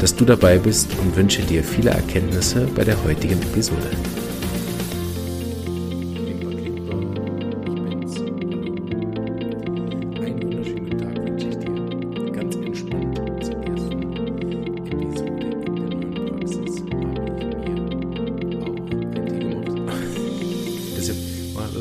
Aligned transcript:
dass 0.00 0.14
du 0.14 0.24
dabei 0.24 0.58
bist 0.58 0.88
und 1.00 1.16
wünsche 1.16 1.42
dir 1.42 1.64
viele 1.64 1.90
Erkenntnisse 1.90 2.68
bei 2.74 2.84
der 2.84 3.02
heutigen 3.04 3.40
Episode. 3.42 3.90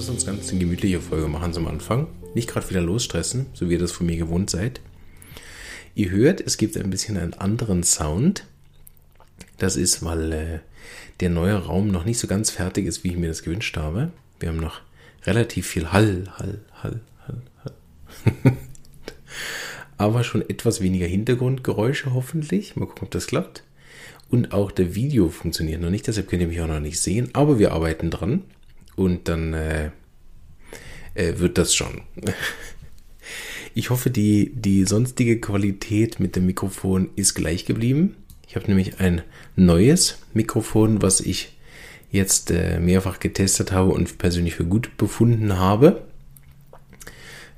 Lass 0.04 0.10
uns 0.10 0.26
ganz 0.26 0.50
eine 0.50 0.60
gemütliche 0.60 1.00
Folge 1.00 1.30
machen 1.30 1.54
zum 1.54 1.66
Anfang. 1.66 2.08
Nicht 2.34 2.50
gerade 2.50 2.70
wieder 2.70 2.82
losstressen, 2.82 3.46
so 3.54 3.70
wie 3.70 3.74
ihr 3.74 3.80
das 3.80 3.94
von 3.94 4.06
mir 4.06 4.18
gewohnt 4.18 4.50
seid. 4.50 4.82
Ihr 5.96 6.10
hört, 6.10 6.42
es 6.42 6.58
gibt 6.58 6.78
ein 6.78 6.90
bisschen 6.90 7.18
einen 7.18 7.34
anderen 7.34 7.84
Sound. 7.84 8.46
Das 9.58 9.76
ist, 9.76 10.04
weil 10.04 10.34
äh, 10.34 10.60
der 11.20 11.30
neue 11.30 11.56
Raum 11.56 11.90
noch 11.90 12.06
nicht 12.06 12.20
so 12.20 12.28
ganz 12.28 12.50
fertig 12.50 12.86
ist, 12.86 13.04
wie 13.04 13.10
ich 13.10 13.18
mir 13.18 13.28
das 13.28 13.44
gewünscht 13.44 13.78
habe. 13.78 14.12
Wir 14.40 14.50
haben 14.50 14.60
noch 14.60 14.82
relativ 15.26 15.68
viel 15.68 15.92
Hall, 15.92 16.32
Hall, 16.38 16.60
Hall, 16.82 17.02
Hall, 17.28 17.42
Hall. 17.64 18.54
Aber 19.98 20.24
schon 20.24 20.42
etwas 20.42 20.82
weniger 20.82 21.06
Hintergrundgeräusche 21.06 22.14
hoffentlich. 22.14 22.76
Mal 22.76 22.88
gucken, 22.88 23.04
ob 23.06 23.12
das 23.12 23.28
klappt. 23.28 23.64
Und 24.30 24.52
auch 24.52 24.72
der 24.72 24.96
Video 24.96 25.30
funktioniert 25.30 25.80
noch 25.80 25.92
nicht, 25.92 26.08
deshalb 26.08 26.28
könnt 26.28 26.42
ihr 26.42 26.48
mich 26.48 26.60
auch 26.60 26.68
noch 26.68 26.80
nicht 26.80 27.00
sehen. 27.00 27.30
Aber 27.34 27.60
wir 27.60 27.72
arbeiten 27.72 28.10
dran. 28.10 28.42
Und 28.96 29.28
dann 29.28 29.54
äh, 29.54 29.92
äh, 31.14 31.38
wird 31.38 31.58
das 31.58 31.76
schon. 31.76 32.02
Ich 33.74 33.90
hoffe, 33.90 34.10
die, 34.10 34.52
die 34.56 34.84
sonstige 34.86 35.40
Qualität 35.40 36.20
mit 36.20 36.36
dem 36.36 36.46
Mikrofon 36.46 37.10
ist 37.16 37.34
gleich 37.34 37.66
geblieben. 37.66 38.16
Ich 38.48 38.56
habe 38.56 38.68
nämlich 38.68 39.00
ein 39.00 39.24
neues 39.56 40.20
Mikrofon, 40.34 41.02
was 41.02 41.22
ich 41.22 41.58
jetzt 42.12 42.52
äh, 42.52 42.80
mehrfach 42.80 43.20
getestet 43.20 43.72
habe 43.72 43.90
und 43.92 44.20
persönlich 44.20 44.54
für 44.56 44.66
gut 44.66 44.96
befunden 44.98 45.58
habe. 45.58 46.04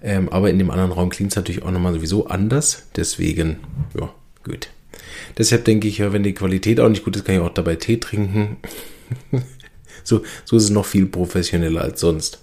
Ähm, 0.01 0.29
aber 0.29 0.49
in 0.49 0.57
dem 0.57 0.71
anderen 0.71 0.93
Raum 0.93 1.09
klingt 1.09 1.31
es 1.31 1.35
natürlich 1.35 1.63
auch 1.63 1.71
nochmal 1.71 1.93
sowieso 1.93 2.27
anders. 2.27 2.87
Deswegen, 2.95 3.57
ja, 3.99 4.13
gut. 4.43 4.69
Deshalb 5.37 5.65
denke 5.65 5.89
ich 5.89 5.97
ja, 5.97 6.13
wenn 6.13 6.23
die 6.23 6.33
Qualität 6.33 6.79
auch 6.79 6.87
nicht 6.87 7.03
gut 7.03 7.17
ist, 7.17 7.25
kann 7.25 7.35
ich 7.35 7.41
auch 7.41 7.49
dabei 7.49 7.75
Tee 7.75 7.97
trinken. 7.97 8.55
so, 10.03 10.23
so 10.45 10.55
ist 10.55 10.63
es 10.63 10.69
noch 10.69 10.85
viel 10.85 11.07
professioneller 11.07 11.81
als 11.81 11.99
sonst. 11.99 12.39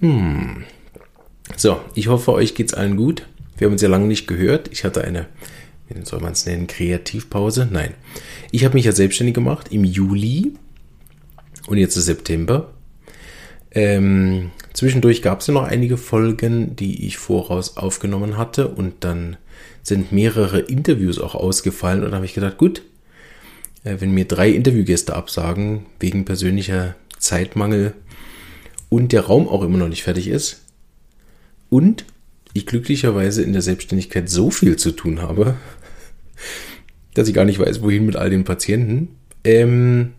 Hm. 0.00 0.64
So, 1.54 1.80
ich 1.94 2.08
hoffe, 2.08 2.32
euch 2.32 2.54
geht's 2.54 2.74
allen 2.74 2.96
gut. 2.96 3.26
Wir 3.56 3.66
haben 3.66 3.72
uns 3.72 3.82
ja 3.82 3.88
lange 3.88 4.06
nicht 4.06 4.26
gehört. 4.26 4.68
Ich 4.72 4.84
hatte 4.84 5.04
eine, 5.04 5.26
wie 5.88 6.04
soll 6.04 6.20
man 6.20 6.32
es 6.32 6.44
nennen, 6.44 6.66
Kreativpause? 6.66 7.68
Nein. 7.70 7.94
Ich 8.50 8.64
habe 8.64 8.74
mich 8.74 8.84
ja 8.84 8.92
selbstständig 8.92 9.34
gemacht 9.34 9.68
im 9.70 9.84
Juli 9.84 10.54
und 11.68 11.78
jetzt 11.78 11.96
ist 11.96 12.06
September. 12.06 12.72
Ähm, 13.70 14.50
zwischendurch 14.72 15.22
gab 15.22 15.40
es 15.40 15.46
ja 15.46 15.54
noch 15.54 15.64
einige 15.64 15.96
Folgen, 15.96 16.76
die 16.76 17.06
ich 17.06 17.18
voraus 17.18 17.76
aufgenommen 17.76 18.36
hatte 18.36 18.68
und 18.68 19.04
dann 19.04 19.36
sind 19.82 20.12
mehrere 20.12 20.60
Interviews 20.60 21.18
auch 21.18 21.34
ausgefallen 21.34 22.02
und 22.02 22.10
da 22.10 22.16
habe 22.16 22.26
ich 22.26 22.34
gedacht, 22.34 22.58
gut, 22.58 22.82
äh, 23.84 23.96
wenn 24.00 24.12
mir 24.12 24.24
drei 24.24 24.50
Interviewgäste 24.50 25.14
absagen 25.14 25.86
wegen 26.00 26.24
persönlicher 26.24 26.96
Zeitmangel 27.18 27.94
und 28.88 29.12
der 29.12 29.22
Raum 29.22 29.48
auch 29.48 29.62
immer 29.62 29.78
noch 29.78 29.88
nicht 29.88 30.02
fertig 30.02 30.28
ist, 30.28 30.65
und 31.70 32.04
ich 32.52 32.66
glücklicherweise 32.66 33.42
in 33.42 33.52
der 33.52 33.62
Selbstständigkeit 33.62 34.28
so 34.28 34.50
viel 34.50 34.76
zu 34.76 34.92
tun 34.92 35.20
habe, 35.20 35.56
dass 37.14 37.28
ich 37.28 37.34
gar 37.34 37.44
nicht 37.44 37.58
weiß, 37.58 37.82
wohin 37.82 38.06
mit 38.06 38.16
all 38.16 38.30
den 38.30 38.44
Patienten. 38.44 39.08
Ähm, 39.44 40.12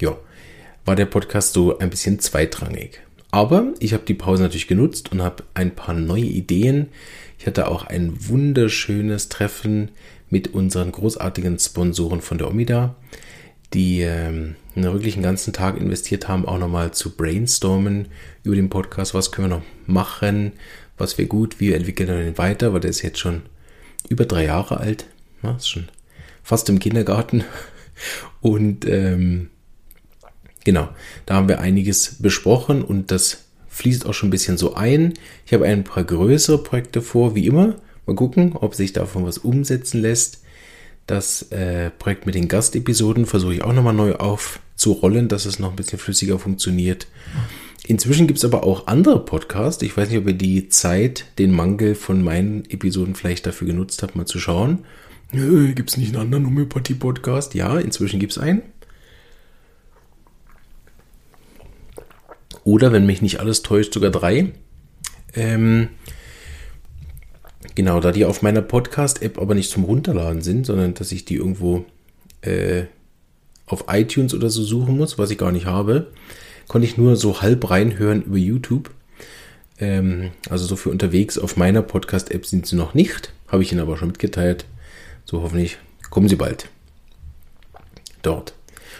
ja, 0.00 0.16
war 0.84 0.96
der 0.96 1.06
Podcast 1.06 1.52
so 1.52 1.78
ein 1.78 1.90
bisschen 1.90 2.18
zweitrangig. 2.18 3.00
Aber 3.30 3.72
ich 3.78 3.94
habe 3.94 4.04
die 4.04 4.14
Pause 4.14 4.42
natürlich 4.42 4.68
genutzt 4.68 5.10
und 5.10 5.22
habe 5.22 5.44
ein 5.54 5.74
paar 5.74 5.94
neue 5.94 6.24
Ideen. 6.24 6.88
Ich 7.38 7.46
hatte 7.46 7.68
auch 7.68 7.84
ein 7.84 8.28
wunderschönes 8.28 9.30
Treffen 9.30 9.90
mit 10.28 10.54
unseren 10.54 10.92
großartigen 10.92 11.58
Sponsoren 11.58 12.20
von 12.20 12.38
der 12.38 12.48
Omida 12.48 12.94
die 13.74 14.02
ähm, 14.02 14.56
wirklich 14.74 15.14
einen 15.14 15.22
ganzen 15.22 15.52
Tag 15.52 15.78
investiert 15.78 16.28
haben, 16.28 16.46
auch 16.46 16.58
nochmal 16.58 16.92
zu 16.92 17.16
brainstormen 17.16 18.08
über 18.42 18.56
den 18.56 18.70
Podcast, 18.70 19.14
was 19.14 19.32
können 19.32 19.50
wir 19.50 19.56
noch 19.56 19.64
machen, 19.86 20.52
was 20.98 21.18
wäre 21.18 21.28
gut, 21.28 21.60
wie 21.60 21.72
entwickeln 21.72 22.08
wir 22.08 22.16
den 22.16 22.38
weiter, 22.38 22.72
weil 22.72 22.80
der 22.80 22.90
ist 22.90 23.02
jetzt 23.02 23.18
schon 23.18 23.42
über 24.08 24.24
drei 24.24 24.44
Jahre 24.44 24.78
alt, 24.78 25.06
ja, 25.42 25.56
ist 25.56 25.68
schon 25.68 25.88
fast 26.42 26.68
im 26.68 26.78
Kindergarten 26.78 27.44
und 28.40 28.84
ähm, 28.86 29.50
genau, 30.64 30.88
da 31.26 31.34
haben 31.34 31.48
wir 31.48 31.60
einiges 31.60 32.16
besprochen 32.20 32.82
und 32.82 33.10
das 33.10 33.44
fließt 33.68 34.06
auch 34.06 34.12
schon 34.12 34.28
ein 34.28 34.32
bisschen 34.32 34.58
so 34.58 34.74
ein. 34.74 35.14
Ich 35.46 35.54
habe 35.54 35.64
ein 35.64 35.84
paar 35.84 36.04
größere 36.04 36.62
Projekte 36.62 37.00
vor, 37.00 37.34
wie 37.34 37.46
immer. 37.46 37.76
Mal 38.06 38.16
gucken, 38.16 38.54
ob 38.54 38.74
sich 38.74 38.92
davon 38.92 39.24
was 39.24 39.38
umsetzen 39.38 40.02
lässt. 40.02 40.41
Das 41.06 41.50
äh, 41.50 41.90
Projekt 41.90 42.26
mit 42.26 42.34
den 42.34 42.48
Gastepisoden 42.48 43.26
versuche 43.26 43.54
ich 43.54 43.64
auch 43.64 43.72
nochmal 43.72 43.94
neu 43.94 44.14
aufzurollen, 44.14 45.28
dass 45.28 45.46
es 45.46 45.58
noch 45.58 45.70
ein 45.70 45.76
bisschen 45.76 45.98
flüssiger 45.98 46.38
funktioniert. 46.38 47.08
Inzwischen 47.86 48.28
gibt 48.28 48.38
es 48.38 48.44
aber 48.44 48.64
auch 48.64 48.86
andere 48.86 49.24
Podcasts. 49.24 49.82
Ich 49.82 49.96
weiß 49.96 50.08
nicht, 50.08 50.18
ob 50.18 50.28
ihr 50.28 50.34
die 50.34 50.68
Zeit, 50.68 51.26
den 51.38 51.50
Mangel 51.50 51.96
von 51.96 52.22
meinen 52.22 52.64
Episoden 52.70 53.16
vielleicht 53.16 53.44
dafür 53.46 53.66
genutzt 53.66 54.02
habt, 54.02 54.14
mal 54.14 54.26
zu 54.26 54.38
schauen. 54.38 54.84
Gibt 55.32 55.90
es 55.90 55.96
nicht 55.96 56.14
einen 56.14 56.22
anderen 56.22 56.46
Homöopathie-Podcast? 56.46 57.54
Ja, 57.54 57.78
inzwischen 57.78 58.20
gibt 58.20 58.32
es 58.32 58.38
einen. 58.38 58.62
Oder, 62.64 62.92
wenn 62.92 63.06
mich 63.06 63.22
nicht 63.22 63.40
alles 63.40 63.62
täuscht, 63.62 63.94
sogar 63.94 64.10
drei. 64.10 64.52
Ähm, 65.34 65.88
Genau, 67.74 68.00
da 68.00 68.12
die 68.12 68.24
auf 68.24 68.42
meiner 68.42 68.62
Podcast-App 68.62 69.38
aber 69.38 69.54
nicht 69.54 69.70
zum 69.70 69.84
Runterladen 69.84 70.42
sind, 70.42 70.66
sondern 70.66 70.94
dass 70.94 71.10
ich 71.10 71.24
die 71.24 71.36
irgendwo 71.36 71.84
äh, 72.42 72.84
auf 73.66 73.84
iTunes 73.88 74.34
oder 74.34 74.50
so 74.50 74.62
suchen 74.62 74.96
muss, 74.96 75.18
was 75.18 75.30
ich 75.30 75.38
gar 75.38 75.52
nicht 75.52 75.66
habe, 75.66 76.08
konnte 76.68 76.86
ich 76.86 76.98
nur 76.98 77.16
so 77.16 77.40
halb 77.40 77.70
reinhören 77.70 78.22
über 78.22 78.36
YouTube. 78.36 78.90
Ähm, 79.78 80.32
also 80.50 80.66
so 80.66 80.76
für 80.76 80.90
unterwegs 80.90 81.38
auf 81.38 81.56
meiner 81.56 81.82
Podcast-App 81.82 82.44
sind 82.44 82.66
sie 82.66 82.76
noch 82.76 82.92
nicht, 82.92 83.32
habe 83.48 83.62
ich 83.62 83.72
Ihnen 83.72 83.80
aber 83.80 83.96
schon 83.96 84.08
mitgeteilt. 84.08 84.66
So 85.24 85.42
hoffentlich 85.42 85.78
kommen 86.10 86.28
sie 86.28 86.36
bald. 86.36 86.68
Dort. 88.20 88.54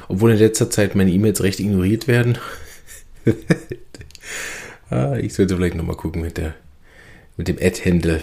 Obwohl 0.08 0.32
in 0.32 0.38
letzter 0.38 0.70
Zeit 0.70 0.94
meine 0.94 1.10
E-Mails 1.10 1.42
recht 1.42 1.60
ignoriert 1.60 2.08
werden. 2.08 2.38
ah, 4.90 5.16
ich 5.16 5.34
sollte 5.34 5.56
vielleicht 5.56 5.74
nochmal 5.74 5.96
gucken 5.96 6.22
mit, 6.22 6.38
der, 6.38 6.54
mit 7.36 7.48
dem 7.48 7.58
Ad-Handle 7.60 8.22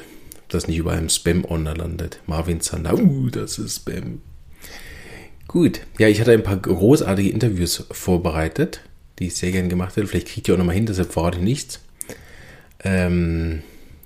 das 0.50 0.68
nicht 0.68 0.78
überall 0.78 1.00
im 1.00 1.10
Spam-Ordner 1.10 1.76
landet. 1.76 2.20
Marvin 2.26 2.62
Zander, 2.62 2.98
uh, 2.98 3.30
das 3.30 3.58
ist 3.58 3.78
Spam. 3.78 4.22
Gut, 5.48 5.82
ja, 5.98 6.08
ich 6.08 6.20
hatte 6.20 6.32
ein 6.32 6.44
paar 6.44 6.58
großartige 6.58 7.30
Interviews 7.30 7.86
vorbereitet, 7.92 8.82
die 9.18 9.28
ich 9.28 9.36
sehr 9.36 9.52
gerne 9.52 9.68
gemacht 9.68 9.96
hätte. 9.96 10.08
Vielleicht 10.08 10.28
kriegt 10.28 10.48
ihr 10.48 10.54
auch 10.54 10.60
nochmal 10.60 10.76
hin, 10.76 10.86
deshalb 10.86 11.12
verrate 11.12 11.40
ich 11.40 11.44
nichts. 11.44 11.80
Ähm, 12.84 13.64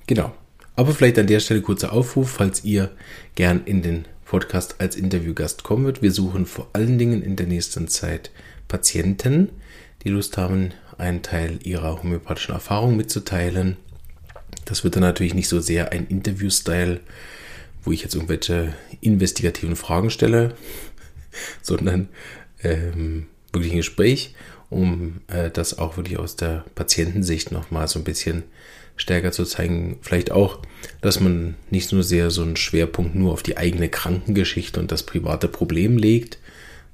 genau. 0.07 0.33
Aber 0.75 0.93
vielleicht 0.93 1.19
an 1.19 1.27
der 1.27 1.39
Stelle 1.39 1.61
kurzer 1.61 1.93
Aufruf, 1.93 2.29
falls 2.29 2.63
ihr 2.63 2.91
gern 3.35 3.61
in 3.65 3.81
den 3.81 4.05
Podcast 4.25 4.77
als 4.79 4.95
Interviewgast 4.95 5.63
kommen 5.63 5.85
wird. 5.85 6.01
Wir 6.01 6.11
suchen 6.11 6.47
vor 6.47 6.67
allen 6.73 6.97
Dingen 6.97 7.21
in 7.21 7.35
der 7.35 7.45
nächsten 7.45 7.87
Zeit 7.87 8.31
Patienten, 8.67 9.49
die 10.03 10.09
Lust 10.09 10.37
haben, 10.37 10.71
einen 10.97 11.21
Teil 11.21 11.59
ihrer 11.63 12.01
homöopathischen 12.01 12.55
Erfahrung 12.55 12.97
mitzuteilen 12.97 13.77
das 14.73 14.83
wird 14.83 14.95
dann 14.95 15.03
natürlich 15.03 15.35
nicht 15.35 15.49
so 15.49 15.59
sehr 15.59 15.91
ein 15.91 16.07
Interview-Style, 16.07 16.99
wo 17.83 17.91
ich 17.91 18.01
jetzt 18.01 18.15
irgendwelche 18.15 18.73
investigativen 19.01 19.75
Fragen 19.75 20.09
stelle, 20.09 20.55
sondern 21.61 22.09
ähm, 22.63 23.27
wirklich 23.51 23.73
ein 23.73 23.77
Gespräch, 23.77 24.33
um 24.71 25.21
äh, 25.27 25.51
das 25.51 25.77
auch 25.77 25.95
wirklich 25.95 26.17
aus 26.17 26.37
der 26.37 26.65
Patientensicht 26.73 27.51
nochmal 27.51 27.87
so 27.87 27.99
ein 27.99 28.03
bisschen 28.03 28.45
stärker 28.95 29.31
zu 29.31 29.45
zeigen. 29.45 29.99
Vielleicht 30.01 30.31
auch, 30.31 30.57
dass 31.01 31.19
man 31.19 31.53
nicht 31.69 31.91
nur 31.91 32.01
sehr 32.01 32.31
so 32.31 32.41
einen 32.41 32.55
Schwerpunkt 32.55 33.13
nur 33.13 33.31
auf 33.31 33.43
die 33.43 33.57
eigene 33.57 33.89
Krankengeschichte 33.89 34.79
und 34.79 34.91
das 34.91 35.03
private 35.03 35.49
Problem 35.49 35.97
legt, 35.97 36.39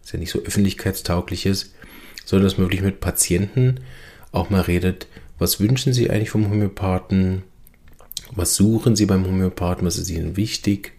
was 0.02 0.12
ja 0.12 0.20
nicht 0.20 0.32
so 0.32 0.44
öffentlichkeitstauglich 0.44 1.46
ist, 1.46 1.74
sondern 2.26 2.44
dass 2.44 2.58
man 2.58 2.66
wirklich 2.66 2.82
mit 2.82 3.00
Patienten 3.00 3.80
auch 4.34 4.50
mal 4.50 4.64
redet, 4.64 5.08
was 5.38 5.62
wünschen 5.62 5.94
sie 5.94 6.10
eigentlich 6.10 6.30
vom 6.30 6.50
Homöopathen, 6.50 7.44
was 8.36 8.56
suchen 8.56 8.96
sie 8.96 9.06
beim 9.06 9.26
Homöopathen, 9.26 9.86
was 9.86 9.98
ist 9.98 10.10
ihnen 10.10 10.38
wichtig, 10.38 10.94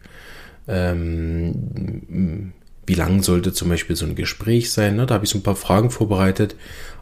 ähm, 0.69 2.53
wie 2.87 2.95
lang 2.95 3.23
sollte 3.23 3.53
zum 3.53 3.69
Beispiel 3.69 3.95
so 3.95 4.05
ein 4.05 4.17
Gespräch 4.17 4.73
sein? 4.73 4.97
Ne? 4.97 5.07
Da 5.07 5.15
habe 5.15 5.25
ich 5.25 5.31
so 5.31 5.39
ein 5.39 5.45
paar 5.45 5.57
Fragen 5.57 5.91
vorbereitet. 5.91 6.57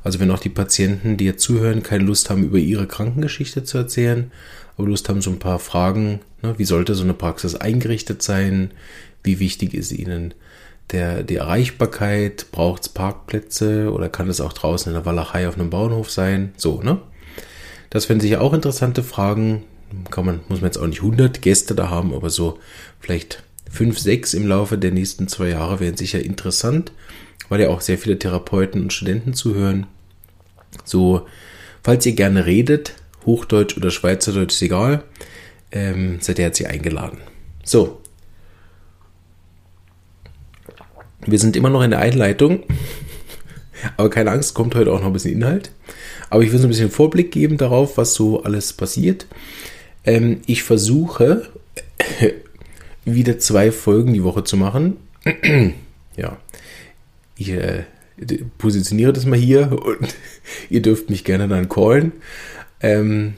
Also 0.04 0.20
wenn 0.20 0.30
auch 0.30 0.38
die 0.38 0.50
Patienten, 0.50 1.16
die 1.16 1.24
jetzt 1.24 1.42
zuhören, 1.42 1.82
keine 1.82 2.04
Lust 2.04 2.28
haben, 2.28 2.44
über 2.44 2.58
ihre 2.58 2.86
Krankengeschichte 2.86 3.64
zu 3.64 3.78
erzählen, 3.78 4.30
aber 4.76 4.88
Lust 4.88 5.08
haben, 5.08 5.22
so 5.22 5.30
ein 5.30 5.38
paar 5.38 5.58
Fragen, 5.58 6.20
ne? 6.42 6.54
wie 6.58 6.64
sollte 6.64 6.94
so 6.94 7.04
eine 7.04 7.14
Praxis 7.14 7.54
eingerichtet 7.54 8.22
sein? 8.22 8.72
Wie 9.22 9.40
wichtig 9.40 9.74
ist 9.74 9.92
ihnen 9.92 10.34
der, 10.92 11.22
die 11.22 11.36
Erreichbarkeit? 11.36 12.46
Braucht 12.52 12.82
es 12.82 12.88
Parkplätze 12.90 13.90
oder 13.92 14.08
kann 14.08 14.28
es 14.28 14.40
auch 14.40 14.52
draußen 14.52 14.90
in 14.90 14.94
der 14.94 15.06
Walachei 15.06 15.48
auf 15.48 15.58
einem 15.58 15.70
Bauernhof 15.70 16.10
sein? 16.10 16.52
So, 16.56 16.82
ne? 16.82 17.00
Das 17.90 18.04
fände 18.04 18.26
ich 18.26 18.36
auch 18.36 18.52
interessante 18.52 19.02
Fragen. 19.02 19.64
Kann 20.10 20.26
man, 20.26 20.40
muss 20.48 20.60
man 20.60 20.68
jetzt 20.68 20.78
auch 20.78 20.86
nicht 20.86 21.02
100 21.02 21.40
Gäste 21.42 21.74
da 21.74 21.90
haben, 21.90 22.14
aber 22.14 22.30
so 22.30 22.58
vielleicht 23.00 23.42
fünf, 23.70 23.98
sechs 23.98 24.34
im 24.34 24.46
Laufe 24.46 24.78
der 24.78 24.90
nächsten 24.90 25.28
zwei 25.28 25.48
Jahre 25.48 25.80
wären 25.80 25.96
sicher 25.96 26.22
interessant, 26.22 26.92
weil 27.48 27.60
ja 27.60 27.68
auch 27.68 27.80
sehr 27.80 27.98
viele 27.98 28.18
Therapeuten 28.18 28.82
und 28.82 28.92
Studenten 28.92 29.34
zuhören. 29.34 29.86
So, 30.84 31.26
falls 31.82 32.04
ihr 32.06 32.12
gerne 32.12 32.46
redet, 32.46 32.94
Hochdeutsch 33.26 33.76
oder 33.76 33.90
Schweizerdeutsch 33.90 34.54
ist 34.54 34.62
egal, 34.62 35.04
ähm, 35.70 36.18
seid 36.20 36.38
ihr 36.38 36.44
herzlich 36.44 36.68
eingeladen. 36.68 37.18
So. 37.64 38.00
Wir 41.26 41.38
sind 41.38 41.56
immer 41.56 41.68
noch 41.70 41.82
in 41.82 41.90
der 41.90 42.00
Einleitung. 42.00 42.62
Aber 43.96 44.10
keine 44.10 44.30
Angst, 44.30 44.54
kommt 44.54 44.74
heute 44.74 44.92
auch 44.92 45.00
noch 45.00 45.08
ein 45.08 45.12
bisschen 45.12 45.34
Inhalt. 45.34 45.70
Aber 46.30 46.42
ich 46.42 46.52
will 46.52 46.58
so 46.58 46.66
ein 46.66 46.70
bisschen 46.70 46.90
Vorblick 46.90 47.30
geben 47.30 47.58
darauf, 47.58 47.96
was 47.96 48.14
so 48.14 48.42
alles 48.42 48.72
passiert. 48.72 49.26
Ähm, 50.08 50.40
ich 50.46 50.62
versuche 50.62 51.48
wieder 53.04 53.38
zwei 53.38 53.70
Folgen 53.70 54.14
die 54.14 54.24
Woche 54.24 54.42
zu 54.42 54.56
machen. 54.56 54.96
ja, 56.16 56.38
ich 57.36 57.50
äh, 57.50 57.84
positioniere 58.56 59.12
das 59.12 59.26
mal 59.26 59.38
hier 59.38 59.70
und 59.70 60.14
ihr 60.70 60.80
dürft 60.80 61.10
mich 61.10 61.24
gerne 61.24 61.46
dann 61.46 61.68
callen. 61.68 62.12
Ähm, 62.80 63.34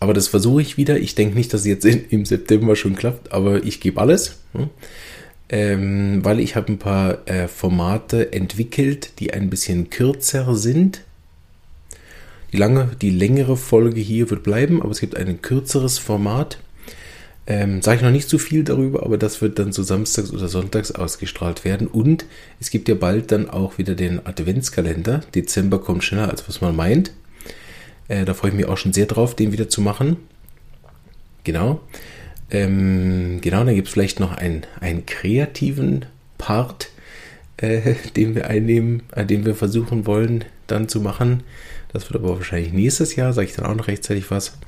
aber 0.00 0.12
das 0.12 0.26
versuche 0.26 0.60
ich 0.60 0.76
wieder. 0.76 0.98
Ich 0.98 1.14
denke 1.14 1.36
nicht, 1.36 1.54
dass 1.54 1.60
es 1.60 1.68
jetzt 1.68 1.84
in, 1.84 2.04
im 2.08 2.24
September 2.24 2.74
schon 2.74 2.96
klappt, 2.96 3.30
aber 3.30 3.62
ich 3.62 3.80
gebe 3.80 4.00
alles. 4.00 4.40
Hm? 4.54 4.70
Ähm, 5.50 6.24
weil 6.24 6.40
ich 6.40 6.56
habe 6.56 6.72
ein 6.72 6.78
paar 6.78 7.28
äh, 7.28 7.46
Formate 7.46 8.32
entwickelt, 8.32 9.20
die 9.20 9.32
ein 9.32 9.50
bisschen 9.50 9.88
kürzer 9.88 10.56
sind. 10.56 11.02
Die 12.54 12.60
lange, 12.60 12.92
die 13.02 13.10
längere 13.10 13.56
Folge 13.56 14.00
hier 14.00 14.30
wird 14.30 14.44
bleiben, 14.44 14.80
aber 14.80 14.92
es 14.92 15.00
gibt 15.00 15.16
ein 15.16 15.42
kürzeres 15.42 15.98
Format 15.98 16.58
ähm, 17.46 17.82
Sage 17.82 17.98
ich 17.98 18.02
noch 18.02 18.10
nicht 18.10 18.28
zu 18.28 18.38
so 18.38 18.44
viel 18.44 18.64
darüber, 18.64 19.02
aber 19.02 19.18
das 19.18 19.42
wird 19.42 19.58
dann 19.58 19.72
so 19.72 19.82
samstags 19.82 20.32
oder 20.32 20.48
sonntags 20.48 20.92
ausgestrahlt 20.92 21.64
werden. 21.64 21.86
Und 21.86 22.24
es 22.58 22.70
gibt 22.70 22.88
ja 22.88 22.94
bald 22.94 23.32
dann 23.32 23.50
auch 23.50 23.76
wieder 23.76 23.94
den 23.94 24.24
Adventskalender. 24.24 25.20
Dezember 25.34 25.78
kommt 25.78 26.04
schneller, 26.04 26.30
als 26.30 26.48
was 26.48 26.62
man 26.62 26.74
meint. 26.74 27.12
Äh, 28.08 28.24
da 28.24 28.32
freue 28.32 28.50
ich 28.50 28.56
mich 28.56 28.66
auch 28.66 28.78
schon 28.78 28.94
sehr 28.94 29.06
drauf, 29.06 29.36
den 29.36 29.52
wieder 29.52 29.68
zu 29.68 29.82
machen. 29.82 30.16
Genau. 31.44 31.80
Ähm, 32.50 33.40
genau, 33.42 33.64
dann 33.64 33.74
gibt 33.74 33.88
es 33.88 33.92
vielleicht 33.92 34.20
noch 34.20 34.32
einen, 34.32 34.62
einen 34.80 35.04
kreativen 35.04 36.06
Part, 36.38 36.88
äh, 37.58 37.94
den 38.16 38.34
wir 38.34 38.48
einnehmen, 38.48 39.02
äh, 39.14 39.26
den 39.26 39.44
wir 39.44 39.54
versuchen 39.54 40.06
wollen 40.06 40.46
dann 40.66 40.88
zu 40.88 41.02
machen. 41.02 41.42
Das 41.94 42.10
wird 42.10 42.22
aber 42.22 42.36
wahrscheinlich 42.36 42.72
nächstes 42.72 43.14
Jahr, 43.14 43.32
sage 43.32 43.46
ich 43.46 43.54
dann 43.54 43.66
auch 43.66 43.74
noch 43.74 43.88
rechtzeitig 43.88 44.30
was. 44.30 44.58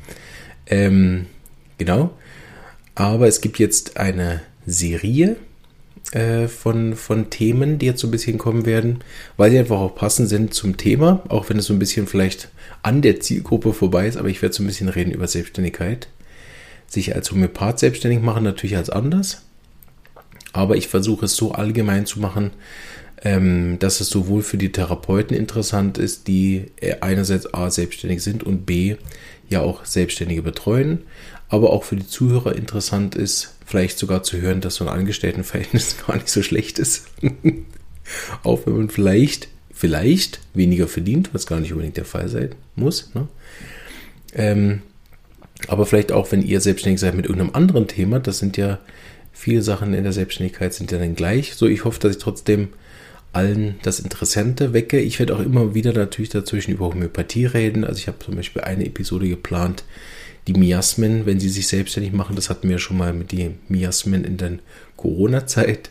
Ähm, 0.66 1.26
genau. 1.76 2.16
Aber 2.94 3.26
es 3.26 3.40
gibt 3.40 3.58
jetzt 3.58 3.98
eine 3.98 4.42
Serie 4.64 5.36
äh, 6.12 6.46
von, 6.46 6.94
von 6.94 7.28
Themen, 7.28 7.78
die 7.78 7.86
jetzt 7.86 8.00
so 8.00 8.06
ein 8.06 8.12
bisschen 8.12 8.38
kommen 8.38 8.64
werden, 8.64 9.00
weil 9.36 9.50
sie 9.50 9.58
einfach 9.58 9.78
auch 9.78 9.94
passend 9.96 10.28
sind 10.28 10.54
zum 10.54 10.76
Thema, 10.76 11.24
auch 11.28 11.50
wenn 11.50 11.58
es 11.58 11.66
so 11.66 11.72
ein 11.72 11.80
bisschen 11.80 12.06
vielleicht 12.06 12.48
an 12.82 13.02
der 13.02 13.18
Zielgruppe 13.18 13.72
vorbei 13.72 14.06
ist, 14.06 14.16
aber 14.16 14.28
ich 14.28 14.40
werde 14.40 14.54
so 14.54 14.62
ein 14.62 14.66
bisschen 14.68 14.88
reden 14.88 15.10
über 15.10 15.26
Selbstständigkeit. 15.26 16.08
Sich 16.86 17.16
als 17.16 17.32
Homöopath 17.32 17.80
selbstständig 17.80 18.22
machen, 18.22 18.44
natürlich 18.44 18.76
als 18.76 18.88
anders. 18.88 19.42
Aber 20.52 20.76
ich 20.76 20.86
versuche 20.86 21.24
es 21.24 21.34
so 21.34 21.50
allgemein 21.50 22.06
zu 22.06 22.20
machen, 22.20 22.52
ähm, 23.26 23.80
dass 23.80 24.00
es 24.00 24.08
sowohl 24.08 24.42
für 24.42 24.56
die 24.56 24.70
Therapeuten 24.70 25.36
interessant 25.36 25.98
ist, 25.98 26.28
die 26.28 26.66
einerseits 27.00 27.52
A 27.52 27.72
selbstständig 27.72 28.22
sind 28.22 28.44
und 28.44 28.66
B 28.66 28.94
ja 29.48 29.62
auch 29.62 29.84
Selbstständige 29.84 30.42
betreuen, 30.42 31.02
aber 31.48 31.70
auch 31.70 31.82
für 31.82 31.96
die 31.96 32.06
Zuhörer 32.06 32.54
interessant 32.54 33.16
ist, 33.16 33.56
vielleicht 33.66 33.98
sogar 33.98 34.22
zu 34.22 34.40
hören, 34.40 34.60
dass 34.60 34.76
so 34.76 34.84
ein 34.84 34.96
Angestelltenverhältnis 34.96 35.96
gar 36.06 36.14
nicht 36.14 36.28
so 36.28 36.40
schlecht 36.40 36.78
ist. 36.78 37.08
auch 38.44 38.64
wenn 38.64 38.76
man 38.76 38.90
vielleicht, 38.90 39.48
vielleicht 39.72 40.38
weniger 40.54 40.86
verdient, 40.86 41.30
was 41.32 41.48
gar 41.48 41.58
nicht 41.58 41.72
unbedingt 41.72 41.96
der 41.96 42.04
Fall 42.04 42.28
sein 42.28 42.54
muss. 42.76 43.12
Ne? 43.12 43.26
Ähm, 44.34 44.82
aber 45.66 45.84
vielleicht 45.84 46.12
auch, 46.12 46.30
wenn 46.30 46.42
ihr 46.42 46.60
selbstständig 46.60 47.00
seid 47.00 47.16
mit 47.16 47.26
irgendeinem 47.26 47.56
anderen 47.56 47.88
Thema, 47.88 48.20
das 48.20 48.38
sind 48.38 48.56
ja 48.56 48.78
viele 49.32 49.62
Sachen 49.62 49.94
in 49.94 50.04
der 50.04 50.12
Selbstständigkeit 50.12 50.74
sind 50.74 50.92
ja 50.92 50.98
dann 50.98 51.16
gleich. 51.16 51.56
So, 51.56 51.66
ich 51.66 51.84
hoffe, 51.84 51.98
dass 51.98 52.12
ich 52.12 52.22
trotzdem 52.22 52.68
allen 53.36 53.76
das 53.82 54.00
Interessante 54.00 54.72
wecke. 54.72 54.98
Ich 54.98 55.18
werde 55.18 55.36
auch 55.36 55.40
immer 55.40 55.74
wieder 55.74 55.92
natürlich 55.92 56.30
dazwischen 56.30 56.72
über 56.72 56.86
Homöopathie 56.86 57.44
reden. 57.44 57.84
Also 57.84 57.98
ich 57.98 58.08
habe 58.08 58.18
zum 58.18 58.34
Beispiel 58.34 58.62
eine 58.62 58.86
Episode 58.86 59.28
geplant, 59.28 59.84
die 60.46 60.54
Miasmen, 60.54 61.26
wenn 61.26 61.38
sie 61.38 61.50
sich 61.50 61.68
selbstständig 61.68 62.12
machen, 62.12 62.36
das 62.36 62.48
hatten 62.48 62.68
wir 62.68 62.78
schon 62.78 62.96
mal 62.96 63.12
mit 63.12 63.32
den 63.32 63.58
Miasmen 63.68 64.24
in 64.24 64.38
der 64.38 64.52
Corona-Zeit. 64.96 65.90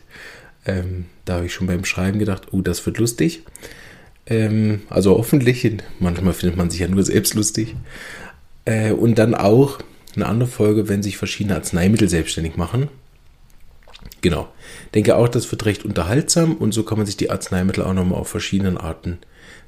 Ähm, 0.65 1.06
da 1.25 1.36
habe 1.36 1.45
ich 1.45 1.53
schon 1.53 1.68
beim 1.68 1.86
Schreiben 1.86 2.18
gedacht, 2.18 2.47
oh, 2.51 2.62
das 2.62 2.83
wird 2.86 2.97
lustig. 2.97 3.44
Ähm, 4.25 4.81
also 4.89 5.15
hoffentlich, 5.15 5.71
manchmal 6.00 6.33
findet 6.33 6.57
man 6.57 6.71
sich 6.71 6.80
ja 6.80 6.88
nur 6.88 7.03
selbst 7.03 7.36
lustig. 7.36 7.75
Äh, 8.63 8.91
und 8.91 9.19
dann 9.19 9.36
auch 9.36 9.80
eine 10.15 10.25
andere 10.25 10.50
Folge, 10.50 10.89
wenn 10.89 11.03
sich 11.03 11.18
verschiedene 11.18 11.56
Arzneimittel 11.56 12.09
selbstständig 12.09 12.56
machen. 12.56 12.88
Genau. 14.25 14.48
Denke 14.96 15.17
auch, 15.17 15.29
das 15.29 15.51
wird 15.51 15.65
recht 15.65 15.86
unterhaltsam 15.86 16.55
und 16.55 16.72
so 16.74 16.82
kann 16.82 16.98
man 16.98 17.05
sich 17.05 17.15
die 17.15 17.29
Arzneimittel 17.29 17.84
auch 17.84 17.94
nochmal 17.94 18.20
auf 18.20 18.27
verschiedenen 18.27 18.75
Arten 18.75 19.20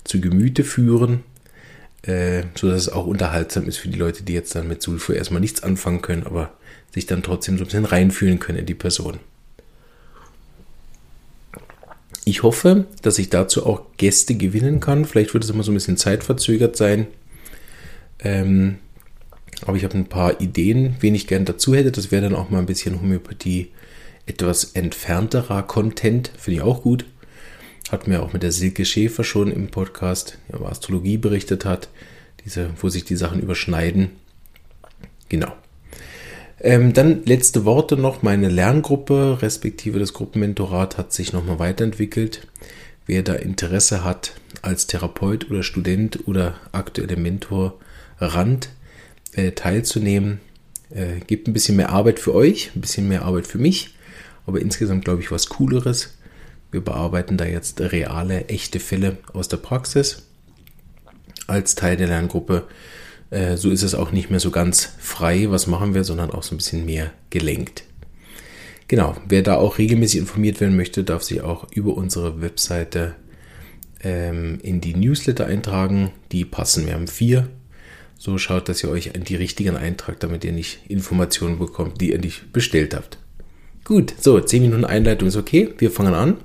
zu 0.04 0.20
Gemüte 0.20 0.64
führen 0.64 1.24
äh, 2.08 2.44
so 2.56 2.68
dass 2.68 2.82
es 2.82 2.90
auch 2.90 3.06
unterhaltsam 3.06 3.68
ist 3.68 3.78
für 3.78 3.90
die 3.90 4.00
Leute, 4.00 4.24
die 4.24 4.34
jetzt 4.34 4.56
dann 4.56 4.68
mit 4.68 4.82
Sulfur 4.82 5.16
erstmal 5.16 5.42
nichts 5.42 5.62
anfangen 5.62 6.02
können, 6.02 6.24
aber 6.26 6.54
sich 6.92 7.06
dann 7.06 7.22
trotzdem 7.22 7.58
so 7.58 7.66
ein 7.66 7.68
bisschen 7.68 7.86
reinfühlen 7.86 8.40
können 8.40 8.58
in 8.58 8.66
die 8.66 8.74
Person. 8.74 9.20
Ich 12.26 12.42
hoffe, 12.42 12.86
dass 13.04 13.20
ich 13.20 13.30
dazu 13.30 13.64
auch 13.64 13.84
Gäste 13.98 14.34
gewinnen 14.34 14.80
kann. 14.80 15.06
Vielleicht 15.06 15.36
wird 15.36 15.44
es 15.44 15.52
immer 15.52 15.62
so 15.62 15.72
ein 15.72 15.76
bisschen 15.76 15.98
zeitverzögert 15.98 16.76
sein. 16.76 17.06
Ähm, 18.20 18.80
aber 19.66 19.78
ich 19.78 19.84
habe 19.84 19.98
ein 19.98 20.10
paar 20.10 20.42
Ideen, 20.42 20.96
wen 21.00 21.14
ich 21.14 21.28
gerne 21.28 21.46
dazu 21.46 21.76
hätte. 21.76 21.92
Das 21.92 22.12
wäre 22.12 22.24
dann 22.24 22.36
auch 22.36 22.50
mal 22.50 22.60
ein 22.60 22.66
bisschen 22.66 23.00
Homöopathie, 23.00 23.72
etwas 24.28 24.66
entfernterer 24.66 25.64
Content. 25.64 26.32
Finde 26.38 26.60
ich 26.60 26.64
auch 26.64 26.84
gut 26.84 27.06
hatten 27.92 28.12
wir 28.12 28.22
auch 28.22 28.34
mit 28.34 28.44
der 28.44 28.52
Silke 28.52 28.86
Schäfer 28.86 29.24
schon 29.24 29.52
im 29.52 29.70
Podcast, 29.70 30.38
die 30.48 30.56
über 30.56 30.70
Astrologie 30.70 31.18
berichtet 31.18 31.66
hat, 31.66 31.90
diese, 32.44 32.70
wo 32.82 32.90
sich 32.90 33.06
die 33.06 33.16
Sachen 33.16 33.42
überschneiden. 33.42 34.12
Genau. 35.30 35.54
Ähm, 36.60 36.94
dann 36.94 37.24
letzte 37.26 37.66
Worte 37.66 37.98
noch. 37.98 38.24
Meine 38.24 38.50
Lerngruppe, 38.50 39.40
respektive 39.42 40.00
das 40.00 40.14
Gruppenmentorat, 40.14 40.98
hat 40.98 41.14
sich 41.14 41.34
nochmal 41.34 41.60
weiterentwickelt. 41.60 42.48
Wer 43.06 43.24
da 43.24 43.34
Interesse 43.34 44.04
hat, 44.04 44.34
als 44.62 44.88
Therapeut 44.88 45.50
oder 45.50 45.64
Student 45.64 46.28
oder 46.28 46.56
aktuelle 46.72 47.16
Mentorrand 47.16 48.70
äh, 49.34 49.52
teilzunehmen, 49.52 50.42
äh, 50.90 51.20
gibt 51.26 51.48
ein 51.48 51.54
bisschen 51.54 51.78
mehr 51.78 51.90
Arbeit 51.90 52.20
für 52.20 52.34
euch, 52.34 52.72
ein 52.76 52.82
bisschen 52.82 53.08
mehr 53.08 53.24
Arbeit 53.24 53.48
für 53.48 53.60
mich, 53.60 53.97
aber 54.48 54.60
insgesamt 54.60 55.06
glaube 55.06 55.22
ich 55.22 55.32
was 55.32 55.50
Cooleres. 55.50 56.18
Wir 56.72 56.82
bearbeiten 56.82 57.38
da 57.38 57.46
jetzt 57.46 57.80
reale, 57.80 58.48
echte 58.48 58.80
Fälle 58.80 59.18
aus 59.34 59.48
der 59.48 59.58
Praxis 59.58 60.24
als 61.46 61.76
Teil 61.76 61.98
der 61.98 62.08
Lerngruppe. 62.08 62.68
Äh, 63.30 63.58
so 63.58 63.70
ist 63.70 63.84
es 63.84 63.96
auch 63.96 64.12
nicht 64.12 64.30
mehr 64.30 64.40
so 64.40 64.52
ganz 64.52 64.90
frei, 65.00 65.50
was 65.50 65.68
machen 65.68 65.94
wir, 65.94 66.04
sondern 66.04 66.32
auch 66.32 66.44
so 66.44 66.56
ein 66.56 66.58
bisschen 66.58 66.86
mehr 66.86 67.12
gelenkt. 67.30 67.84
Genau, 68.88 69.16
wer 69.28 69.44
da 69.44 69.56
auch 69.56 69.78
regelmäßig 69.78 70.22
informiert 70.22 70.62
werden 70.62 70.78
möchte, 70.78 71.04
darf 71.04 71.24
sich 71.24 71.42
auch 71.42 71.70
über 71.72 71.96
unsere 71.96 72.42
Webseite 72.42 73.16
ähm, 74.02 74.60
in 74.62 74.80
die 74.80 74.96
Newsletter 74.96 75.46
eintragen. 75.46 76.12
Die 76.32 76.46
passen, 76.46 76.86
wir 76.86 76.94
haben 76.94 77.08
vier. 77.08 77.50
So 78.18 78.38
schaut, 78.38 78.70
dass 78.70 78.84
ihr 78.84 78.90
euch 78.90 79.12
in 79.14 79.26
die 79.26 79.36
richtigen 79.36 79.76
eintragt, 79.76 80.24
damit 80.24 80.44
ihr 80.44 80.54
nicht 80.54 80.80
Informationen 80.88 81.60
bekommt, 81.60 82.02
die 82.02 82.12
ihr 82.12 82.20
nicht 82.20 82.52
bestellt 82.54 82.96
habt. 82.96 83.20
Gut, 83.88 84.16
so, 84.20 84.38
10 84.38 84.64
Minuten 84.64 84.84
Einleitung 84.84 85.30
ist 85.30 85.38
okay. 85.38 85.74
Wir 85.78 85.90
fangen 85.90 86.14
an. 86.14 86.36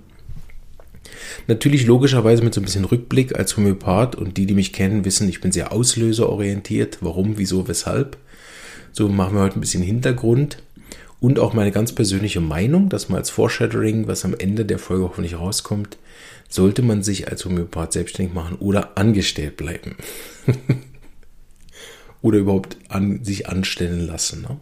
Natürlich 1.49 1.87
logischerweise 1.87 2.44
mit 2.44 2.54
so 2.54 2.61
ein 2.61 2.64
bisschen 2.64 2.84
Rückblick 2.84 3.37
als 3.37 3.56
Homöopath 3.56 4.14
und 4.14 4.37
die, 4.37 4.46
die 4.46 4.54
mich 4.54 4.72
kennen, 4.72 5.04
wissen, 5.04 5.28
ich 5.28 5.40
bin 5.40 5.50
sehr 5.50 5.72
auslöserorientiert. 5.72 6.99
Warum, 7.00 7.38
wieso, 7.38 7.66
weshalb. 7.66 8.16
So 8.92 9.08
machen 9.08 9.34
wir 9.34 9.42
heute 9.42 9.58
ein 9.58 9.61
bisschen 9.61 9.82
Hintergrund 9.82 10.62
und 11.18 11.40
auch 11.40 11.52
meine 11.52 11.72
ganz 11.72 11.92
persönliche 11.92 12.40
Meinung, 12.40 12.88
das 12.88 13.08
mal 13.08 13.16
als 13.16 13.30
Foreshadowing, 13.30 14.06
was 14.06 14.25
am 14.25 14.37
Ende 14.38 14.64
der 14.64 14.78
Folge 14.78 15.02
hoffentlich 15.02 15.37
rauskommt. 15.37 15.99
Sollte 16.49 16.82
man 16.82 17.02
sich 17.02 17.26
als 17.26 17.44
Homöopath 17.44 17.92
selbstständig 17.92 18.37
machen 18.37 18.56
oder 18.61 18.96
angestellt 18.96 19.56
bleiben? 19.56 19.96
oder 22.22 22.38
überhaupt 22.38 22.76
an, 22.88 23.25
sich 23.25 23.49
anstellen 23.49 24.06
lassen? 24.06 24.42
Ne? 24.42 24.61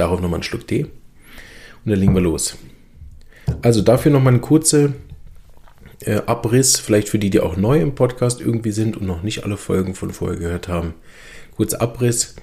Darauf 0.00 0.18
nochmal 0.22 0.38
einen 0.38 0.44
Schluck 0.44 0.66
Tee. 0.66 0.84
Und 0.84 1.90
dann 1.90 1.98
legen 1.98 2.14
wir 2.14 2.22
los. 2.22 2.56
Also 3.60 3.82
dafür 3.82 4.10
nochmal 4.10 4.32
eine 4.32 4.40
kurze 4.40 4.94
äh, 6.00 6.22
Abriss, 6.24 6.78
vielleicht 6.78 7.10
für 7.10 7.18
die, 7.18 7.28
die 7.28 7.40
auch 7.40 7.58
neu 7.58 7.82
im 7.82 7.94
Podcast 7.94 8.40
irgendwie 8.40 8.70
sind 8.70 8.96
und 8.96 9.06
noch 9.06 9.22
nicht 9.22 9.44
alle 9.44 9.58
Folgen 9.58 9.94
von 9.94 10.10
vorher 10.10 10.38
gehört 10.38 10.68
haben. 10.68 10.94
Kurz 11.54 11.74
Abriss. 11.74 12.36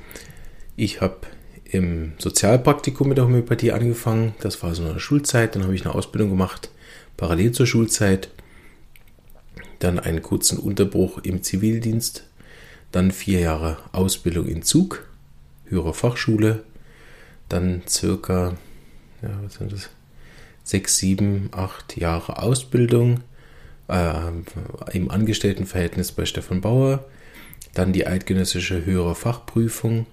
Ich 0.75 1.01
habe 1.01 1.17
im 1.65 2.13
Sozialpraktikum 2.19 3.07
mit 3.09 3.17
der 3.17 3.25
Homöopathie 3.25 3.71
angefangen. 3.71 4.35
Das 4.39 4.61
war 4.61 4.75
so 4.75 4.83
eine 4.83 4.99
Schulzeit. 4.99 5.55
Dann 5.55 5.63
habe 5.63 5.73
ich 5.73 5.83
eine 5.83 5.95
Ausbildung 5.95 6.29
gemacht, 6.29 6.69
parallel 7.17 7.53
zur 7.53 7.65
Schulzeit. 7.65 8.29
Dann 9.79 9.97
einen 9.97 10.21
kurzen 10.21 10.59
Unterbruch 10.59 11.17
im 11.23 11.41
Zivildienst. 11.41 12.23
Dann 12.91 13.09
vier 13.09 13.39
Jahre 13.39 13.77
Ausbildung 13.93 14.45
in 14.45 14.61
Zug, 14.61 15.07
höhere 15.65 15.95
Fachschule. 15.95 16.63
Dann 17.49 17.83
circa, 17.87 18.57
ja, 19.21 19.29
was 19.43 19.55
sind 19.55 19.71
das? 19.71 19.89
Sechs, 20.63 20.97
sieben, 20.97 21.49
acht 21.53 21.95
Jahre 21.95 22.41
Ausbildung 22.41 23.21
äh, 23.87 24.31
im 24.91 25.09
Angestelltenverhältnis 25.09 26.11
bei 26.11 26.25
Stefan 26.25 26.59
Bauer, 26.59 27.05
dann 27.73 27.93
die 27.93 28.05
eidgenössische 28.05 28.85
höhere 28.85 29.15
Fachprüfung 29.15 30.05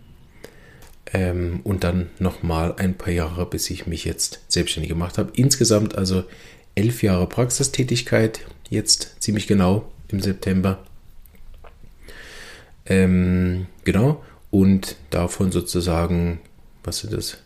ähm, 1.12 1.61
und 1.64 1.85
dann 1.85 2.11
nochmal 2.19 2.75
ein 2.76 2.95
paar 2.95 3.12
Jahre, 3.12 3.47
bis 3.47 3.69
ich 3.71 3.87
mich 3.87 4.05
jetzt 4.05 4.41
selbstständig 4.49 4.91
gemacht 4.91 5.19
habe. 5.19 5.33
Insgesamt 5.35 5.97
also 5.97 6.25
elf 6.75 7.03
Jahre 7.03 7.26
Praxistätigkeit, 7.26 8.41
jetzt 8.69 9.17
ziemlich 9.21 9.47
genau 9.47 9.91
im 10.09 10.21
September. 10.21 10.85
Ähm, 12.87 13.67
genau, 13.85 14.23
und 14.50 14.97
davon 15.11 15.50
sozusagen, 15.53 16.41
was 16.85 16.99
sind 16.99 17.12
das? 17.12 17.38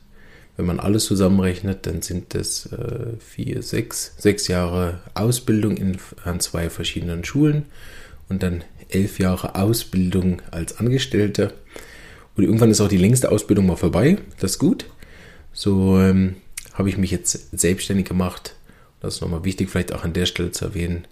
Wenn 0.57 0.67
man 0.67 0.81
alles 0.81 1.05
zusammenrechnet, 1.05 1.87
dann 1.87 2.03
sind 2.03 2.35
das 2.35 2.67
äh, 2.73 3.17
vier, 3.21 3.63
sechs, 3.63 4.15
sechs 4.19 4.49
Jahre 4.49 5.01
Ausbildung 5.15 5.77
in, 5.77 5.99
an 6.25 6.41
zwei 6.41 6.69
verschiedenen 6.69 7.25
Schulen 7.25 7.67
und 8.29 8.43
dann 8.43 8.65
elf 8.89 9.19
Jahre 9.19 9.55
Ausbildung 9.55 10.43
als 10.51 10.79
Angestellter. 10.79 11.53
Und 12.37 12.45
irgendwann 12.45 12.71
ist 12.71 12.81
auch 12.81 12.89
die 12.89 12.97
längste 12.97 13.31
Ausbildung 13.31 13.67
mal 13.67 13.77
vorbei. 13.77 14.19
Das 14.41 14.53
ist 14.53 14.59
gut. 14.59 14.87
So 15.53 15.99
ähm, 15.99 16.37
habe 16.75 16.89
ich 16.89 16.97
mich 16.97 17.11
jetzt 17.11 17.57
selbstständig 17.57 18.07
gemacht. 18.07 18.55
Das 19.01 19.15
ist 19.15 19.21
nochmal 19.21 19.45
wichtig, 19.45 19.71
vielleicht 19.71 19.93
auch 19.93 20.05
an 20.05 20.13
der 20.13 20.27
Stelle 20.27 20.51
zu 20.51 20.67
erwähnen. 20.67 21.07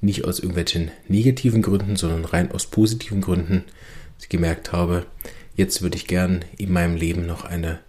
Nicht 0.00 0.24
aus 0.24 0.38
irgendwelchen 0.38 0.90
negativen 1.08 1.62
Gründen, 1.62 1.96
sondern 1.96 2.24
rein 2.24 2.50
aus 2.52 2.66
positiven 2.66 3.20
Gründen. 3.20 3.64
Dass 4.16 4.24
ich 4.24 4.28
gemerkt 4.28 4.72
habe, 4.72 5.06
jetzt 5.56 5.82
würde 5.82 5.96
ich 5.96 6.06
gern 6.06 6.44
in 6.58 6.72
meinem 6.72 6.96
Leben 6.96 7.26
noch 7.26 7.44
eine 7.44 7.80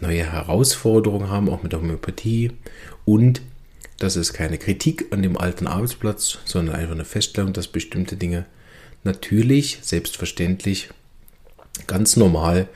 neue 0.00 0.30
Herausforderungen 0.32 1.28
haben, 1.28 1.48
auch 1.50 1.62
mit 1.62 1.72
der 1.72 1.80
Homöopathie. 1.80 2.52
Und 3.04 3.42
das 3.98 4.16
ist 4.16 4.32
keine 4.32 4.56
Kritik 4.56 5.06
an 5.10 5.22
dem 5.22 5.36
alten 5.36 5.66
Arbeitsplatz, 5.66 6.38
sondern 6.44 6.76
einfach 6.76 6.94
eine 6.94 7.04
Feststellung, 7.04 7.52
dass 7.52 7.68
bestimmte 7.68 8.16
Dinge 8.16 8.46
natürlich, 9.04 9.78
selbstverständlich, 9.82 10.88
ganz 11.86 12.16
normal 12.16 12.68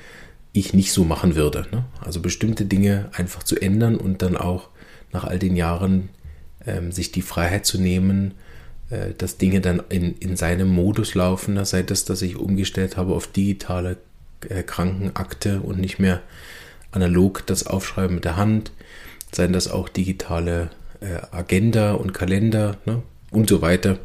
ich 0.53 0.73
nicht 0.73 0.93
so 0.93 1.05
machen 1.05 1.35
würde. 1.35 1.67
Ne? 1.73 1.85
Also 2.01 2.21
bestimmte 2.21 2.65
Dinge 2.65 3.11
einfach 3.13 3.43
zu 3.43 3.57
ändern 3.57 3.97
und 3.97 4.23
dann 4.23 4.37
auch 4.37 4.69
nach 5.13 5.25
all 5.25 5.39
den 5.39 5.57
Jahren 5.57 6.11
ähm, 6.67 6.93
sich 6.93 7.11
die 7.11 7.23
Freiheit 7.23 7.67
zu 7.67 7.81
nehmen, 7.81 8.35
äh, 8.91 9.15
dass 9.17 9.39
Dinge 9.39 9.61
dann 9.61 9.83
in, 9.89 10.17
in 10.19 10.37
seinem 10.37 10.69
Modus 10.69 11.15
laufen, 11.15 11.63
sei 11.65 11.83
das, 11.83 12.05
dass 12.05 12.23
ich 12.23 12.37
umgestellt 12.37 12.97
habe 12.97 13.15
auf 13.15 13.27
digitale 13.27 13.97
Krankenakte 14.63 15.61
und 15.61 15.79
nicht 15.79 15.99
mehr 15.99 16.21
analog 16.93 17.47
das 17.47 17.67
Aufschreiben 17.67 18.17
mit 18.17 18.25
der 18.25 18.37
Hand, 18.37 18.73
seien 19.33 19.53
das 19.53 19.69
auch 19.69 19.89
digitale 19.89 20.71
äh, 21.01 21.21
Agenda 21.31 21.93
und 21.93 22.15
Kalender 22.15 22.77
ne, 22.85 23.03
und 23.31 23.49
so 23.49 23.63
weiter. 23.63 23.99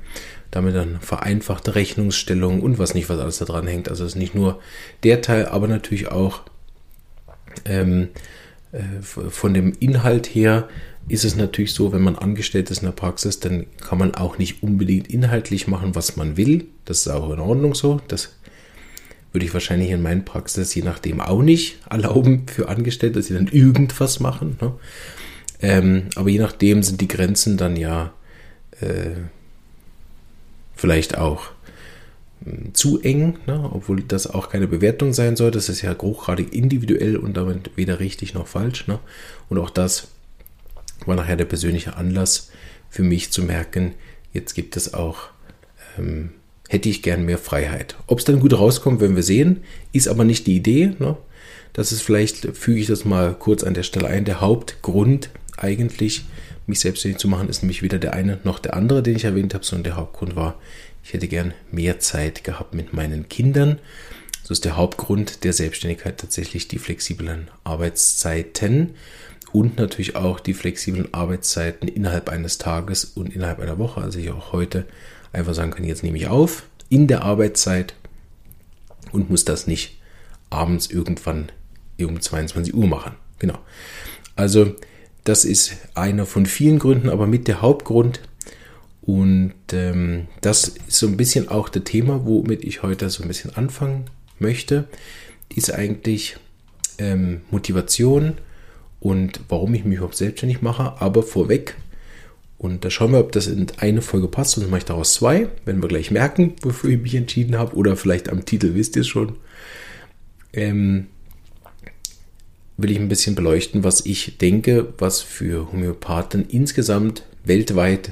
Damit 0.51 0.75
dann 0.75 1.00
vereinfachte 1.00 1.75
Rechnungsstellung 1.75 2.62
und 2.62 2.79
was 2.79 2.96
nicht, 2.96 3.08
was 3.10 3.19
alles 3.19 3.38
da 3.38 3.46
dran 3.46 3.67
hängt. 3.67 3.88
Also 3.88 4.03
es 4.03 4.13
ist 4.13 4.17
nicht 4.17 4.34
nur 4.34 4.60
der 5.03 5.22
Teil, 5.22 5.46
aber 5.46 5.67
natürlich 5.67 6.08
auch 6.10 6.41
ähm, 7.65 8.10
äh, 8.72 9.01
von 9.01 9.53
dem 9.53 9.74
Inhalt 9.79 10.27
her 10.27 10.67
ist 11.08 11.25
es 11.25 11.36
natürlich 11.36 11.74
so, 11.74 11.91
wenn 11.91 12.01
man 12.03 12.15
angestellt 12.15 12.69
ist 12.69 12.79
in 12.79 12.86
der 12.86 12.93
Praxis, 12.93 13.39
dann 13.39 13.65
kann 13.77 13.98
man 13.98 14.13
auch 14.13 14.38
nicht 14.38 14.62
unbedingt 14.62 15.08
inhaltlich 15.08 15.67
machen, 15.67 15.96
was 15.96 16.17
man 16.17 16.38
will. 16.38 16.67
Das 16.86 17.00
ist 17.00 17.08
auch 17.08 17.31
in 17.31 17.39
Ordnung 17.39 17.74
so. 17.74 18.00
Das 18.08 18.36
würde 19.31 19.45
ich 19.45 19.53
wahrscheinlich 19.53 19.91
in 19.91 20.01
meinen 20.01 20.25
Praxis 20.25 20.74
je 20.74 20.81
nachdem 20.81 21.21
auch 21.21 21.41
nicht 21.41 21.77
erlauben 21.89 22.48
für 22.48 22.69
Angestellte, 22.69 23.19
dass 23.19 23.27
sie 23.27 23.36
dann 23.36 23.48
irgendwas 23.48 24.19
machen. 24.19 24.57
Ne? 24.62 24.74
Ähm, 25.62 26.03
aber 26.15 26.29
je 26.29 26.39
nachdem 26.39 26.83
sind 26.83 27.01
die 27.01 27.07
Grenzen 27.07 27.57
dann 27.57 27.75
ja 27.75 28.13
äh, 28.79 29.12
vielleicht 30.75 31.17
auch 31.17 31.51
äh, 32.45 32.71
zu 32.74 33.01
eng, 33.01 33.38
ne? 33.45 33.69
obwohl 33.71 34.01
das 34.01 34.27
auch 34.27 34.50
keine 34.50 34.67
Bewertung 34.67 35.13
sein 35.13 35.36
soll. 35.36 35.51
Das 35.51 35.69
ist 35.69 35.81
ja 35.81 35.95
hochgradig 36.00 36.53
individuell 36.53 37.17
und 37.17 37.38
damit 37.38 37.71
weder 37.75 38.00
richtig 38.00 38.33
noch 38.33 38.48
falsch. 38.48 38.88
Ne? 38.88 39.00
Und 39.50 39.57
auch 39.57 39.69
das 39.69 40.07
war 41.05 41.15
nachher 41.15 41.36
der 41.36 41.45
persönliche 41.45 41.95
Anlass 41.95 42.50
für 42.89 43.03
mich 43.03 43.31
zu 43.31 43.43
merken, 43.43 43.93
jetzt 44.33 44.53
gibt 44.53 44.75
es 44.75 44.93
auch 44.93 45.29
ähm, 45.98 46.31
hätte 46.69 46.88
ich 46.88 47.01
gern 47.01 47.25
mehr 47.25 47.39
Freiheit. 47.39 47.95
Ob 48.05 48.19
es 48.19 48.25
dann 48.25 48.39
gut 48.39 48.53
rauskommt, 48.53 49.01
werden 49.01 49.15
wir 49.15 49.23
sehen, 49.23 49.63
ist 49.91 50.07
aber 50.07 50.23
nicht 50.23 50.45
die 50.45 50.55
Idee. 50.55 50.93
Ne? 50.99 51.17
Das 51.73 51.91
ist 51.91 52.03
vielleicht, 52.03 52.55
füge 52.55 52.79
ich 52.79 52.88
das 52.88 53.05
mal 53.05 53.33
kurz 53.33 53.63
an 53.63 53.73
der 53.73 53.83
Stelle 53.83 54.07
ein, 54.07 54.23
der 54.23 54.39
Hauptgrund 54.39 55.31
eigentlich, 55.57 56.25
mich 56.67 56.79
selbstständig 56.79 57.19
zu 57.19 57.27
machen, 57.27 57.49
ist 57.49 57.63
nämlich 57.63 57.81
weder 57.81 57.97
der 57.97 58.13
eine 58.13 58.39
noch 58.43 58.59
der 58.59 58.75
andere, 58.75 59.01
den 59.01 59.15
ich 59.15 59.25
erwähnt 59.25 59.55
habe, 59.55 59.65
sondern 59.65 59.85
der 59.85 59.95
Hauptgrund 59.95 60.35
war, 60.35 60.59
ich 61.03 61.13
hätte 61.13 61.27
gern 61.27 61.55
mehr 61.71 61.99
Zeit 61.99 62.43
gehabt 62.43 62.75
mit 62.75 62.93
meinen 62.93 63.27
Kindern. 63.27 63.79
So 64.43 64.51
ist 64.51 64.63
der 64.63 64.77
Hauptgrund 64.77 65.43
der 65.43 65.53
Selbstständigkeit 65.53 66.19
tatsächlich 66.19 66.67
die 66.67 66.77
flexiblen 66.77 67.49
Arbeitszeiten 67.63 68.91
und 69.51 69.79
natürlich 69.79 70.15
auch 70.15 70.39
die 70.39 70.53
flexiblen 70.53 71.11
Arbeitszeiten 71.15 71.88
innerhalb 71.88 72.29
eines 72.29 72.59
Tages 72.59 73.05
und 73.05 73.35
innerhalb 73.35 73.59
einer 73.59 73.79
Woche. 73.79 74.01
Also 74.01 74.19
ich 74.19 74.29
auch 74.29 74.51
heute 74.51 74.85
einfach 75.33 75.53
sagen 75.53 75.71
kann, 75.71 75.83
jetzt 75.83 76.03
nehme 76.03 76.17
ich 76.17 76.27
auf 76.27 76.63
in 76.89 77.07
der 77.07 77.24
Arbeitszeit 77.24 77.93
und 79.12 79.29
muss 79.29 79.45
das 79.45 79.67
nicht 79.67 80.00
abends 80.50 80.88
irgendwann 80.88 81.51
um 82.00 82.19
22 82.19 82.74
Uhr 82.74 82.88
machen. 82.88 83.13
Genau. 83.38 83.59
Also 84.36 84.75
das 85.24 85.45
ist 85.45 85.75
einer 85.95 86.25
von 86.25 86.45
vielen 86.45 86.79
Gründen, 86.79 87.09
aber 87.09 87.27
mit 87.27 87.48
der 87.48 87.62
Hauptgrund. 87.62 88.21
Und 89.01 89.53
ähm, 89.71 90.27
das 90.41 90.67
ist 90.67 90.98
so 90.98 91.07
ein 91.07 91.17
bisschen 91.17 91.50
auch 91.50 91.69
das 91.69 91.83
Thema, 91.83 92.25
womit 92.25 92.63
ich 92.63 92.83
heute 92.83 93.09
so 93.09 93.24
ein 93.24 93.27
bisschen 93.27 93.55
anfangen 93.55 94.05
möchte, 94.38 94.88
ist 95.53 95.74
eigentlich 95.74 96.38
ähm, 96.98 97.41
Motivation 97.50 98.38
und 99.00 99.39
warum 99.50 99.74
ich 99.74 99.83
mich 99.83 99.98
überhaupt 99.98 100.17
selbstständig 100.17 100.62
mache. 100.62 101.01
Aber 101.01 101.24
vorweg 101.24 101.75
und 102.59 102.83
da 102.83 102.89
schauen 102.89 103.13
wir, 103.13 103.19
ob 103.19 103.31
das 103.31 103.47
in 103.47 103.67
eine 103.77 104.01
Folge 104.01 104.27
passt. 104.27 104.51
Sonst 104.51 104.69
mache 104.69 104.79
ich 104.79 104.85
daraus 104.85 105.13
zwei. 105.13 105.47
Werden 105.63 105.81
wir 105.81 105.87
gleich 105.87 106.11
merken, 106.11 106.55
wofür 106.61 106.89
ich 106.89 106.99
mich 106.99 107.15
entschieden 107.15 107.57
habe. 107.57 107.75
Oder 107.77 107.95
vielleicht 107.95 108.27
am 108.27 108.43
Titel 108.43 108.75
wisst 108.75 108.97
ihr 108.97 109.03
es 109.03 109.07
schon. 109.07 109.37
Ähm, 110.51 111.07
will 112.75 112.91
ich 112.91 112.99
ein 112.99 113.07
bisschen 113.07 113.33
beleuchten, 113.33 113.85
was 113.85 114.05
ich 114.05 114.37
denke, 114.39 114.93
was 114.97 115.21
für 115.21 115.71
Homöopathen 115.71 116.45
insgesamt 116.49 117.23
weltweit 117.45 118.11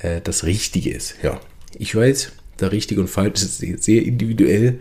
äh, 0.00 0.20
das 0.20 0.44
Richtige 0.44 0.90
ist. 0.90 1.16
Ja, 1.22 1.40
ich 1.78 1.96
weiß, 1.96 2.32
der 2.60 2.72
Richtige 2.72 3.00
und 3.00 3.08
Falsch 3.08 3.42
ist 3.42 3.58
sehr 3.58 4.02
individuell. 4.02 4.80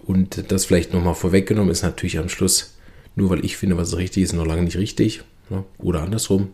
Und 0.00 0.52
das 0.52 0.66
vielleicht 0.66 0.92
nochmal 0.92 1.14
vorweggenommen 1.14 1.70
ist 1.70 1.82
natürlich 1.82 2.18
am 2.18 2.28
Schluss, 2.28 2.76
nur 3.16 3.30
weil 3.30 3.42
ich 3.42 3.56
finde, 3.56 3.78
was 3.78 3.96
richtig 3.96 4.24
ist, 4.24 4.34
noch 4.34 4.46
lange 4.46 4.64
nicht 4.64 4.76
richtig. 4.76 5.22
Ne? 5.48 5.64
Oder 5.78 6.02
andersrum. 6.02 6.50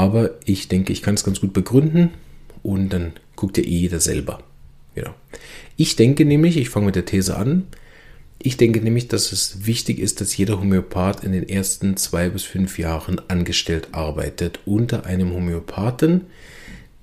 Aber 0.00 0.30
ich 0.46 0.68
denke, 0.68 0.94
ich 0.94 1.02
kann 1.02 1.12
es 1.12 1.24
ganz 1.24 1.42
gut 1.42 1.52
begründen 1.52 2.08
und 2.62 2.88
dann 2.88 3.12
guckt 3.36 3.58
ja 3.58 3.64
eh 3.64 3.66
jeder 3.66 4.00
selber. 4.00 4.42
Genau. 4.94 5.14
Ich 5.76 5.94
denke 5.94 6.24
nämlich, 6.24 6.56
ich 6.56 6.70
fange 6.70 6.86
mit 6.86 6.96
der 6.96 7.04
These 7.04 7.36
an, 7.36 7.66
ich 8.38 8.56
denke 8.56 8.80
nämlich, 8.80 9.08
dass 9.08 9.30
es 9.30 9.66
wichtig 9.66 9.98
ist, 9.98 10.22
dass 10.22 10.34
jeder 10.34 10.58
Homöopath 10.58 11.22
in 11.22 11.32
den 11.32 11.46
ersten 11.46 11.98
zwei 11.98 12.30
bis 12.30 12.44
fünf 12.44 12.78
Jahren 12.78 13.20
angestellt 13.28 13.88
arbeitet 13.92 14.60
unter 14.64 15.04
einem 15.04 15.34
Homöopathen, 15.34 16.22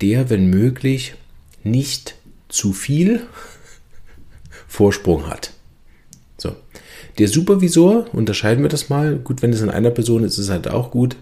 der, 0.00 0.28
wenn 0.28 0.50
möglich, 0.50 1.14
nicht 1.62 2.16
zu 2.48 2.72
viel 2.72 3.20
Vorsprung 4.66 5.28
hat. 5.28 5.52
So. 6.36 6.56
Der 7.18 7.28
Supervisor, 7.28 8.12
unterscheiden 8.12 8.64
wir 8.64 8.70
das 8.70 8.88
mal. 8.88 9.18
Gut, 9.18 9.40
wenn 9.40 9.52
es 9.52 9.60
in 9.60 9.70
einer 9.70 9.90
Person 9.90 10.24
ist, 10.24 10.32
ist 10.32 10.46
es 10.46 10.50
halt 10.50 10.66
auch 10.66 10.90
gut. 10.90 11.14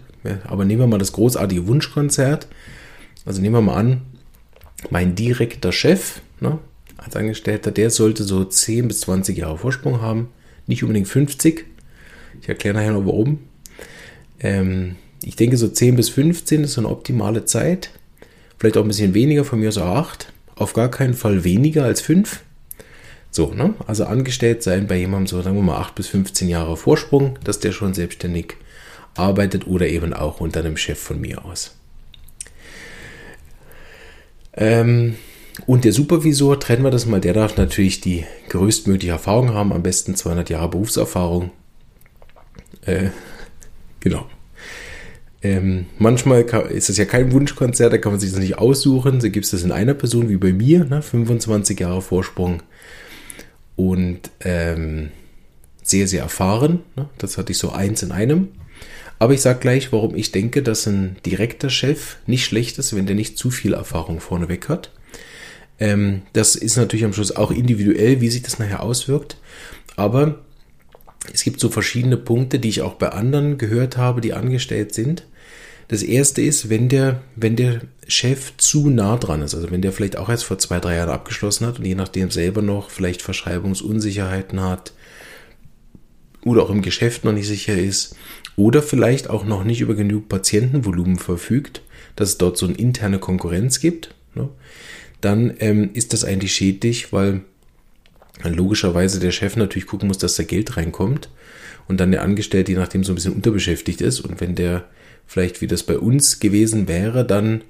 Aber 0.47 0.65
nehmen 0.65 0.81
wir 0.81 0.87
mal 0.87 0.97
das 0.97 1.13
großartige 1.13 1.67
Wunschkonzert. 1.67 2.47
Also 3.25 3.41
nehmen 3.41 3.55
wir 3.55 3.61
mal 3.61 3.75
an, 3.75 4.01
mein 4.89 5.15
direkter 5.15 5.71
Chef, 5.71 6.21
ne, 6.39 6.59
als 6.97 7.15
Angestellter, 7.15 7.71
der 7.71 7.89
sollte 7.89 8.23
so 8.23 8.43
10 8.43 8.87
bis 8.87 9.01
20 9.01 9.37
Jahre 9.37 9.57
Vorsprung 9.57 10.01
haben, 10.01 10.29
nicht 10.65 10.83
unbedingt 10.83 11.07
50. 11.07 11.65
Ich 12.41 12.49
erkläre 12.49 12.75
nachher 12.75 12.93
noch 12.93 13.05
warum. 13.05 13.39
Ähm, 14.39 14.95
ich 15.23 15.35
denke, 15.35 15.57
so 15.57 15.67
10 15.67 15.95
bis 15.95 16.09
15 16.09 16.63
ist 16.63 16.73
so 16.73 16.81
eine 16.81 16.89
optimale 16.89 17.45
Zeit. 17.45 17.91
Vielleicht 18.57 18.77
auch 18.77 18.83
ein 18.83 18.87
bisschen 18.87 19.13
weniger, 19.13 19.45
von 19.45 19.59
mir 19.59 19.69
auch 19.69 19.95
8. 19.97 20.31
Auf 20.55 20.73
gar 20.73 20.89
keinen 20.89 21.13
Fall 21.13 21.43
weniger 21.43 21.83
als 21.83 22.01
5. 22.01 22.41
So, 23.29 23.53
ne? 23.53 23.75
Also 23.85 24.05
angestellt 24.05 24.63
sein 24.63 24.87
bei 24.87 24.97
jemandem 24.97 25.27
so, 25.27 25.41
sagen 25.41 25.55
wir 25.55 25.63
mal, 25.63 25.77
8 25.77 25.95
bis 25.95 26.07
15 26.07 26.47
Jahre 26.47 26.77
Vorsprung, 26.77 27.37
dass 27.43 27.59
der 27.59 27.71
schon 27.71 27.93
selbstständig 27.93 28.55
arbeitet 29.19 29.67
oder 29.67 29.87
eben 29.87 30.13
auch 30.13 30.39
unter 30.39 30.59
einem 30.59 30.77
Chef 30.77 30.99
von 30.99 31.19
mir 31.19 31.45
aus. 31.45 31.75
Ähm, 34.53 35.15
und 35.65 35.85
der 35.85 35.93
Supervisor, 35.93 36.59
trennen 36.59 36.83
wir 36.83 36.91
das 36.91 37.05
mal, 37.05 37.21
der 37.21 37.33
darf 37.33 37.57
natürlich 37.57 38.01
die 38.01 38.25
größtmögliche 38.49 39.11
Erfahrung 39.11 39.53
haben, 39.53 39.73
am 39.73 39.83
besten 39.83 40.15
200 40.15 40.49
Jahre 40.49 40.69
Berufserfahrung. 40.69 41.51
Äh, 42.85 43.09
genau. 43.99 44.27
Ähm, 45.41 45.85
manchmal 45.97 46.45
kann, 46.45 46.67
ist 46.69 46.89
es 46.89 46.97
ja 46.97 47.05
kein 47.05 47.31
Wunschkonzert, 47.31 47.93
da 47.93 47.97
kann 47.97 48.11
man 48.11 48.19
sich 48.19 48.31
das 48.31 48.39
nicht 48.39 48.57
aussuchen. 48.57 49.19
Da 49.19 49.29
gibt 49.29 49.45
es 49.45 49.51
das 49.51 49.63
in 49.63 49.71
einer 49.71 49.93
Person 49.93 50.29
wie 50.29 50.37
bei 50.37 50.51
mir, 50.51 50.85
ne? 50.85 51.01
25 51.01 51.79
Jahre 51.79 52.01
Vorsprung 52.01 52.63
und 53.75 54.31
ähm, 54.41 55.09
sehr, 55.83 56.07
sehr 56.07 56.23
erfahren. 56.23 56.81
Ne? 56.95 57.07
Das 57.17 57.37
hatte 57.37 57.51
ich 57.51 57.57
so 57.57 57.71
eins 57.71 58.03
in 58.03 58.11
einem. 58.11 58.49
Aber 59.19 59.33
ich 59.33 59.41
sage 59.41 59.59
gleich, 59.59 59.91
warum 59.91 60.15
ich 60.15 60.31
denke, 60.31 60.61
dass 60.61 60.85
ein 60.85 61.17
direkter 61.25 61.69
Chef 61.69 62.17
nicht 62.27 62.45
schlecht 62.45 62.77
ist, 62.77 62.95
wenn 62.95 63.07
der 63.07 63.15
nicht 63.15 63.37
zu 63.37 63.49
viel 63.49 63.73
Erfahrung 63.73 64.19
vorneweg 64.19 64.69
hat. 64.69 64.91
Ähm, 65.79 66.23
das 66.33 66.55
ist 66.55 66.77
natürlich 66.77 67.05
am 67.05 67.13
Schluss 67.13 67.35
auch 67.35 67.51
individuell, 67.51 68.21
wie 68.21 68.29
sich 68.29 68.43
das 68.43 68.59
nachher 68.59 68.83
auswirkt. 68.83 69.37
Aber 69.95 70.39
es 71.33 71.43
gibt 71.43 71.59
so 71.59 71.69
verschiedene 71.69 72.17
Punkte, 72.17 72.59
die 72.59 72.69
ich 72.69 72.81
auch 72.81 72.93
bei 72.93 73.09
anderen 73.09 73.57
gehört 73.57 73.97
habe, 73.97 74.21
die 74.21 74.33
angestellt 74.33 74.93
sind. 74.93 75.25
Das 75.87 76.03
erste 76.03 76.41
ist, 76.41 76.69
wenn 76.69 76.89
der, 76.89 77.21
wenn 77.35 77.55
der 77.55 77.81
Chef 78.07 78.55
zu 78.57 78.89
nah 78.89 79.17
dran 79.17 79.41
ist, 79.41 79.55
also 79.55 79.71
wenn 79.71 79.81
der 79.81 79.93
vielleicht 79.93 80.17
auch 80.17 80.29
erst 80.29 80.43
vor 80.43 80.59
zwei, 80.59 80.79
drei 80.79 80.95
Jahren 80.95 81.09
abgeschlossen 81.09 81.65
hat 81.65 81.79
und 81.79 81.85
je 81.85 81.95
nachdem 81.95 82.29
selber 82.29 82.61
noch 82.61 82.89
vielleicht 82.89 83.21
Verschreibungsunsicherheiten 83.21 84.61
hat 84.61 84.93
oder 86.43 86.63
auch 86.63 86.69
im 86.69 86.81
Geschäft 86.81 87.23
noch 87.23 87.31
nicht 87.31 87.47
sicher 87.47 87.77
ist 87.77 88.15
oder 88.57 88.83
vielleicht 88.83 89.29
auch 89.29 89.45
noch 89.45 89.63
nicht 89.63 89.79
über 89.79 89.95
genug 89.95 90.27
Patientenvolumen 90.27 91.17
verfügt, 91.17 91.81
dass 92.17 92.29
es 92.29 92.37
dort 92.37 92.57
so 92.57 92.65
eine 92.65 92.75
interne 92.75 93.19
Konkurrenz 93.19 93.79
gibt. 93.79 94.13
Ne? 94.35 94.49
dann 95.21 95.53
ähm, 95.59 95.89
ist 95.93 96.13
das 96.13 96.23
eigentlich 96.23 96.53
schädlich, 96.53 97.11
weil 97.11 97.41
logischerweise 98.43 99.19
der 99.19 99.31
Chef 99.31 99.55
natürlich 99.55 99.87
gucken 99.87 100.07
muss, 100.07 100.19
dass 100.19 100.35
da 100.35 100.43
Geld 100.43 100.77
reinkommt 100.77 101.29
und 101.87 101.99
dann 101.99 102.11
der 102.11 102.21
Angestellte, 102.21 102.71
je 102.71 102.77
nachdem, 102.77 103.03
so 103.03 103.11
ein 103.11 103.15
bisschen 103.15 103.33
unterbeschäftigt 103.33 104.01
ist 104.01 104.19
und 104.19 104.39
wenn 104.41 104.55
der 104.55 104.85
vielleicht, 105.25 105.61
wie 105.61 105.67
das 105.67 105.83
bei 105.83 105.97
uns 105.97 106.39
gewesen 106.39 106.87
wäre, 106.87 107.25
dann 107.25 107.63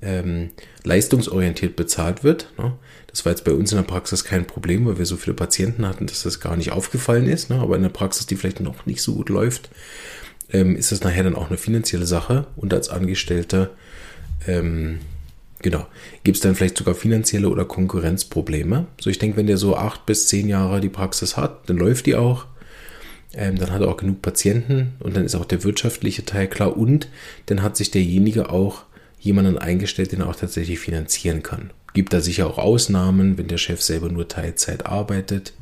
ähm, 0.00 0.50
leistungsorientiert 0.84 1.76
bezahlt 1.76 2.24
wird. 2.24 2.52
Ne? 2.56 2.72
Das 3.08 3.24
war 3.24 3.32
jetzt 3.32 3.44
bei 3.44 3.52
uns 3.52 3.72
in 3.72 3.76
der 3.76 3.84
Praxis 3.84 4.24
kein 4.24 4.46
Problem, 4.46 4.86
weil 4.86 4.96
wir 4.96 5.04
so 5.04 5.16
viele 5.16 5.34
Patienten 5.34 5.86
hatten, 5.86 6.06
dass 6.06 6.22
das 6.22 6.40
gar 6.40 6.56
nicht 6.56 6.72
aufgefallen 6.72 7.26
ist. 7.26 7.50
Ne? 7.50 7.56
Aber 7.56 7.76
in 7.76 7.82
der 7.82 7.90
Praxis, 7.90 8.26
die 8.26 8.36
vielleicht 8.36 8.60
noch 8.60 8.86
nicht 8.86 9.02
so 9.02 9.14
gut 9.16 9.28
läuft, 9.28 9.68
ähm, 10.52 10.76
ist 10.76 10.92
das 10.92 11.02
nachher 11.02 11.24
dann 11.24 11.34
auch 11.34 11.48
eine 11.48 11.58
finanzielle 11.58 12.06
Sache. 12.06 12.46
Und 12.56 12.72
als 12.74 12.88
Angestellter 12.88 13.70
ähm, 14.46 14.98
Genau. 15.62 15.86
Gibt 16.24 16.36
es 16.36 16.42
dann 16.42 16.56
vielleicht 16.56 16.76
sogar 16.76 16.94
finanzielle 16.94 17.48
oder 17.48 17.64
Konkurrenzprobleme? 17.64 18.86
So, 19.00 19.10
ich 19.10 19.18
denke, 19.18 19.36
wenn 19.36 19.46
der 19.46 19.56
so 19.56 19.76
acht 19.76 20.04
bis 20.06 20.26
zehn 20.26 20.48
Jahre 20.48 20.80
die 20.80 20.88
Praxis 20.88 21.36
hat, 21.36 21.70
dann 21.70 21.76
läuft 21.76 22.06
die 22.06 22.16
auch. 22.16 22.46
Ähm, 23.32 23.56
dann 23.56 23.70
hat 23.70 23.80
er 23.80 23.88
auch 23.88 23.96
genug 23.96 24.20
Patienten 24.20 24.94
und 24.98 25.16
dann 25.16 25.24
ist 25.24 25.36
auch 25.36 25.44
der 25.44 25.64
wirtschaftliche 25.64 26.24
Teil 26.26 26.48
klar 26.48 26.76
und 26.76 27.08
dann 27.46 27.62
hat 27.62 27.76
sich 27.76 27.90
derjenige 27.90 28.50
auch 28.50 28.82
jemanden 29.20 29.56
eingestellt, 29.56 30.12
den 30.12 30.20
er 30.20 30.28
auch 30.28 30.36
tatsächlich 30.36 30.80
finanzieren 30.80 31.42
kann. 31.42 31.70
Gibt 31.94 32.12
da 32.12 32.20
sicher 32.20 32.46
auch 32.46 32.58
Ausnahmen, 32.58 33.38
wenn 33.38 33.46
der 33.48 33.58
Chef 33.58 33.80
selber 33.80 34.10
nur 34.10 34.28
Teilzeit 34.28 34.84
arbeitet. 34.84 35.54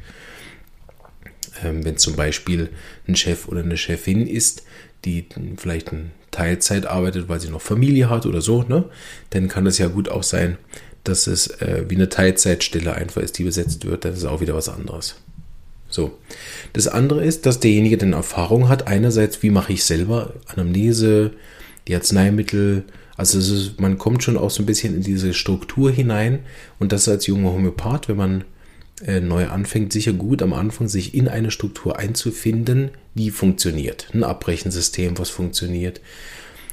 Ähm, 1.65 1.85
wenn 1.85 1.97
zum 1.97 2.17
Beispiel 2.17 2.71
ein 3.09 3.17
Chef 3.17 3.49
oder 3.49 3.61
eine 3.61 3.77
Chefin 3.77 4.27
ist, 4.27 4.63
die 5.05 5.27
vielleicht 5.57 5.93
ein 5.93 6.13
Teilzeit 6.31 6.87
arbeitet, 6.87 7.29
weil 7.29 7.41
sie 7.41 7.49
noch 7.49 7.63
Familie 7.63 8.09
hat 8.11 8.27
oder 8.27 8.41
so, 8.41 8.63
ne? 8.63 8.85
Dann 9.31 9.49
kann 9.49 9.67
es 9.67 9.79
ja 9.79 9.89
gut 9.89 10.09
auch 10.09 10.23
sein, 10.23 10.59
dass 11.05 11.27
es 11.27 11.49
äh, 11.61 11.85
wie 11.89 11.97
eine 11.97 12.09
Teilzeitstelle 12.09 12.95
einfach 12.95 13.23
ist, 13.23 13.39
die 13.39 13.45
besetzt 13.45 13.87
wird. 13.87 14.05
Das 14.05 14.19
ist 14.19 14.25
auch 14.25 14.41
wieder 14.41 14.55
was 14.55 14.69
anderes. 14.69 15.17
So. 15.89 16.19
Das 16.73 16.87
andere 16.87 17.25
ist, 17.25 17.47
dass 17.47 17.61
derjenige 17.61 17.99
dann 17.99 18.13
Erfahrung 18.13 18.69
hat. 18.69 18.87
Einerseits, 18.87 19.43
wie 19.43 19.51
mache 19.51 19.73
ich 19.73 19.85
selber 19.85 20.35
Anamnese, 20.47 21.33
die 21.89 21.95
Arzneimittel. 21.95 22.85
Also 23.17 23.39
ist, 23.39 23.81
man 23.81 23.99
kommt 23.99 24.23
schon 24.23 24.37
auch 24.37 24.51
so 24.51 24.63
ein 24.63 24.67
bisschen 24.67 24.95
in 24.95 25.03
diese 25.03 25.35
Struktur 25.35 25.91
hinein. 25.91 26.41
Und 26.79 26.93
das 26.93 27.09
als 27.09 27.27
junger 27.27 27.53
Homöopath, 27.53 28.09
wenn 28.09 28.17
man 28.17 28.45
äh, 29.07 29.21
neu 29.21 29.49
anfängt, 29.49 29.93
sicher 29.93 30.13
gut 30.13 30.43
am 30.43 30.53
Anfang 30.53 30.89
sich 30.89 31.15
in 31.15 31.29
eine 31.29 31.51
Struktur 31.51 31.99
einzufinden, 31.99 32.91
die 33.15 33.31
funktioniert. 33.31 34.09
Ein 34.13 34.25
Abrechensystem, 34.25 35.19
was 35.19 35.31
funktioniert. 35.31 36.01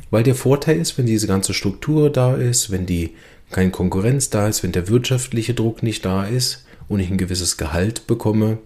Weil 0.09 0.23
der 0.23 0.35
Vorteil 0.35 0.77
ist, 0.77 0.97
wenn 0.97 1.05
diese 1.05 1.27
ganze 1.27 1.53
Struktur 1.53 2.09
da 2.09 2.35
ist, 2.35 2.71
wenn 2.71 2.85
die 2.85 3.11
keine 3.51 3.71
Konkurrenz 3.71 4.29
da 4.29 4.47
ist, 4.47 4.63
wenn 4.63 4.71
der 4.71 4.89
wirtschaftliche 4.89 5.53
Druck 5.53 5.83
nicht 5.83 6.03
da 6.05 6.25
ist 6.25 6.65
und 6.87 6.99
ich 6.99 7.09
ein 7.09 7.17
gewisses 7.17 7.57
Gehalt 7.57 8.07
bekomme, 8.07 8.57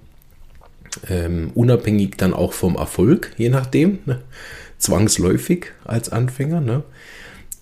ähm, 1.10 1.52
unabhängig 1.54 2.18
dann 2.18 2.34
auch 2.34 2.54
vom 2.54 2.76
Erfolg, 2.76 3.32
je 3.38 3.50
nachdem, 3.50 4.00
ne? 4.06 4.22
zwangsläufig 4.78 5.68
als 5.86 6.10
Anfänger, 6.10 6.62
ne? 6.62 6.84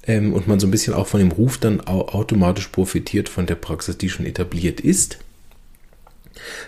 ähm, 0.08 0.34
und 0.34 0.48
man 0.48 0.60
so 0.60 0.68
ein 0.68 0.72
bisschen 0.72 0.94
auch 0.94 1.08
von 1.08 1.20
dem 1.20 1.32
Ruf 1.32 1.58
dann 1.58 1.82
automatisch 1.82 2.70
profitiert 2.70 3.30
von 3.30 3.46
der 3.46 3.56
Praxis, 3.56 3.98
die 3.98 4.10
schon 4.10 4.26
etabliert 4.26 4.80
ist, 4.80 5.20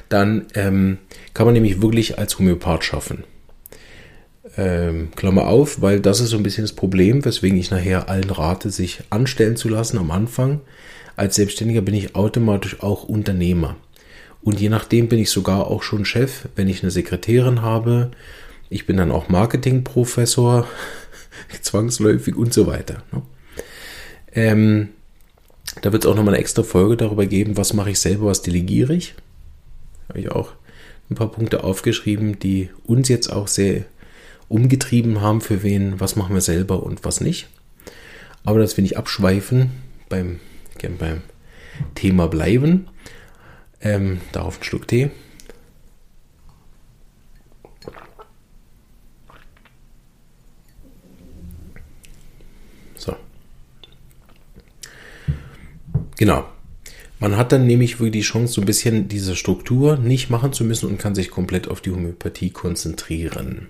dann 0.09 0.47
ähm, 0.55 0.97
kann 1.33 1.45
man 1.45 1.53
nämlich 1.53 1.81
wirklich 1.81 2.17
als 2.17 2.37
Homöopath 2.37 2.83
schaffen. 2.83 3.23
Ähm, 4.57 5.11
Klammer 5.15 5.47
auf, 5.47 5.81
weil 5.81 5.99
das 5.99 6.19
ist 6.19 6.31
so 6.31 6.37
ein 6.37 6.43
bisschen 6.43 6.63
das 6.63 6.73
Problem, 6.73 7.23
weswegen 7.23 7.57
ich 7.57 7.71
nachher 7.71 8.09
allen 8.09 8.29
rate, 8.29 8.69
sich 8.69 9.01
anstellen 9.09 9.55
zu 9.55 9.69
lassen 9.69 9.97
am 9.97 10.11
Anfang. 10.11 10.61
Als 11.15 11.35
Selbstständiger 11.35 11.81
bin 11.81 11.95
ich 11.95 12.15
automatisch 12.15 12.81
auch 12.81 13.03
Unternehmer. 13.03 13.77
Und 14.41 14.59
je 14.59 14.69
nachdem 14.69 15.07
bin 15.07 15.19
ich 15.19 15.29
sogar 15.29 15.67
auch 15.67 15.83
schon 15.83 16.03
Chef, 16.03 16.47
wenn 16.55 16.67
ich 16.67 16.81
eine 16.81 16.91
Sekretärin 16.91 17.61
habe. 17.61 18.11
Ich 18.69 18.85
bin 18.85 18.97
dann 18.97 19.11
auch 19.11 19.29
Marketingprofessor, 19.29 20.67
zwangsläufig 21.61 22.35
und 22.35 22.53
so 22.53 22.67
weiter. 22.67 23.03
Ne? 23.11 23.21
Ähm, 24.33 24.89
da 25.81 25.93
wird 25.93 26.03
es 26.03 26.09
auch 26.09 26.15
nochmal 26.15 26.33
eine 26.33 26.41
extra 26.41 26.63
Folge 26.63 26.97
darüber 26.97 27.25
geben, 27.25 27.55
was 27.55 27.73
mache 27.73 27.91
ich 27.91 27.99
selber, 27.99 28.25
was 28.25 28.41
delegiere 28.41 28.95
ich 28.95 29.15
habe 30.11 30.19
ich 30.19 30.29
auch 30.29 30.51
ein 31.09 31.15
paar 31.15 31.31
Punkte 31.31 31.63
aufgeschrieben, 31.63 32.37
die 32.37 32.69
uns 32.83 33.07
jetzt 33.07 33.31
auch 33.31 33.47
sehr 33.47 33.85
umgetrieben 34.49 35.21
haben, 35.21 35.39
für 35.39 35.63
wen, 35.63 36.01
was 36.01 36.17
machen 36.17 36.33
wir 36.33 36.41
selber 36.41 36.83
und 36.83 37.05
was 37.05 37.21
nicht. 37.21 37.47
Aber 38.43 38.59
das 38.59 38.75
will 38.75 38.83
ich 38.83 38.97
abschweifen, 38.97 39.71
beim, 40.09 40.41
gern 40.77 40.97
beim 40.97 41.21
Thema 41.95 42.27
bleiben. 42.27 42.87
Ähm, 43.79 44.19
darauf 44.33 44.59
ein 44.59 44.63
Schluck 44.63 44.87
Tee. 44.87 45.11
Genau. 56.17 56.45
Man 57.21 57.37
hat 57.37 57.51
dann 57.51 57.67
nämlich 57.67 57.99
wirklich 57.99 58.23
die 58.23 58.27
Chance, 58.27 58.53
so 58.53 58.61
ein 58.61 58.65
bisschen 58.65 59.07
diese 59.07 59.35
Struktur 59.35 59.95
nicht 59.95 60.31
machen 60.31 60.53
zu 60.53 60.63
müssen 60.63 60.89
und 60.89 60.97
kann 60.97 61.13
sich 61.13 61.29
komplett 61.29 61.67
auf 61.67 61.79
die 61.79 61.91
Homöopathie 61.91 62.49
konzentrieren. 62.49 63.67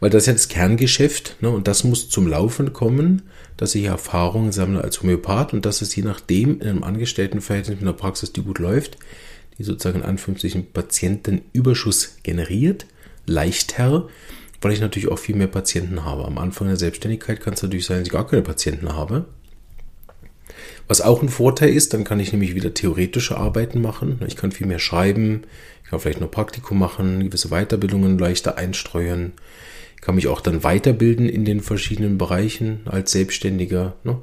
weil 0.00 0.08
das 0.08 0.22
ist 0.22 0.26
ja 0.28 0.32
das 0.32 0.48
Kerngeschäft 0.48 1.36
ne, 1.42 1.50
und 1.50 1.68
das 1.68 1.84
muss 1.84 2.08
zum 2.08 2.26
Laufen 2.26 2.72
kommen, 2.72 3.22
dass 3.58 3.74
ich 3.74 3.84
Erfahrungen 3.84 4.52
sammle 4.52 4.82
als 4.82 5.02
Homöopath 5.02 5.52
und 5.52 5.66
dass 5.66 5.82
es 5.82 5.94
je 5.94 6.02
nachdem 6.02 6.62
in 6.62 6.68
einem 6.68 6.82
Angestelltenverhältnis 6.82 7.76
mit 7.76 7.82
einer 7.82 7.92
Praxis, 7.92 8.32
die 8.32 8.42
gut 8.42 8.58
läuft, 8.58 8.96
die 9.58 9.64
sozusagen 9.64 9.98
in 9.98 10.06
Anführungszeichen 10.06 10.72
Patientenüberschuss 10.72 12.16
generiert, 12.22 12.86
leichter, 13.26 14.08
weil 14.62 14.72
ich 14.72 14.80
natürlich 14.80 15.10
auch 15.10 15.18
viel 15.18 15.36
mehr 15.36 15.46
Patienten 15.46 16.04
habe. 16.04 16.24
Am 16.24 16.38
Anfang 16.38 16.68
der 16.68 16.78
Selbstständigkeit 16.78 17.40
kann 17.40 17.52
es 17.52 17.62
natürlich 17.62 17.84
sein, 17.84 17.98
dass 17.98 18.06
ich 18.06 18.12
gar 18.12 18.26
keine 18.26 18.42
Patienten 18.42 18.94
habe. 18.94 19.26
Was 20.88 21.02
auch 21.02 21.22
ein 21.22 21.28
Vorteil 21.28 21.68
ist, 21.68 21.92
dann 21.92 22.04
kann 22.04 22.18
ich 22.18 22.32
nämlich 22.32 22.54
wieder 22.54 22.72
theoretische 22.72 23.36
Arbeiten 23.36 23.82
machen. 23.82 24.20
Ich 24.26 24.36
kann 24.36 24.52
viel 24.52 24.66
mehr 24.66 24.78
schreiben, 24.78 25.42
ich 25.84 25.90
kann 25.90 26.00
vielleicht 26.00 26.22
noch 26.22 26.30
Praktikum 26.30 26.78
machen, 26.78 27.24
gewisse 27.24 27.50
Weiterbildungen 27.50 28.18
leichter 28.18 28.56
einstreuen. 28.56 29.32
Ich 29.96 30.00
kann 30.00 30.14
mich 30.14 30.28
auch 30.28 30.40
dann 30.40 30.64
weiterbilden 30.64 31.28
in 31.28 31.44
den 31.44 31.60
verschiedenen 31.60 32.16
Bereichen 32.16 32.80
als 32.86 33.12
Selbstständiger. 33.12 33.96
Ne? 34.02 34.18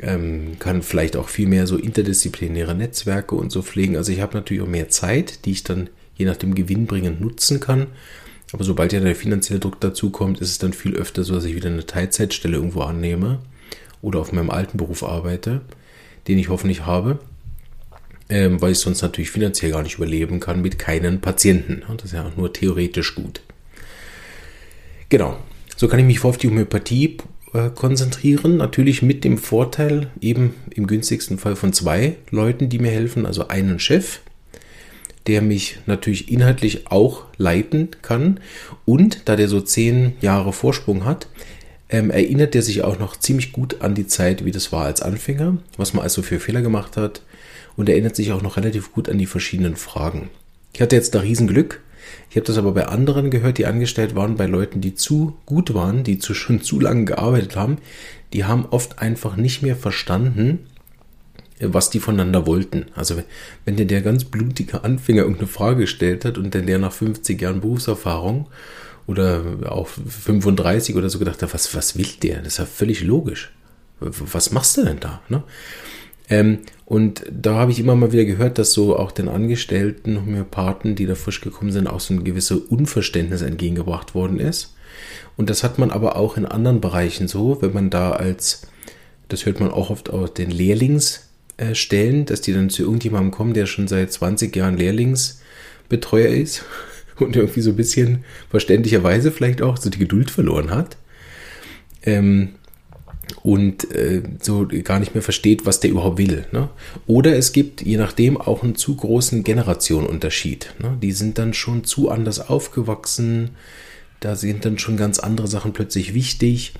Ähm, 0.00 0.58
kann 0.58 0.82
vielleicht 0.82 1.16
auch 1.16 1.28
viel 1.28 1.48
mehr 1.48 1.66
so 1.66 1.76
interdisziplinäre 1.76 2.74
Netzwerke 2.74 3.34
und 3.34 3.52
so 3.52 3.60
pflegen. 3.60 3.96
Also 3.98 4.10
ich 4.10 4.22
habe 4.22 4.34
natürlich 4.34 4.62
auch 4.62 4.68
mehr 4.68 4.88
Zeit, 4.88 5.44
die 5.44 5.52
ich 5.52 5.64
dann 5.64 5.90
je 6.16 6.24
nach 6.24 6.36
dem 6.36 6.54
gewinnbringend 6.54 7.20
nutzen 7.20 7.60
kann. 7.60 7.88
Aber 8.52 8.64
sobald 8.64 8.94
ja 8.94 9.00
der 9.00 9.16
finanzielle 9.16 9.60
Druck 9.60 9.80
dazu 9.80 10.10
kommt, 10.10 10.40
ist 10.40 10.50
es 10.50 10.58
dann 10.58 10.72
viel 10.72 10.94
öfter 10.94 11.24
so, 11.24 11.34
dass 11.34 11.44
ich 11.44 11.54
wieder 11.54 11.68
eine 11.68 11.84
Teilzeitstelle 11.84 12.56
irgendwo 12.56 12.80
annehme 12.82 13.40
oder 14.04 14.20
auf 14.20 14.32
meinem 14.32 14.50
alten 14.50 14.76
Beruf 14.76 15.02
arbeite, 15.02 15.62
den 16.28 16.38
ich 16.38 16.50
hoffentlich 16.50 16.84
habe, 16.84 17.18
ähm, 18.28 18.60
weil 18.60 18.72
ich 18.72 18.78
sonst 18.78 19.02
natürlich 19.02 19.30
finanziell 19.30 19.72
gar 19.72 19.82
nicht 19.82 19.96
überleben 19.96 20.40
kann 20.40 20.62
mit 20.62 20.78
keinen 20.78 21.20
Patienten. 21.20 21.82
Das 21.96 22.06
ist 22.06 22.12
ja 22.12 22.26
auch 22.26 22.36
nur 22.36 22.52
theoretisch 22.52 23.14
gut. 23.14 23.40
Genau. 25.08 25.36
So 25.76 25.88
kann 25.88 25.98
ich 25.98 26.06
mich 26.06 26.20
voll 26.20 26.30
auf 26.30 26.38
die 26.38 26.48
Homöopathie 26.48 27.16
äh, 27.52 27.70
konzentrieren. 27.70 28.58
Natürlich 28.58 29.02
mit 29.02 29.24
dem 29.24 29.38
Vorteil 29.38 30.10
eben 30.20 30.54
im 30.70 30.86
günstigsten 30.86 31.38
Fall 31.38 31.56
von 31.56 31.72
zwei 31.72 32.16
Leuten, 32.30 32.68
die 32.68 32.78
mir 32.78 32.90
helfen. 32.90 33.26
Also 33.26 33.48
einen 33.48 33.78
Chef, 33.78 34.20
der 35.26 35.40
mich 35.40 35.78
natürlich 35.86 36.30
inhaltlich 36.30 36.90
auch 36.90 37.24
leiten 37.38 37.88
kann. 38.02 38.40
Und 38.84 39.28
da 39.28 39.36
der 39.36 39.48
so 39.48 39.60
zehn 39.60 40.12
Jahre 40.20 40.52
Vorsprung 40.52 41.04
hat, 41.04 41.28
ähm, 41.94 42.10
erinnert 42.10 42.56
er 42.56 42.62
sich 42.62 42.82
auch 42.82 42.98
noch 42.98 43.16
ziemlich 43.16 43.52
gut 43.52 43.80
an 43.80 43.94
die 43.94 44.08
Zeit, 44.08 44.44
wie 44.44 44.50
das 44.50 44.72
war 44.72 44.84
als 44.84 45.00
Anfänger, 45.00 45.58
was 45.76 45.94
man 45.94 46.02
also 46.02 46.22
für 46.22 46.40
Fehler 46.40 46.60
gemacht 46.60 46.96
hat 46.96 47.22
und 47.76 47.88
erinnert 47.88 48.16
sich 48.16 48.32
auch 48.32 48.42
noch 48.42 48.56
relativ 48.56 48.92
gut 48.92 49.08
an 49.08 49.16
die 49.16 49.26
verschiedenen 49.26 49.76
Fragen. 49.76 50.28
Ich 50.72 50.80
hatte 50.80 50.96
jetzt 50.96 51.14
da 51.14 51.20
Riesenglück. 51.20 51.80
Ich 52.30 52.36
habe 52.36 52.46
das 52.46 52.58
aber 52.58 52.72
bei 52.72 52.86
anderen 52.86 53.30
gehört, 53.30 53.58
die 53.58 53.66
angestellt 53.66 54.16
waren, 54.16 54.34
bei 54.34 54.46
Leuten, 54.46 54.80
die 54.80 54.96
zu 54.96 55.36
gut 55.46 55.72
waren, 55.72 56.02
die 56.02 56.18
zu, 56.18 56.34
schon 56.34 56.62
zu 56.62 56.80
lange 56.80 57.04
gearbeitet 57.04 57.54
haben. 57.54 57.78
Die 58.32 58.44
haben 58.44 58.66
oft 58.66 58.98
einfach 58.98 59.36
nicht 59.36 59.62
mehr 59.62 59.76
verstanden, 59.76 60.66
was 61.60 61.90
die 61.90 62.00
voneinander 62.00 62.44
wollten. 62.44 62.86
Also 62.96 63.22
wenn 63.64 63.76
dir 63.76 63.86
der 63.86 64.02
ganz 64.02 64.24
blutige 64.24 64.82
Anfänger 64.82 65.22
irgendeine 65.22 65.46
Frage 65.46 65.82
gestellt 65.82 66.24
hat 66.24 66.38
und 66.38 66.56
dann 66.56 66.66
der 66.66 66.80
nach 66.80 66.92
50 66.92 67.40
Jahren 67.40 67.60
Berufserfahrung 67.60 68.48
oder 69.06 69.44
auch 69.68 69.88
35 69.88 70.96
oder 70.96 71.10
so 71.10 71.18
gedacht 71.18 71.42
habe, 71.42 71.52
was, 71.52 71.74
was 71.74 71.96
will 71.98 72.08
der? 72.22 72.38
Das 72.38 72.54
ist 72.54 72.58
ja 72.58 72.66
völlig 72.66 73.02
logisch. 73.02 73.52
Was 74.00 74.50
machst 74.50 74.76
du 74.76 74.84
denn 74.84 75.00
da? 75.00 75.20
Ne? 75.28 75.42
Ähm, 76.28 76.60
und 76.86 77.24
da 77.30 77.54
habe 77.54 77.72
ich 77.72 77.78
immer 77.78 77.96
mal 77.96 78.12
wieder 78.12 78.24
gehört, 78.24 78.58
dass 78.58 78.72
so 78.72 78.96
auch 78.96 79.12
den 79.12 79.28
Angestellten 79.28 80.20
Homöopathen, 80.20 80.94
die 80.94 81.06
da 81.06 81.14
frisch 81.14 81.40
gekommen 81.40 81.72
sind, 81.72 81.86
auch 81.86 82.00
so 82.00 82.14
ein 82.14 82.24
gewisses 82.24 82.58
Unverständnis 82.58 83.42
entgegengebracht 83.42 84.14
worden 84.14 84.40
ist. 84.40 84.74
Und 85.36 85.50
das 85.50 85.64
hat 85.64 85.78
man 85.78 85.90
aber 85.90 86.16
auch 86.16 86.36
in 86.36 86.46
anderen 86.46 86.80
Bereichen 86.80 87.28
so, 87.28 87.60
wenn 87.60 87.72
man 87.72 87.90
da 87.90 88.12
als, 88.12 88.66
das 89.28 89.44
hört 89.46 89.60
man 89.60 89.70
auch 89.70 89.90
oft 89.90 90.10
aus 90.10 90.32
den 90.34 90.50
Lehrlingsstellen, 90.50 92.26
dass 92.26 92.40
die 92.40 92.52
dann 92.52 92.70
zu 92.70 92.82
irgendjemandem 92.82 93.30
kommen, 93.30 93.54
der 93.54 93.66
schon 93.66 93.88
seit 93.88 94.12
20 94.12 94.54
Jahren 94.54 94.76
Lehrlingsbetreuer 94.76 96.28
ist 96.28 96.64
und 97.20 97.36
irgendwie 97.36 97.60
so 97.60 97.70
ein 97.70 97.76
bisschen 97.76 98.24
verständlicherweise 98.50 99.30
vielleicht 99.30 99.62
auch 99.62 99.76
so 99.76 99.90
die 99.90 99.98
Geduld 99.98 100.30
verloren 100.30 100.70
hat. 100.70 100.96
Ähm, 102.02 102.50
und 103.42 103.90
äh, 103.92 104.22
so 104.40 104.66
gar 104.84 104.98
nicht 104.98 105.14
mehr 105.14 105.22
versteht, 105.22 105.66
was 105.66 105.80
der 105.80 105.90
überhaupt 105.90 106.18
will. 106.18 106.46
Ne? 106.52 106.68
Oder 107.06 107.36
es 107.36 107.52
gibt 107.52 107.82
je 107.82 107.96
nachdem 107.96 108.38
auch 108.38 108.62
einen 108.62 108.74
zu 108.74 108.96
großen 108.96 109.44
Generationenunterschied. 109.44 110.74
Ne? 110.78 110.96
Die 111.02 111.12
sind 111.12 111.38
dann 111.38 111.54
schon 111.54 111.84
zu 111.84 112.10
anders 112.10 112.48
aufgewachsen, 112.48 113.50
da 114.20 114.36
sind 114.36 114.64
dann 114.64 114.78
schon 114.78 114.96
ganz 114.96 115.18
andere 115.18 115.48
Sachen 115.48 115.72
plötzlich 115.72 116.14
wichtig 116.14 116.72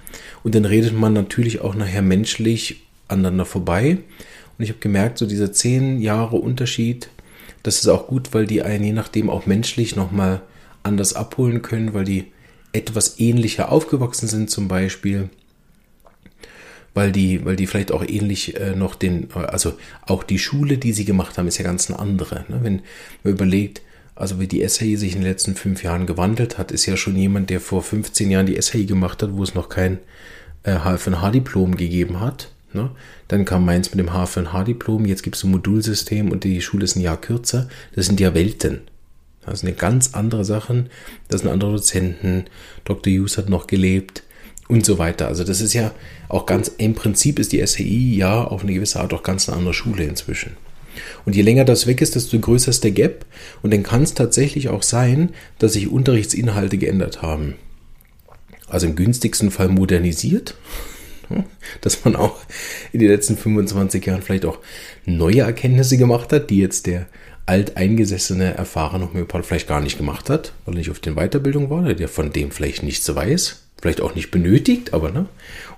und 0.42 0.54
dann 0.54 0.64
redet 0.64 0.98
man 0.98 1.12
natürlich 1.12 1.60
auch 1.60 1.74
nachher 1.74 2.02
menschlich 2.02 2.84
aneinander 3.08 3.44
vorbei. 3.44 3.98
Und 4.56 4.64
ich 4.64 4.70
habe 4.70 4.80
gemerkt, 4.80 5.18
so 5.18 5.26
dieser 5.26 5.52
zehn 5.52 6.00
Jahre 6.00 6.36
Unterschied 6.36 7.08
das 7.64 7.78
ist 7.78 7.88
auch 7.88 8.06
gut, 8.06 8.32
weil 8.32 8.46
die 8.46 8.62
einen 8.62 8.84
je 8.84 8.92
nachdem 8.92 9.28
auch 9.28 9.46
menschlich 9.46 9.96
nochmal 9.96 10.42
anders 10.82 11.14
abholen 11.14 11.62
können, 11.62 11.94
weil 11.94 12.04
die 12.04 12.26
etwas 12.72 13.18
ähnlicher 13.18 13.72
aufgewachsen 13.72 14.28
sind 14.28 14.50
zum 14.50 14.68
Beispiel. 14.68 15.30
Weil 16.92 17.10
die, 17.10 17.44
weil 17.44 17.56
die 17.56 17.66
vielleicht 17.66 17.90
auch 17.90 18.04
ähnlich 18.06 18.60
äh, 18.60 18.76
noch 18.76 18.94
den, 18.94 19.32
also 19.32 19.72
auch 20.02 20.22
die 20.22 20.38
Schule, 20.38 20.78
die 20.78 20.92
sie 20.92 21.04
gemacht 21.04 21.38
haben, 21.38 21.48
ist 21.48 21.58
ja 21.58 21.64
ganz 21.64 21.90
eine 21.90 21.98
andere. 21.98 22.44
Ne? 22.48 22.60
Wenn 22.62 22.82
man 23.24 23.32
überlegt, 23.32 23.82
also 24.14 24.38
wie 24.38 24.46
die 24.46 24.66
SAI 24.68 24.96
sich 24.96 25.14
in 25.14 25.22
den 25.22 25.28
letzten 25.28 25.56
fünf 25.56 25.82
Jahren 25.82 26.06
gewandelt 26.06 26.58
hat, 26.58 26.70
ist 26.70 26.86
ja 26.86 26.96
schon 26.96 27.16
jemand, 27.16 27.50
der 27.50 27.60
vor 27.60 27.82
15 27.82 28.30
Jahren 28.30 28.46
die 28.46 28.60
SAI 28.60 28.84
gemacht 28.84 29.22
hat, 29.22 29.32
wo 29.32 29.42
es 29.42 29.54
noch 29.54 29.68
kein 29.68 29.98
äh, 30.64 30.76
HFNH-Diplom 30.78 31.76
gegeben 31.76 32.20
hat. 32.20 32.50
Ne? 32.74 32.90
Dann 33.28 33.44
kam 33.44 33.64
meins 33.64 33.94
mit 33.94 33.98
dem 33.98 34.12
HFNH-Diplom, 34.12 35.06
jetzt 35.06 35.22
gibt 35.22 35.36
es 35.36 35.44
ein 35.44 35.50
Modulsystem 35.50 36.30
und 36.30 36.44
die 36.44 36.60
Schule 36.60 36.84
ist 36.84 36.96
ein 36.96 37.00
Jahr 37.00 37.20
kürzer. 37.20 37.68
Das 37.94 38.06
sind 38.06 38.20
ja 38.20 38.34
Welten. 38.34 38.80
Das 39.46 39.60
sind 39.60 39.78
ganz 39.78 40.14
andere 40.14 40.44
Sachen. 40.44 40.88
Das 41.28 41.42
sind 41.42 41.50
andere 41.50 41.72
Dozenten. 41.72 42.44
Dr. 42.84 43.12
Hughes 43.12 43.38
hat 43.38 43.48
noch 43.48 43.66
gelebt 43.66 44.22
und 44.68 44.84
so 44.84 44.98
weiter. 44.98 45.28
Also 45.28 45.44
das 45.44 45.60
ist 45.60 45.74
ja 45.74 45.92
auch 46.28 46.46
ganz, 46.46 46.72
im 46.78 46.94
Prinzip 46.94 47.38
ist 47.38 47.52
die 47.52 47.64
SAI 47.64 48.16
ja 48.16 48.44
auf 48.44 48.62
eine 48.62 48.74
gewisse 48.74 49.00
Art 49.00 49.12
auch 49.12 49.22
ganz 49.22 49.48
eine 49.48 49.58
andere 49.58 49.74
Schule 49.74 50.04
inzwischen. 50.04 50.56
Und 51.24 51.34
je 51.34 51.42
länger 51.42 51.64
das 51.64 51.86
weg 51.86 52.00
ist, 52.00 52.14
desto 52.14 52.38
größer 52.38 52.70
ist 52.70 52.84
der 52.84 52.92
Gap. 52.92 53.26
Und 53.62 53.72
dann 53.72 53.82
kann 53.82 54.02
es 54.02 54.14
tatsächlich 54.14 54.68
auch 54.68 54.82
sein, 54.82 55.30
dass 55.58 55.74
sich 55.74 55.88
Unterrichtsinhalte 55.88 56.78
geändert 56.78 57.22
haben. 57.22 57.54
Also 58.68 58.86
im 58.86 58.96
günstigsten 58.96 59.50
Fall 59.50 59.68
modernisiert, 59.68 60.54
dass 61.80 62.04
man 62.04 62.16
auch 62.16 62.38
in 62.92 63.00
den 63.00 63.08
letzten 63.08 63.36
25 63.36 64.04
Jahren 64.06 64.22
vielleicht 64.22 64.44
auch 64.44 64.58
neue 65.04 65.40
Erkenntnisse 65.40 65.96
gemacht 65.96 66.32
hat, 66.32 66.50
die 66.50 66.58
jetzt 66.58 66.86
der 66.86 67.06
alteingesessene, 67.46 68.54
erfahrene 68.54 69.08
Homöopath 69.08 69.44
vielleicht 69.44 69.68
gar 69.68 69.80
nicht 69.80 69.98
gemacht 69.98 70.30
hat, 70.30 70.52
weil 70.64 70.74
er 70.74 70.78
nicht 70.78 70.90
auf 70.90 71.00
den 71.00 71.14
Weiterbildung 71.14 71.68
war, 71.68 71.92
der 71.92 72.08
von 72.08 72.32
dem 72.32 72.50
vielleicht 72.50 72.82
nichts 72.82 73.14
weiß, 73.14 73.64
vielleicht 73.80 74.00
auch 74.00 74.14
nicht 74.14 74.30
benötigt, 74.30 74.94
aber 74.94 75.10
ne? 75.10 75.26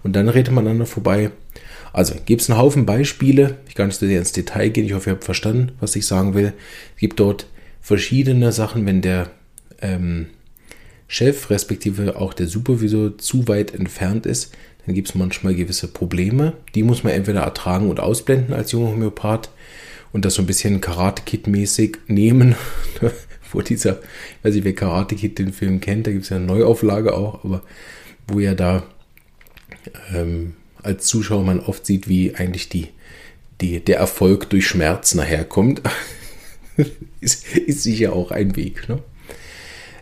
Und 0.03 0.15
dann 0.15 0.29
redet 0.29 0.53
man 0.53 0.65
aneinander 0.65 0.87
vorbei. 0.87 1.33
Also 1.93 2.15
gibt 2.25 2.43
es 2.43 2.51
einen 2.51 2.59
Haufen 2.59 2.87
Beispiele. 2.87 3.57
Ich 3.69 3.75
kann 3.75 3.89
nicht 3.89 3.99
sehr 3.99 4.19
ins 4.19 4.33
Detail 4.33 4.69
gehen. 4.69 4.85
Ich 4.85 4.93
hoffe, 4.93 5.11
ihr 5.11 5.15
habt 5.15 5.25
verstanden, 5.25 5.73
was 5.81 5.97
ich 5.97 6.07
sagen 6.07 6.35
will. 6.35 6.53
Es 6.95 7.01
gibt 7.01 7.19
dort 7.19 7.47
verschiedene 7.81 8.53
Sachen, 8.53 8.85
wenn 8.87 9.01
der 9.01 9.31
ähm, 9.81 10.27
Chef 11.09 11.51
respektive 11.51 12.17
auch 12.17 12.35
der 12.35 12.49
Supervisor 12.49 13.17
zu 13.19 13.49
weit 13.49 13.75
entfernt 13.75 14.27
ist, 14.27 14.53
dann 14.87 14.95
gibt 14.95 15.09
es 15.09 15.15
manchmal 15.15 15.55
gewisse 15.55 15.89
Probleme. 15.89 16.55
Die 16.75 16.83
muss 16.83 17.03
man 17.05 17.13
entweder 17.13 17.41
ertragen 17.41 17.91
und 17.91 18.01
ausblenden 18.01 18.55
als 18.55 18.73
junger 18.73 18.93
Homöopath 18.93 19.51
und 20.13 20.25
das 20.25 20.35
so 20.35 20.43
ein 20.43 20.47
bisschen 20.47 20.81
Karate-Kid-mäßig 20.81 21.99
nehmen. 22.07 22.55
Vor 23.43 23.63
dieser, 23.63 23.99
ich 24.39 24.45
weiß 24.45 24.55
nicht, 24.55 24.65
wer 24.65 24.75
Karate-Kid 24.75 25.39
den 25.39 25.53
Film 25.53 25.81
kennt, 25.81 26.07
da 26.07 26.13
gibt 26.13 26.25
es 26.25 26.31
ja 26.31 26.37
eine 26.37 26.47
Neuauflage 26.47 27.15
auch, 27.15 27.45
aber 27.45 27.63
wo 28.29 28.41
ja 28.41 28.55
da 28.55 28.85
ähm, 30.15 30.55
als 30.83 31.07
Zuschauer 31.07 31.43
man 31.43 31.61
oft 31.61 31.85
sieht, 31.85 32.09
wie 32.09 32.35
eigentlich 32.35 32.69
die, 32.69 32.89
die, 33.61 33.81
der 33.81 33.99
Erfolg 33.99 34.51
durch 34.51 34.67
Schmerz 34.67 35.15
nachher 35.15 35.45
kommt, 35.45 35.83
ist, 37.21 37.57
ist 37.57 37.83
sicher 37.83 38.13
auch 38.13 38.31
ein 38.31 38.57
Weg. 38.57 38.89
Ne? 38.89 39.01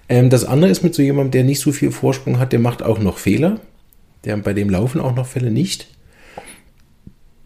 Ähm, 0.08 0.30
das 0.30 0.44
andere 0.44 0.70
ist 0.70 0.82
mit 0.82 0.94
so 0.94 1.02
jemandem, 1.02 1.30
der 1.32 1.44
nicht 1.44 1.60
so 1.60 1.72
viel 1.72 1.90
Vorsprung 1.90 2.38
hat, 2.38 2.52
der 2.52 2.60
macht 2.60 2.82
auch 2.82 2.98
noch 2.98 3.18
Fehler. 3.18 3.60
Der, 4.24 4.36
bei 4.38 4.54
dem 4.54 4.70
laufen 4.70 5.00
auch 5.00 5.14
noch 5.14 5.26
Fälle 5.26 5.50
nicht. 5.50 5.88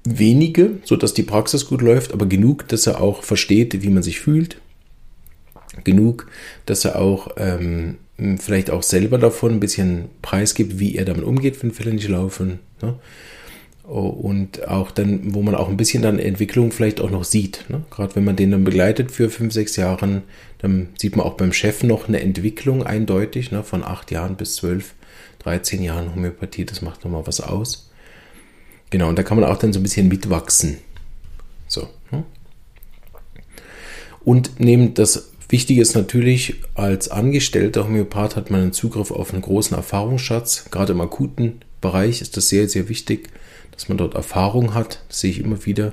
Wenige, 0.04 0.78
sodass 0.84 1.14
die 1.14 1.22
Praxis 1.22 1.66
gut 1.66 1.82
läuft, 1.82 2.12
aber 2.12 2.26
genug, 2.26 2.68
dass 2.68 2.86
er 2.86 3.00
auch 3.00 3.22
versteht, 3.22 3.82
wie 3.82 3.90
man 3.90 4.02
sich 4.02 4.20
fühlt. 4.20 4.60
Genug, 5.84 6.28
dass 6.66 6.84
er 6.84 6.98
auch 6.98 7.28
ähm, 7.36 7.98
vielleicht 8.38 8.70
auch 8.70 8.82
selber 8.82 9.18
davon 9.18 9.52
ein 9.52 9.60
bisschen 9.60 10.06
preisgibt, 10.22 10.78
wie 10.78 10.96
er 10.96 11.04
damit 11.04 11.24
umgeht, 11.24 11.62
wenn 11.62 11.72
Fälle 11.72 11.92
nicht 11.92 12.08
laufen. 12.08 12.60
Ne? 12.80 12.94
und 13.88 14.68
auch 14.68 14.90
dann, 14.90 15.34
wo 15.34 15.40
man 15.40 15.54
auch 15.54 15.70
ein 15.70 15.78
bisschen 15.78 16.02
dann 16.02 16.18
Entwicklung 16.18 16.72
vielleicht 16.72 17.00
auch 17.00 17.10
noch 17.10 17.24
sieht. 17.24 17.64
Ne? 17.68 17.82
Gerade 17.90 18.14
wenn 18.16 18.24
man 18.24 18.36
den 18.36 18.50
dann 18.50 18.64
begleitet 18.64 19.10
für 19.10 19.30
fünf, 19.30 19.54
sechs 19.54 19.76
Jahren, 19.76 20.22
dann 20.58 20.90
sieht 20.98 21.16
man 21.16 21.24
auch 21.24 21.34
beim 21.34 21.54
Chef 21.54 21.82
noch 21.82 22.06
eine 22.06 22.20
Entwicklung 22.20 22.82
eindeutig, 22.82 23.50
ne? 23.50 23.62
von 23.62 23.82
acht 23.82 24.10
Jahren 24.10 24.36
bis 24.36 24.56
zwölf, 24.56 24.94
13 25.40 25.82
Jahren 25.82 26.14
Homöopathie, 26.14 26.64
das 26.64 26.82
macht 26.82 27.04
nochmal 27.04 27.26
was 27.26 27.40
aus. 27.40 27.90
Genau, 28.90 29.08
und 29.08 29.18
da 29.18 29.22
kann 29.22 29.38
man 29.38 29.48
auch 29.48 29.58
dann 29.58 29.72
so 29.72 29.80
ein 29.80 29.82
bisschen 29.82 30.08
mitwachsen. 30.08 30.78
So. 31.66 31.88
Ne? 32.10 32.24
Und 34.24 34.58
neben 34.58 34.94
das 34.94 35.30
Wichtige 35.48 35.80
ist 35.80 35.94
natürlich, 35.94 36.56
als 36.74 37.10
angestellter 37.10 37.84
Homöopath 37.84 38.36
hat 38.36 38.50
man 38.50 38.62
einen 38.62 38.72
Zugriff 38.72 39.10
auf 39.10 39.32
einen 39.32 39.42
großen 39.42 39.76
Erfahrungsschatz. 39.76 40.66
Gerade 40.70 40.92
im 40.92 41.00
akuten 41.00 41.60
Bereich 41.80 42.20
ist 42.20 42.36
das 42.36 42.48
sehr, 42.48 42.68
sehr 42.68 42.88
wichtig 42.88 43.30
dass 43.78 43.88
man 43.88 43.96
dort 43.96 44.14
Erfahrung 44.14 44.74
hat. 44.74 45.04
Das 45.06 45.20
sehe 45.20 45.30
ich 45.30 45.38
immer 45.38 45.64
wieder, 45.64 45.92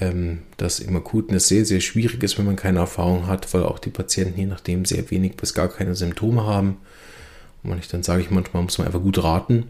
ähm, 0.00 0.40
dass 0.56 0.80
im 0.80 0.96
Akuten 0.96 1.36
es 1.36 1.46
sehr, 1.46 1.64
sehr 1.64 1.80
schwierig 1.80 2.20
ist, 2.24 2.36
wenn 2.36 2.46
man 2.46 2.56
keine 2.56 2.80
Erfahrung 2.80 3.28
hat, 3.28 3.54
weil 3.54 3.62
auch 3.62 3.78
die 3.78 3.90
Patienten 3.90 4.40
je 4.40 4.46
nachdem 4.46 4.84
sehr 4.84 5.08
wenig 5.12 5.36
bis 5.36 5.54
gar 5.54 5.68
keine 5.68 5.94
Symptome 5.94 6.44
haben. 6.44 6.78
Und 7.70 7.78
ich 7.78 7.88
dann 7.88 8.02
sage 8.02 8.22
ich 8.22 8.30
manchmal, 8.30 8.62
muss 8.62 8.78
man 8.78 8.86
einfach 8.86 9.02
gut 9.02 9.22
raten 9.22 9.64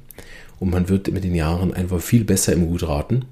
und 0.59 0.71
man 0.71 0.89
wird 0.89 1.11
mit 1.11 1.25
den 1.25 1.35
Jahren 1.35 1.75
einfach 1.75 2.01
viel 2.01 2.25
besser 2.25 2.53
im 2.53 2.67
gut 2.67 2.87
raten. 2.87 3.25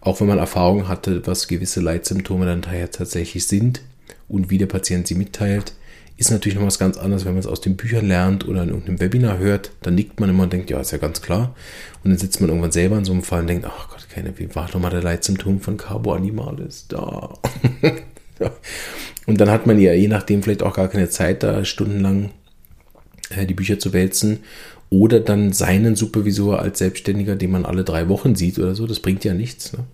Auch 0.00 0.20
wenn 0.20 0.28
man 0.28 0.38
Erfahrung 0.38 0.88
hatte, 0.88 1.26
was 1.26 1.48
gewisse 1.48 1.80
Leitsymptome 1.80 2.46
dann 2.46 2.62
tatsächlich 2.62 3.46
sind 3.46 3.82
und 4.28 4.50
wie 4.50 4.58
der 4.58 4.66
Patient 4.66 5.06
sie 5.06 5.14
mitteilt, 5.14 5.74
ist 6.16 6.30
natürlich 6.30 6.58
noch 6.58 6.66
was 6.66 6.78
ganz 6.78 6.98
anderes, 6.98 7.24
wenn 7.24 7.32
man 7.32 7.40
es 7.40 7.46
aus 7.46 7.62
den 7.62 7.76
Büchern 7.76 8.06
lernt 8.06 8.46
oder 8.46 8.62
in 8.62 8.68
irgendeinem 8.68 9.00
Webinar 9.00 9.38
hört. 9.38 9.72
Dann 9.82 9.94
nickt 9.94 10.20
man 10.20 10.28
immer 10.28 10.42
und 10.42 10.52
denkt, 10.52 10.68
ja, 10.68 10.78
ist 10.78 10.90
ja 10.90 10.98
ganz 10.98 11.22
klar. 11.22 11.54
Und 12.04 12.10
dann 12.10 12.18
sitzt 12.18 12.40
man 12.40 12.50
irgendwann 12.50 12.72
selber 12.72 12.98
in 12.98 13.06
so 13.06 13.12
einem 13.12 13.22
Fall 13.22 13.40
und 13.40 13.46
denkt, 13.46 13.66
ach 13.66 13.88
Gott, 13.88 14.06
keine, 14.10 14.38
wie 14.38 14.54
war 14.54 14.68
doch 14.70 14.80
mal 14.80 14.90
der 14.90 15.02
Leitsymptom 15.02 15.60
von 15.60 15.78
Carbo 15.78 16.12
Animalis? 16.12 16.86
Da. 16.88 17.38
Und 19.26 19.40
dann 19.40 19.50
hat 19.50 19.66
man 19.66 19.78
ja 19.78 19.92
je 19.92 20.08
nachdem 20.08 20.42
vielleicht 20.42 20.62
auch 20.62 20.74
gar 20.74 20.88
keine 20.88 21.08
Zeit, 21.08 21.42
da 21.42 21.64
stundenlang 21.64 22.30
die 23.30 23.54
Bücher 23.54 23.78
zu 23.78 23.92
wälzen. 23.92 24.40
Oder 24.90 25.20
dann 25.20 25.52
seinen 25.52 25.94
Supervisor 25.94 26.58
als 26.58 26.80
Selbstständiger, 26.80 27.36
den 27.36 27.52
man 27.52 27.64
alle 27.64 27.84
drei 27.84 28.08
Wochen 28.08 28.34
sieht 28.34 28.58
oder 28.58 28.74
so. 28.74 28.86
Das 28.86 29.00
bringt 29.00 29.24
ja 29.24 29.34
nichts. 29.34 29.72
Ne? 29.72 29.84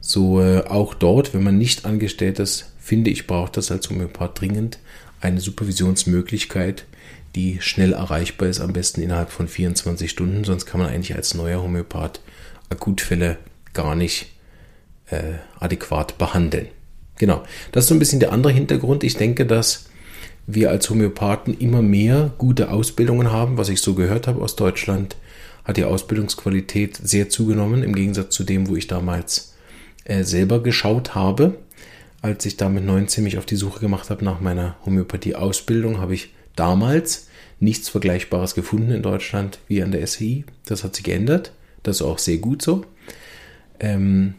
So 0.00 0.40
äh, 0.40 0.64
auch 0.66 0.94
dort, 0.94 1.34
wenn 1.34 1.42
man 1.42 1.58
nicht 1.58 1.84
angestellt 1.84 2.38
ist, 2.38 2.72
finde 2.78 3.10
ich, 3.10 3.26
braucht 3.26 3.56
das 3.56 3.70
als 3.70 3.90
Homöopath 3.90 4.40
dringend 4.40 4.78
eine 5.20 5.40
Supervisionsmöglichkeit, 5.40 6.84
die 7.36 7.58
schnell 7.60 7.92
erreichbar 7.92 8.48
ist, 8.48 8.60
am 8.60 8.72
besten 8.72 9.00
innerhalb 9.00 9.30
von 9.30 9.48
24 9.48 10.10
Stunden. 10.10 10.44
Sonst 10.44 10.66
kann 10.66 10.80
man 10.80 10.90
eigentlich 10.90 11.14
als 11.14 11.34
neuer 11.34 11.62
Homöopath 11.62 12.20
Akutfälle 12.68 13.38
gar 13.72 13.94
nicht 13.94 14.32
äh, 15.06 15.34
adäquat 15.60 16.18
behandeln. 16.18 16.66
Genau, 17.18 17.44
das 17.70 17.84
ist 17.84 17.88
so 17.88 17.94
ein 17.94 17.98
bisschen 17.98 18.20
der 18.20 18.32
andere 18.32 18.52
Hintergrund. 18.52 19.04
Ich 19.04 19.16
denke, 19.16 19.46
dass 19.46 19.86
wir 20.46 20.70
als 20.70 20.90
Homöopathen 20.90 21.56
immer 21.58 21.82
mehr 21.82 22.32
gute 22.38 22.70
Ausbildungen 22.70 23.30
haben. 23.30 23.56
Was 23.56 23.68
ich 23.68 23.80
so 23.80 23.94
gehört 23.94 24.26
habe 24.26 24.42
aus 24.42 24.56
Deutschland, 24.56 25.16
hat 25.64 25.76
die 25.76 25.84
Ausbildungsqualität 25.84 26.96
sehr 26.96 27.28
zugenommen, 27.28 27.82
im 27.82 27.94
Gegensatz 27.94 28.34
zu 28.34 28.44
dem, 28.44 28.68
wo 28.68 28.76
ich 28.76 28.88
damals 28.88 29.54
äh, 30.04 30.24
selber 30.24 30.62
geschaut 30.62 31.14
habe 31.14 31.56
als 32.22 32.46
ich 32.46 32.56
da 32.56 32.68
mit 32.68 32.84
19 32.84 33.24
mich 33.24 33.36
auf 33.36 33.46
die 33.46 33.56
Suche 33.56 33.80
gemacht 33.80 34.08
habe 34.08 34.24
nach 34.24 34.40
meiner 34.40 34.76
Homöopathie-Ausbildung, 34.86 35.98
habe 35.98 36.14
ich 36.14 36.32
damals 36.54 37.26
nichts 37.58 37.88
Vergleichbares 37.88 38.54
gefunden 38.54 38.92
in 38.92 39.02
Deutschland 39.02 39.58
wie 39.66 39.82
an 39.82 39.90
der 39.90 40.06
SWI. 40.06 40.44
Das 40.64 40.84
hat 40.84 40.94
sich 40.94 41.04
geändert. 41.04 41.52
Das 41.82 41.96
ist 41.96 42.02
auch 42.02 42.18
sehr 42.18 42.38
gut 42.38 42.62
so. 42.62 42.84
Ähm, 43.80 44.34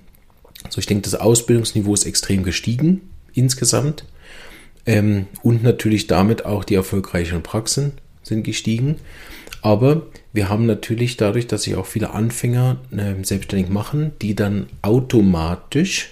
also 0.63 0.79
ich 0.79 0.85
denke, 0.85 1.03
das 1.03 1.15
Ausbildungsniveau 1.15 1.93
ist 1.93 2.05
extrem 2.05 2.43
gestiegen 2.43 3.01
insgesamt. 3.33 4.05
Ähm, 4.85 5.27
und 5.41 5.63
natürlich 5.63 6.07
damit 6.07 6.45
auch 6.45 6.63
die 6.63 6.75
erfolgreichen 6.75 7.41
Praxen 7.43 7.93
sind 8.21 8.43
gestiegen. 8.43 8.97
Aber 9.61 10.07
wir 10.33 10.49
haben 10.49 10.65
natürlich 10.65 11.15
dadurch, 11.15 11.47
dass 11.47 11.63
sich 11.63 11.75
auch 11.75 11.85
viele 11.85 12.11
Anfänger 12.11 12.77
äh, 12.91 13.23
selbstständig 13.23 13.69
machen, 13.69 14.11
die 14.21 14.35
dann 14.35 14.67
automatisch 14.81 16.11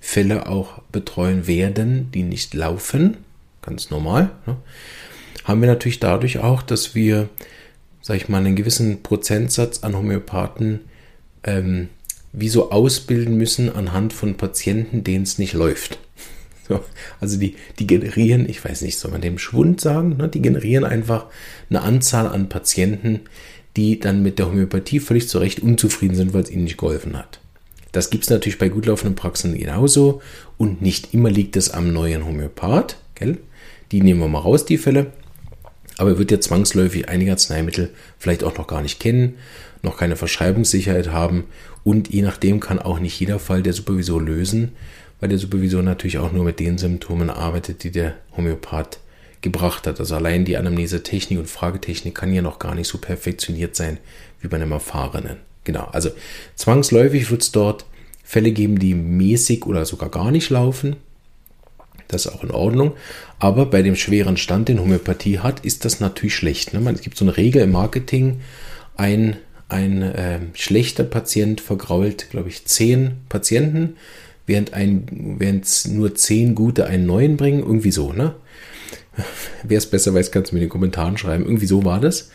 Fälle 0.00 0.48
auch 0.48 0.82
betreuen 0.92 1.48
werden, 1.48 2.12
die 2.12 2.22
nicht 2.22 2.54
laufen, 2.54 3.16
ganz 3.60 3.90
normal, 3.90 4.30
ne? 4.46 4.56
haben 5.42 5.60
wir 5.60 5.68
natürlich 5.68 5.98
dadurch 5.98 6.38
auch, 6.38 6.62
dass 6.62 6.94
wir, 6.94 7.28
sag 8.02 8.16
ich 8.16 8.28
mal, 8.28 8.38
einen 8.38 8.54
gewissen 8.54 9.02
Prozentsatz 9.02 9.82
an 9.82 9.96
Homöopathen 9.96 10.80
ähm, 11.42 11.88
wie 12.32 12.48
so 12.48 12.70
ausbilden 12.70 13.36
müssen 13.36 13.74
anhand 13.74 14.12
von 14.12 14.36
Patienten, 14.36 15.02
denen 15.02 15.24
es 15.24 15.38
nicht 15.38 15.54
läuft. 15.54 15.98
So, 16.68 16.80
also 17.20 17.38
die, 17.38 17.54
die 17.78 17.86
generieren, 17.86 18.48
ich 18.48 18.64
weiß 18.64 18.82
nicht, 18.82 18.98
soll 18.98 19.12
man 19.12 19.20
dem 19.20 19.38
Schwund 19.38 19.80
sagen, 19.80 20.16
ne? 20.16 20.28
die 20.28 20.42
generieren 20.42 20.84
einfach 20.84 21.26
eine 21.70 21.82
Anzahl 21.82 22.26
an 22.26 22.48
Patienten, 22.48 23.20
die 23.76 24.00
dann 24.00 24.22
mit 24.22 24.38
der 24.38 24.46
Homöopathie 24.46 25.00
völlig 25.00 25.28
zu 25.28 25.38
Recht 25.38 25.60
unzufrieden 25.60 26.16
sind, 26.16 26.34
weil 26.34 26.42
es 26.42 26.50
ihnen 26.50 26.64
nicht 26.64 26.78
geholfen 26.78 27.16
hat. 27.16 27.40
Das 27.92 28.10
gibt 28.10 28.24
es 28.24 28.30
natürlich 28.30 28.58
bei 28.58 28.68
gut 28.68 28.86
laufenden 28.86 29.14
Praxen 29.14 29.56
genauso 29.56 30.20
und 30.56 30.82
nicht 30.82 31.14
immer 31.14 31.30
liegt 31.30 31.56
es 31.56 31.70
am 31.70 31.92
neuen 31.92 32.26
Homöopath. 32.26 32.96
Gell? 33.14 33.38
Die 33.92 34.02
nehmen 34.02 34.20
wir 34.20 34.28
mal 34.28 34.40
raus, 34.40 34.64
die 34.64 34.78
Fälle. 34.78 35.12
Aber 35.98 36.10
er 36.10 36.18
wird 36.18 36.30
ja 36.30 36.40
zwangsläufig 36.40 37.08
einige 37.08 37.30
Arzneimittel 37.30 37.90
vielleicht 38.18 38.44
auch 38.44 38.58
noch 38.58 38.66
gar 38.66 38.82
nicht 38.82 39.00
kennen, 39.00 39.36
noch 39.82 39.96
keine 39.96 40.16
Verschreibungssicherheit 40.16 41.10
haben 41.10 41.44
und 41.84 42.12
je 42.12 42.22
nachdem 42.22 42.60
kann 42.60 42.78
auch 42.78 42.98
nicht 42.98 43.18
jeder 43.18 43.38
Fall 43.38 43.62
der 43.62 43.72
Supervisor 43.72 44.20
lösen, 44.20 44.72
weil 45.20 45.28
der 45.28 45.38
Supervisor 45.38 45.82
natürlich 45.82 46.18
auch 46.18 46.32
nur 46.32 46.44
mit 46.44 46.60
den 46.60 46.78
Symptomen 46.78 47.30
arbeitet, 47.30 47.84
die 47.84 47.90
der 47.90 48.14
Homöopath 48.36 48.98
gebracht 49.40 49.86
hat. 49.86 50.00
Also 50.00 50.14
allein 50.14 50.44
die 50.44 50.56
Anamnese-Technik 50.56 51.38
und 51.38 51.48
Fragetechnik 51.48 52.14
kann 52.14 52.32
ja 52.32 52.42
noch 52.42 52.58
gar 52.58 52.74
nicht 52.74 52.88
so 52.88 52.98
perfektioniert 52.98 53.76
sein 53.76 53.98
wie 54.40 54.48
bei 54.48 54.56
einem 54.56 54.72
Erfahrenen. 54.72 55.38
Genau, 55.64 55.84
also 55.92 56.10
zwangsläufig 56.54 57.30
wird 57.30 57.42
es 57.42 57.52
dort 57.52 57.86
Fälle 58.22 58.52
geben, 58.52 58.78
die 58.78 58.94
mäßig 58.94 59.66
oder 59.66 59.84
sogar 59.84 60.10
gar 60.10 60.30
nicht 60.30 60.50
laufen. 60.50 60.96
Das 62.08 62.26
ist 62.26 62.32
auch 62.32 62.44
in 62.44 62.50
Ordnung. 62.50 62.92
Aber 63.38 63.66
bei 63.66 63.82
dem 63.82 63.96
schweren 63.96 64.36
Stand, 64.36 64.68
den 64.68 64.80
Homöopathie 64.80 65.40
hat, 65.40 65.64
ist 65.64 65.84
das 65.84 66.00
natürlich 66.00 66.34
schlecht. 66.34 66.72
Ne? 66.72 66.90
Es 66.92 67.00
gibt 67.00 67.16
so 67.16 67.24
eine 67.24 67.36
Regel 67.36 67.62
im 67.62 67.72
Marketing, 67.72 68.40
ein, 68.96 69.36
ein 69.68 70.02
äh, 70.02 70.40
schlechter 70.54 71.04
Patient 71.04 71.60
vergrault, 71.60 72.30
glaube 72.30 72.48
ich, 72.48 72.64
zehn 72.64 73.12
Patienten, 73.28 73.96
während, 74.46 74.74
ein, 74.74 75.36
während 75.38 75.88
nur 75.88 76.14
zehn 76.14 76.54
gute 76.54 76.86
einen 76.86 77.06
neuen 77.06 77.36
bringen. 77.36 77.60
Irgendwie 77.60 77.92
so, 77.92 78.12
ne? 78.12 78.34
Wer 79.62 79.78
es 79.78 79.86
besser 79.86 80.14
weiß, 80.14 80.30
kannst 80.30 80.50
du 80.50 80.56
mir 80.56 80.60
in 80.60 80.66
den 80.66 80.70
Kommentaren 80.70 81.16
schreiben. 81.18 81.44
Irgendwie 81.44 81.66
so 81.66 81.84
war 81.84 82.00
das. 82.00 82.30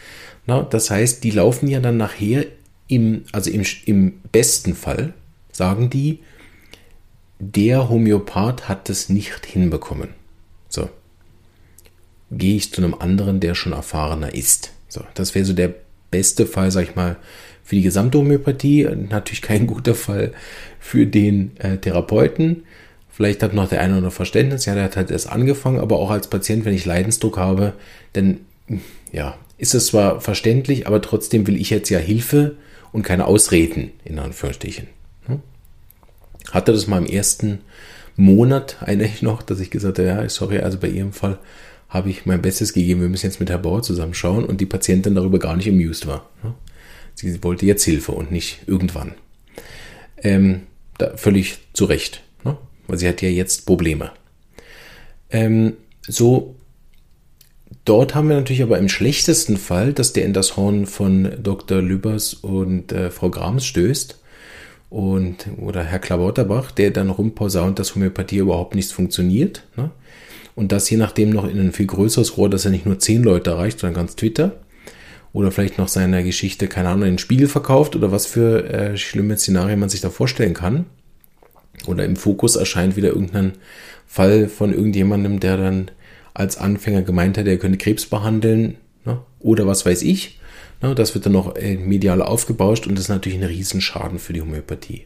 Na, 0.45 0.63
das 0.63 0.89
heißt, 0.89 1.23
die 1.23 1.31
laufen 1.31 1.67
ja 1.67 1.79
dann 1.79 1.97
nachher 1.97 2.45
im, 2.87 3.23
also 3.31 3.51
im, 3.51 3.63
im 3.85 4.13
besten 4.31 4.75
Fall 4.75 5.13
sagen 5.51 5.89
die, 5.89 6.19
der 7.39 7.89
Homöopath 7.89 8.67
hat 8.67 8.89
es 8.89 9.09
nicht 9.09 9.45
hinbekommen. 9.45 10.09
So. 10.69 10.89
Gehe 12.31 12.55
ich 12.55 12.73
zu 12.73 12.81
einem 12.81 12.93
anderen, 12.93 13.39
der 13.39 13.55
schon 13.55 13.73
erfahrener 13.73 14.33
ist. 14.33 14.71
So, 14.87 15.03
das 15.13 15.35
wäre 15.35 15.45
so 15.45 15.53
der 15.53 15.73
beste 16.11 16.45
Fall, 16.45 16.71
sag 16.71 16.83
ich 16.83 16.95
mal, 16.95 17.17
für 17.71 17.77
die 17.77 17.83
gesamte 17.83 18.17
Homöopathie. 18.17 18.85
Natürlich 19.09 19.41
kein 19.41 19.65
guter 19.73 19.95
Fall 19.95 20.33
für 20.81 21.07
den 21.07 21.55
äh, 21.59 21.77
Therapeuten. 21.77 22.63
Vielleicht 23.09 23.41
hat 23.41 23.53
noch 23.53 23.69
der 23.69 23.79
eine 23.79 23.91
oder 23.93 23.97
andere 23.99 24.11
Verständnis, 24.11 24.65
ja, 24.65 24.75
der 24.75 24.83
hat 24.83 24.97
halt 24.97 25.09
erst 25.09 25.29
angefangen, 25.29 25.79
aber 25.79 25.97
auch 25.97 26.11
als 26.11 26.27
Patient, 26.27 26.65
wenn 26.65 26.73
ich 26.73 26.83
Leidensdruck 26.83 27.37
habe, 27.37 27.71
dann 28.11 28.39
ja, 29.13 29.37
ist 29.57 29.73
es 29.73 29.87
zwar 29.87 30.19
verständlich, 30.19 30.85
aber 30.85 31.01
trotzdem 31.01 31.47
will 31.47 31.55
ich 31.55 31.69
jetzt 31.69 31.89
ja 31.89 31.99
Hilfe 31.99 32.57
und 32.91 33.03
keine 33.03 33.25
Ausreden, 33.25 33.91
in 34.03 34.19
Anführungsstrichen. 34.19 34.87
Hm? 35.27 35.39
Hatte 36.51 36.73
das 36.73 36.87
mal 36.87 36.97
im 36.97 37.05
ersten 37.05 37.59
Monat, 38.17 38.79
erinnere 38.81 39.07
ich 39.07 39.21
noch, 39.21 39.43
dass 39.43 39.61
ich 39.61 39.71
gesagt 39.71 39.97
habe, 39.97 40.09
ja, 40.09 40.27
sorry, 40.27 40.59
also 40.59 40.77
bei 40.77 40.89
Ihrem 40.89 41.13
Fall 41.13 41.39
habe 41.87 42.09
ich 42.09 42.25
mein 42.25 42.41
Bestes 42.41 42.73
gegeben, 42.73 42.99
wir 42.99 43.07
müssen 43.07 43.27
jetzt 43.27 43.39
mit 43.39 43.49
Herr 43.49 43.59
Bauer 43.59 43.81
zusammenschauen 43.81 44.43
und 44.43 44.59
die 44.59 44.65
Patientin 44.65 45.15
darüber 45.15 45.39
gar 45.39 45.55
nicht 45.55 45.69
amused 45.69 46.05
war. 46.05 46.29
Hm? 46.41 46.53
Sie 47.15 47.43
wollte 47.43 47.65
jetzt 47.65 47.83
Hilfe 47.83 48.11
und 48.11 48.31
nicht 48.31 48.61
irgendwann. 48.67 49.13
Ähm, 50.17 50.61
da 50.97 51.17
völlig 51.17 51.59
zu 51.73 51.85
Recht, 51.85 52.23
ne? 52.43 52.57
weil 52.87 52.97
sie 52.97 53.07
hat 53.07 53.21
ja 53.21 53.29
jetzt 53.29 53.65
Probleme. 53.65 54.11
Ähm, 55.29 55.73
so 56.07 56.55
Dort 57.85 58.13
haben 58.13 58.29
wir 58.29 58.35
natürlich 58.35 58.61
aber 58.61 58.77
im 58.77 58.89
schlechtesten 58.89 59.57
Fall, 59.57 59.91
dass 59.93 60.13
der 60.13 60.25
in 60.25 60.33
das 60.33 60.55
Horn 60.55 60.85
von 60.85 61.31
Dr. 61.41 61.81
Lübers 61.81 62.33
und 62.35 62.91
äh, 62.91 63.09
Frau 63.09 63.29
Grams 63.29 63.65
stößt 63.65 64.19
und 64.89 65.47
oder 65.57 65.83
Herr 65.83 65.99
Klabauterbach, 65.99 66.71
der 66.71 66.91
dann 66.91 67.09
rumposaunt, 67.09 67.79
dass 67.79 67.95
Homöopathie 67.95 68.37
überhaupt 68.37 68.75
nicht 68.75 68.91
funktioniert. 68.91 69.63
Ne? 69.77 69.89
Und 70.53 70.71
das 70.71 70.89
je 70.89 70.97
nachdem 70.97 71.31
noch 71.31 71.47
in 71.47 71.59
ein 71.59 71.71
viel 71.71 71.87
größeres 71.87 72.37
Rohr, 72.37 72.49
dass 72.49 72.65
er 72.65 72.71
nicht 72.71 72.85
nur 72.85 72.99
zehn 72.99 73.23
Leute 73.23 73.51
erreicht, 73.51 73.79
sondern 73.79 73.95
ganz 73.95 74.15
Twitter. 74.15 74.57
Oder 75.33 75.51
vielleicht 75.51 75.77
noch 75.77 75.87
seiner 75.87 76.23
Geschichte, 76.23 76.67
keine 76.67 76.89
Ahnung, 76.89 77.05
einen 77.07 77.17
Spiegel 77.17 77.47
verkauft 77.47 77.95
oder 77.95 78.11
was 78.11 78.25
für 78.25 78.69
äh, 78.69 78.97
schlimme 78.97 79.37
Szenarien 79.37 79.79
man 79.79 79.89
sich 79.89 80.01
da 80.01 80.09
vorstellen 80.09 80.53
kann. 80.53 80.85
Oder 81.87 82.05
im 82.05 82.15
Fokus 82.15 82.55
erscheint 82.55 82.95
wieder 82.95 83.09
irgendein 83.09 83.53
Fall 84.05 84.49
von 84.49 84.73
irgendjemandem, 84.73 85.39
der 85.39 85.57
dann 85.57 85.91
als 86.33 86.57
Anfänger 86.57 87.01
gemeint 87.01 87.37
hat, 87.37 87.47
er 87.47 87.57
könnte 87.57 87.77
Krebs 87.77 88.05
behandeln 88.05 88.77
ne? 89.05 89.19
oder 89.39 89.67
was 89.67 89.85
weiß 89.85 90.01
ich. 90.03 90.39
Ne? 90.81 90.95
Das 90.95 91.13
wird 91.13 91.25
dann 91.25 91.33
noch 91.33 91.55
äh, 91.55 91.75
medial 91.75 92.21
aufgebauscht 92.21 92.87
und 92.87 92.95
das 92.95 93.05
ist 93.05 93.09
natürlich 93.09 93.37
ein 93.37 93.45
Riesenschaden 93.45 94.19
für 94.19 94.33
die 94.33 94.41
Homöopathie. 94.41 95.05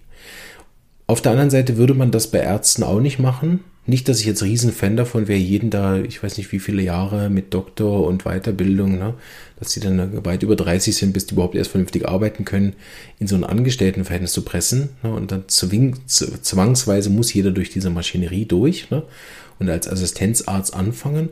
Auf 1.07 1.21
der 1.21 1.33
anderen 1.33 1.51
Seite 1.51 1.77
würde 1.77 1.93
man 1.93 2.11
das 2.11 2.27
bei 2.27 2.39
Ärzten 2.39 2.83
auch 2.83 2.99
nicht 2.99 3.19
machen. 3.19 3.63
Nicht, 3.87 4.09
dass 4.09 4.19
ich 4.19 4.25
jetzt 4.25 4.41
Riesenfan 4.41 4.97
davon 4.97 5.27
wäre, 5.27 5.37
jeden 5.37 5.69
da, 5.69 5.99
ich 5.99 6.23
weiß 6.23 6.39
nicht 6.39 6.51
wie 6.51 6.57
viele 6.57 6.81
Jahre 6.81 7.29
mit 7.29 7.53
Doktor 7.53 8.07
und 8.07 8.23
Weiterbildung, 8.23 8.97
ne, 8.97 9.13
dass 9.59 9.71
sie 9.71 9.79
dann 9.79 10.25
weit 10.25 10.41
über 10.41 10.55
30 10.55 10.95
sind, 10.95 11.13
bis 11.13 11.27
die 11.27 11.35
überhaupt 11.35 11.53
erst 11.53 11.69
vernünftig 11.69 12.07
arbeiten 12.07 12.45
können, 12.45 12.73
in 13.19 13.27
so 13.27 13.35
ein 13.35 13.43
Angestelltenverhältnis 13.43 14.31
zu 14.31 14.41
pressen. 14.41 14.89
Ne, 15.03 15.13
und 15.13 15.31
dann 15.31 15.43
zwing, 15.47 15.97
zwangsweise 16.07 17.11
muss 17.11 17.31
jeder 17.31 17.51
durch 17.51 17.69
diese 17.69 17.91
Maschinerie 17.91 18.45
durch 18.45 18.89
ne, 18.89 19.03
und 19.59 19.69
als 19.69 19.87
Assistenzarzt 19.87 20.73
anfangen. 20.73 21.29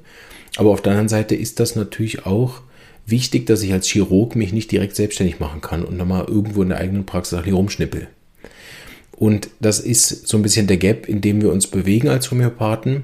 Aber 0.57 0.69
auf 0.69 0.83
der 0.83 0.91
anderen 0.91 1.09
Seite 1.09 1.33
ist 1.33 1.59
das 1.59 1.75
natürlich 1.75 2.27
auch 2.27 2.61
wichtig, 3.07 3.47
dass 3.47 3.63
ich 3.63 3.73
als 3.73 3.87
Chirurg 3.87 4.35
mich 4.35 4.53
nicht 4.53 4.71
direkt 4.71 4.95
selbstständig 4.95 5.39
machen 5.39 5.61
kann 5.61 5.83
und 5.83 5.97
dann 5.97 6.07
mal 6.07 6.25
irgendwo 6.27 6.61
in 6.61 6.69
der 6.69 6.77
eigenen 6.77 7.07
Praxis 7.07 7.43
hier 7.43 7.55
rumschnippel. 7.55 8.09
Und 9.15 9.49
das 9.59 9.79
ist 9.79 10.27
so 10.27 10.37
ein 10.37 10.43
bisschen 10.43 10.67
der 10.67 10.77
Gap, 10.77 11.07
in 11.07 11.21
dem 11.21 11.41
wir 11.41 11.51
uns 11.51 11.67
bewegen 11.67 12.09
als 12.09 12.31
Homöopathen, 12.31 13.03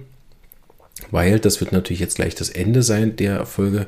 weil 1.12 1.40
das 1.40 1.60
wird 1.62 1.72
natürlich 1.72 2.00
jetzt 2.00 2.16
gleich 2.16 2.36
das 2.36 2.50
Ende 2.50 2.84
sein 2.84 3.16
der 3.16 3.46
Folge. 3.46 3.88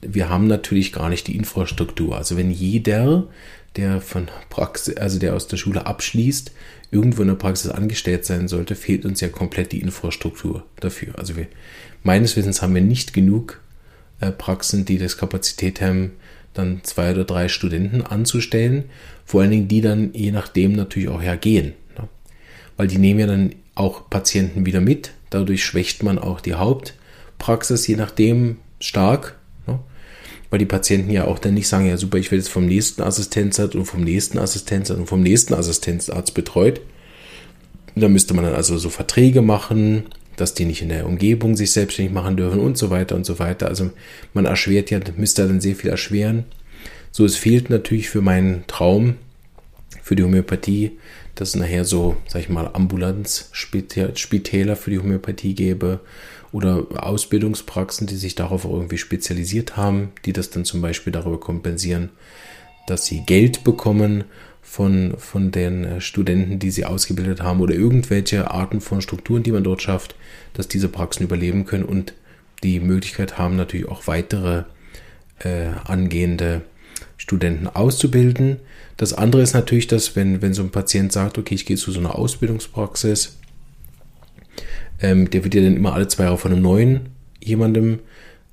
Wir 0.00 0.28
haben 0.28 0.46
natürlich 0.46 0.92
gar 0.92 1.08
nicht 1.08 1.26
die 1.26 1.36
Infrastruktur. 1.36 2.16
Also 2.16 2.36
wenn 2.36 2.50
jeder, 2.50 3.26
der 3.76 4.00
von 4.00 4.28
Praxis, 4.48 4.96
also 4.96 5.18
der 5.18 5.34
aus 5.34 5.48
der 5.48 5.56
Schule 5.56 5.86
abschließt, 5.86 6.52
irgendwo 6.90 7.22
in 7.22 7.28
der 7.28 7.34
Praxis 7.34 7.70
angestellt 7.70 8.24
sein 8.24 8.48
sollte, 8.48 8.74
fehlt 8.74 9.04
uns 9.04 9.20
ja 9.20 9.28
komplett 9.28 9.72
die 9.72 9.80
Infrastruktur 9.80 10.64
dafür. 10.80 11.18
Also 11.18 11.36
wir, 11.36 11.46
meines 12.02 12.36
Wissens 12.36 12.62
haben 12.62 12.74
wir 12.74 12.82
nicht 12.82 13.12
genug 13.12 13.60
äh, 14.20 14.30
Praxen, 14.30 14.84
die 14.84 14.98
das 14.98 15.18
Kapazität 15.18 15.80
haben, 15.80 16.12
dann 16.54 16.80
zwei 16.84 17.12
oder 17.12 17.24
drei 17.24 17.48
Studenten 17.48 18.02
anzustellen. 18.02 18.84
Vor 19.26 19.42
allen 19.42 19.50
Dingen, 19.50 19.68
die 19.68 19.80
dann 19.80 20.10
je 20.14 20.30
nachdem 20.30 20.72
natürlich 20.72 21.08
auch 21.08 21.20
hergehen. 21.20 21.74
Ne? 21.98 22.08
Weil 22.76 22.86
die 22.86 22.98
nehmen 22.98 23.20
ja 23.20 23.26
dann 23.26 23.54
auch 23.74 24.08
Patienten 24.08 24.64
wieder 24.64 24.80
mit. 24.80 25.10
Dadurch 25.30 25.64
schwächt 25.64 26.04
man 26.04 26.18
auch 26.18 26.40
die 26.40 26.54
Hauptpraxis, 26.54 27.86
je 27.88 27.96
nachdem 27.96 28.58
stark. 28.80 29.36
Ne? 29.66 29.80
Weil 30.48 30.60
die 30.60 30.64
Patienten 30.64 31.10
ja 31.10 31.24
auch 31.24 31.40
dann 31.40 31.54
nicht 31.54 31.66
sagen, 31.66 31.86
ja 31.86 31.96
super, 31.96 32.18
ich 32.18 32.30
werde 32.30 32.42
jetzt 32.42 32.52
vom 32.52 32.66
nächsten 32.66 33.02
Assistenzarzt 33.02 33.74
und 33.74 33.84
vom 33.84 34.04
nächsten 34.04 34.38
Assistenzarzt 34.38 35.00
und 35.00 35.08
vom 35.08 35.22
nächsten 35.22 35.54
Assistenzarzt 35.54 36.32
betreut. 36.32 36.80
Da 37.96 38.08
müsste 38.08 38.34
man 38.34 38.44
dann 38.44 38.54
also 38.54 38.78
so 38.78 38.90
Verträge 38.90 39.42
machen, 39.42 40.04
dass 40.36 40.54
die 40.54 40.66
nicht 40.66 40.82
in 40.82 40.90
der 40.90 41.06
Umgebung 41.06 41.56
sich 41.56 41.72
selbstständig 41.72 42.14
machen 42.14 42.36
dürfen 42.36 42.60
und 42.60 42.78
so 42.78 42.90
weiter 42.90 43.16
und 43.16 43.26
so 43.26 43.38
weiter. 43.38 43.66
Also 43.66 43.90
man 44.34 44.44
erschwert 44.44 44.90
ja, 44.90 45.00
müsste 45.16 45.48
dann 45.48 45.60
sehr 45.60 45.74
viel 45.74 45.90
erschweren. 45.90 46.44
So, 47.16 47.24
es 47.24 47.36
fehlt 47.36 47.70
natürlich 47.70 48.10
für 48.10 48.20
meinen 48.20 48.66
Traum, 48.66 49.16
für 50.02 50.16
die 50.16 50.22
Homöopathie, 50.22 50.98
dass 51.34 51.48
es 51.48 51.56
nachher 51.56 51.86
so, 51.86 52.18
sag 52.28 52.42
ich 52.42 52.50
mal, 52.50 52.68
Ambulanzspitäler 52.70 54.76
für 54.76 54.90
die 54.90 54.98
Homöopathie 54.98 55.54
gäbe 55.54 56.00
oder 56.52 56.84
Ausbildungspraxen, 56.94 58.06
die 58.06 58.16
sich 58.16 58.34
darauf 58.34 58.66
irgendwie 58.66 58.98
spezialisiert 58.98 59.78
haben, 59.78 60.12
die 60.26 60.34
das 60.34 60.50
dann 60.50 60.66
zum 60.66 60.82
Beispiel 60.82 61.10
darüber 61.10 61.40
kompensieren, 61.40 62.10
dass 62.86 63.06
sie 63.06 63.24
Geld 63.24 63.64
bekommen 63.64 64.24
von, 64.60 65.14
von 65.16 65.52
den 65.52 65.84
äh, 65.84 66.02
Studenten, 66.02 66.58
die 66.58 66.70
sie 66.70 66.84
ausgebildet 66.84 67.40
haben 67.40 67.62
oder 67.62 67.72
irgendwelche 67.72 68.50
Arten 68.50 68.82
von 68.82 69.00
Strukturen, 69.00 69.42
die 69.42 69.52
man 69.52 69.64
dort 69.64 69.80
schafft, 69.80 70.16
dass 70.52 70.68
diese 70.68 70.90
Praxen 70.90 71.24
überleben 71.24 71.64
können 71.64 71.84
und 71.84 72.12
die 72.62 72.78
Möglichkeit 72.78 73.38
haben, 73.38 73.56
natürlich 73.56 73.88
auch 73.88 74.06
weitere 74.06 74.64
äh, 75.38 75.68
angehende 75.86 76.60
Studenten 77.16 77.66
auszubilden. 77.66 78.58
Das 78.96 79.12
andere 79.12 79.42
ist 79.42 79.54
natürlich, 79.54 79.86
dass 79.86 80.16
wenn, 80.16 80.42
wenn 80.42 80.54
so 80.54 80.62
ein 80.62 80.70
Patient 80.70 81.12
sagt, 81.12 81.38
okay, 81.38 81.54
ich 81.54 81.66
gehe 81.66 81.76
zu 81.76 81.92
so 81.92 82.00
einer 82.00 82.16
Ausbildungspraxis, 82.16 83.36
ähm, 85.00 85.30
der 85.30 85.44
wird 85.44 85.54
ja 85.54 85.62
dann 85.62 85.76
immer 85.76 85.94
alle 85.94 86.08
zwei 86.08 86.24
Jahre 86.24 86.38
von 86.38 86.52
einem 86.52 86.62
neuen 86.62 87.00
jemandem 87.40 88.00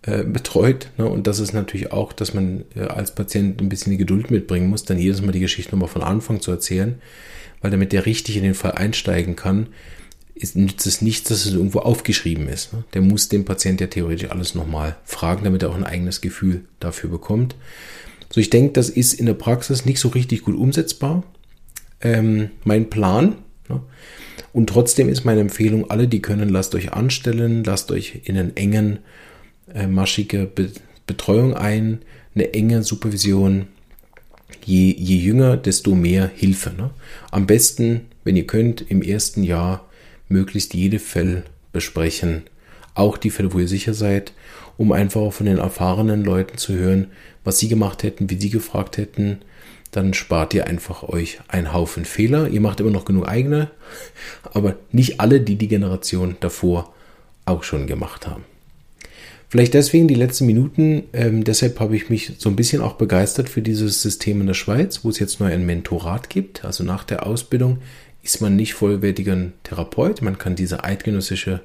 äh, 0.04 0.24
betreut. 0.24 0.90
Ne? 0.98 1.06
Und 1.06 1.28
das 1.28 1.40
ist 1.40 1.54
natürlich 1.54 1.92
auch, 1.92 2.14
dass 2.14 2.34
man 2.34 2.66
äh, 2.76 2.82
als 2.82 3.16
Patient 3.16 3.62
ein 3.62 3.70
bisschen 3.70 3.92
die 3.92 3.98
Geduld 3.98 4.32
mitbringen 4.32 4.70
muss, 4.70 4.84
dann 4.84 5.00
jedes 5.00 5.22
Mal 5.22 5.32
die 5.32 5.40
Geschichte 5.40 5.72
nochmal 5.72 5.90
von 5.90 6.04
Anfang 6.04 6.42
zu 6.42 6.52
erzählen, 6.52 6.96
weil 7.62 7.72
damit 7.72 7.94
der 7.94 8.06
richtig 8.06 8.38
in 8.38 8.44
den 8.44 8.54
Fall 8.54 8.74
einsteigen 8.74 9.36
kann, 9.36 9.68
ist, 10.36 10.56
nützt 10.56 10.86
es 10.88 11.02
nichts, 11.02 11.30
dass 11.30 11.46
es 11.46 11.54
irgendwo 11.54 11.80
aufgeschrieben 11.80 12.50
ist. 12.50 12.74
Ne? 12.74 12.84
Der 12.94 13.02
muss 13.02 13.30
dem 13.30 13.46
Patient 13.46 13.80
ja 13.80 13.88
theoretisch 13.88 14.30
alles 14.30 14.56
nochmal 14.56 14.98
fragen, 15.06 15.44
damit 15.44 15.64
er 15.64 15.70
auch 15.70 15.76
ein 15.76 15.86
eigenes 15.86 16.22
Gefühl 16.22 16.66
dafür 16.80 17.10
bekommt. 17.10 17.56
So, 18.34 18.42
ich 18.42 18.50
denke, 18.50 18.74
das 18.74 18.90
ist 18.90 19.14
in 19.14 19.28
der 19.28 19.36
Praxis 19.36 19.86
nicht 19.86 20.00
so 20.00 20.08
richtig 20.08 20.42
gut 20.42 20.56
umsetzbar. 20.56 21.22
Ähm, 22.02 22.50
mein 22.64 22.90
Plan. 22.90 23.36
Ne? 23.70 23.80
Und 24.54 24.70
trotzdem 24.72 25.08
ist 25.08 25.24
meine 25.24 25.42
Empfehlung, 25.42 25.92
alle, 25.92 26.08
die 26.08 26.20
können, 26.20 26.50
lasst 26.50 26.74
euch 26.74 26.94
anstellen, 26.94 27.64
lasst 27.64 27.92
euch 27.92 28.22
in 28.24 28.36
einen 28.36 28.58
engen 28.58 29.00
äh, 29.72 29.86
maschige 29.86 30.48
Be 30.48 30.72
Betreuung 31.06 31.54
ein, 31.54 32.00
eine 32.34 32.56
enge 32.56 32.82
Supervision. 32.82 33.68
Je, 34.66 34.96
je 34.98 35.18
jünger, 35.18 35.56
desto 35.56 35.94
mehr 35.94 36.32
Hilfe. 36.34 36.72
Ne? 36.76 36.90
Am 37.30 37.46
besten, 37.46 38.08
wenn 38.24 38.36
ihr 38.36 38.48
könnt, 38.48 38.90
im 38.90 39.04
ersten 39.04 39.44
Jahr 39.44 39.88
möglichst 40.28 40.74
jede 40.74 40.98
Fälle 40.98 41.44
besprechen. 41.72 42.44
Auch 42.96 43.20
die 43.20 43.30
Fälle, 43.30 43.54
wo 43.54 43.60
ihr 43.60 43.68
sicher 43.68 43.94
seid, 43.94 44.34
um 44.78 44.92
einfach 44.92 45.22
auch 45.22 45.34
von 45.34 45.46
den 45.46 45.58
erfahrenen 45.58 46.24
Leuten 46.24 46.58
zu 46.58 46.74
hören, 46.74 47.08
was 47.44 47.60
sie 47.60 47.68
gemacht 47.68 48.04
hätten, 48.04 48.30
wie 48.30 48.40
sie 48.40 48.50
gefragt 48.50 48.98
hätten. 48.98 49.40
Dann 49.92 50.14
spart 50.14 50.54
ihr 50.54 50.66
einfach 50.66 51.04
euch 51.04 51.40
einen 51.48 51.74
Haufen 51.74 52.06
Fehler. 52.06 52.48
Ihr 52.48 52.62
macht 52.62 52.80
immer 52.80 52.92
noch 52.92 53.06
genug 53.06 53.28
eigene, 53.28 53.70
aber 54.54 54.76
nicht 54.92 55.20
alle, 55.20 55.42
die 55.42 55.56
die 55.56 55.68
Generation 55.68 56.36
davor 56.40 56.94
auch 57.46 57.64
schon 57.64 57.88
gemacht 57.88 58.28
haben. 58.28 58.44
Vielleicht 59.54 59.76
deswegen 59.76 60.08
die 60.08 60.16
letzten 60.16 60.48
Minuten. 60.48 61.04
Ähm, 61.14 61.44
deshalb 61.44 61.80
habe 61.80 61.96
ich 61.96 62.10
mich 62.10 62.34
so 62.40 62.50
ein 62.50 62.56
bisschen 62.56 62.82
auch 62.82 62.94
begeistert 62.94 63.50
für 63.50 63.62
dieses 63.62 64.02
System 64.02 64.42
in 64.42 64.48
der 64.48 64.56
Schweiz, 64.56 65.02
wo 65.04 65.10
es 65.10 65.20
jetzt 65.20 65.40
neu 65.40 65.54
ein 65.54 65.64
Mentorat 65.64 66.32
gibt. 66.32 66.66
Also 66.66 66.84
nach 66.84 67.04
der 67.04 67.28
Ausbildung 67.28 67.78
ist 68.24 68.42
man 68.42 68.56
nicht 68.56 68.74
vollwertiger 68.74 69.38
Therapeut. 69.62 70.24
Man 70.24 70.40
kann 70.40 70.56
diese 70.56 70.84
eidgenössische 70.84 71.60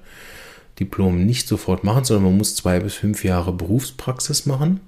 Diplom 0.78 1.24
nicht 1.24 1.48
sofort 1.48 1.84
machen, 1.84 2.04
sondern 2.04 2.24
man 2.24 2.38
muss 2.38 2.54
zwei 2.54 2.80
bis 2.80 2.94
fünf 2.94 3.24
Jahre 3.24 3.52
Berufspraxis 3.52 4.46
machen 4.46 4.80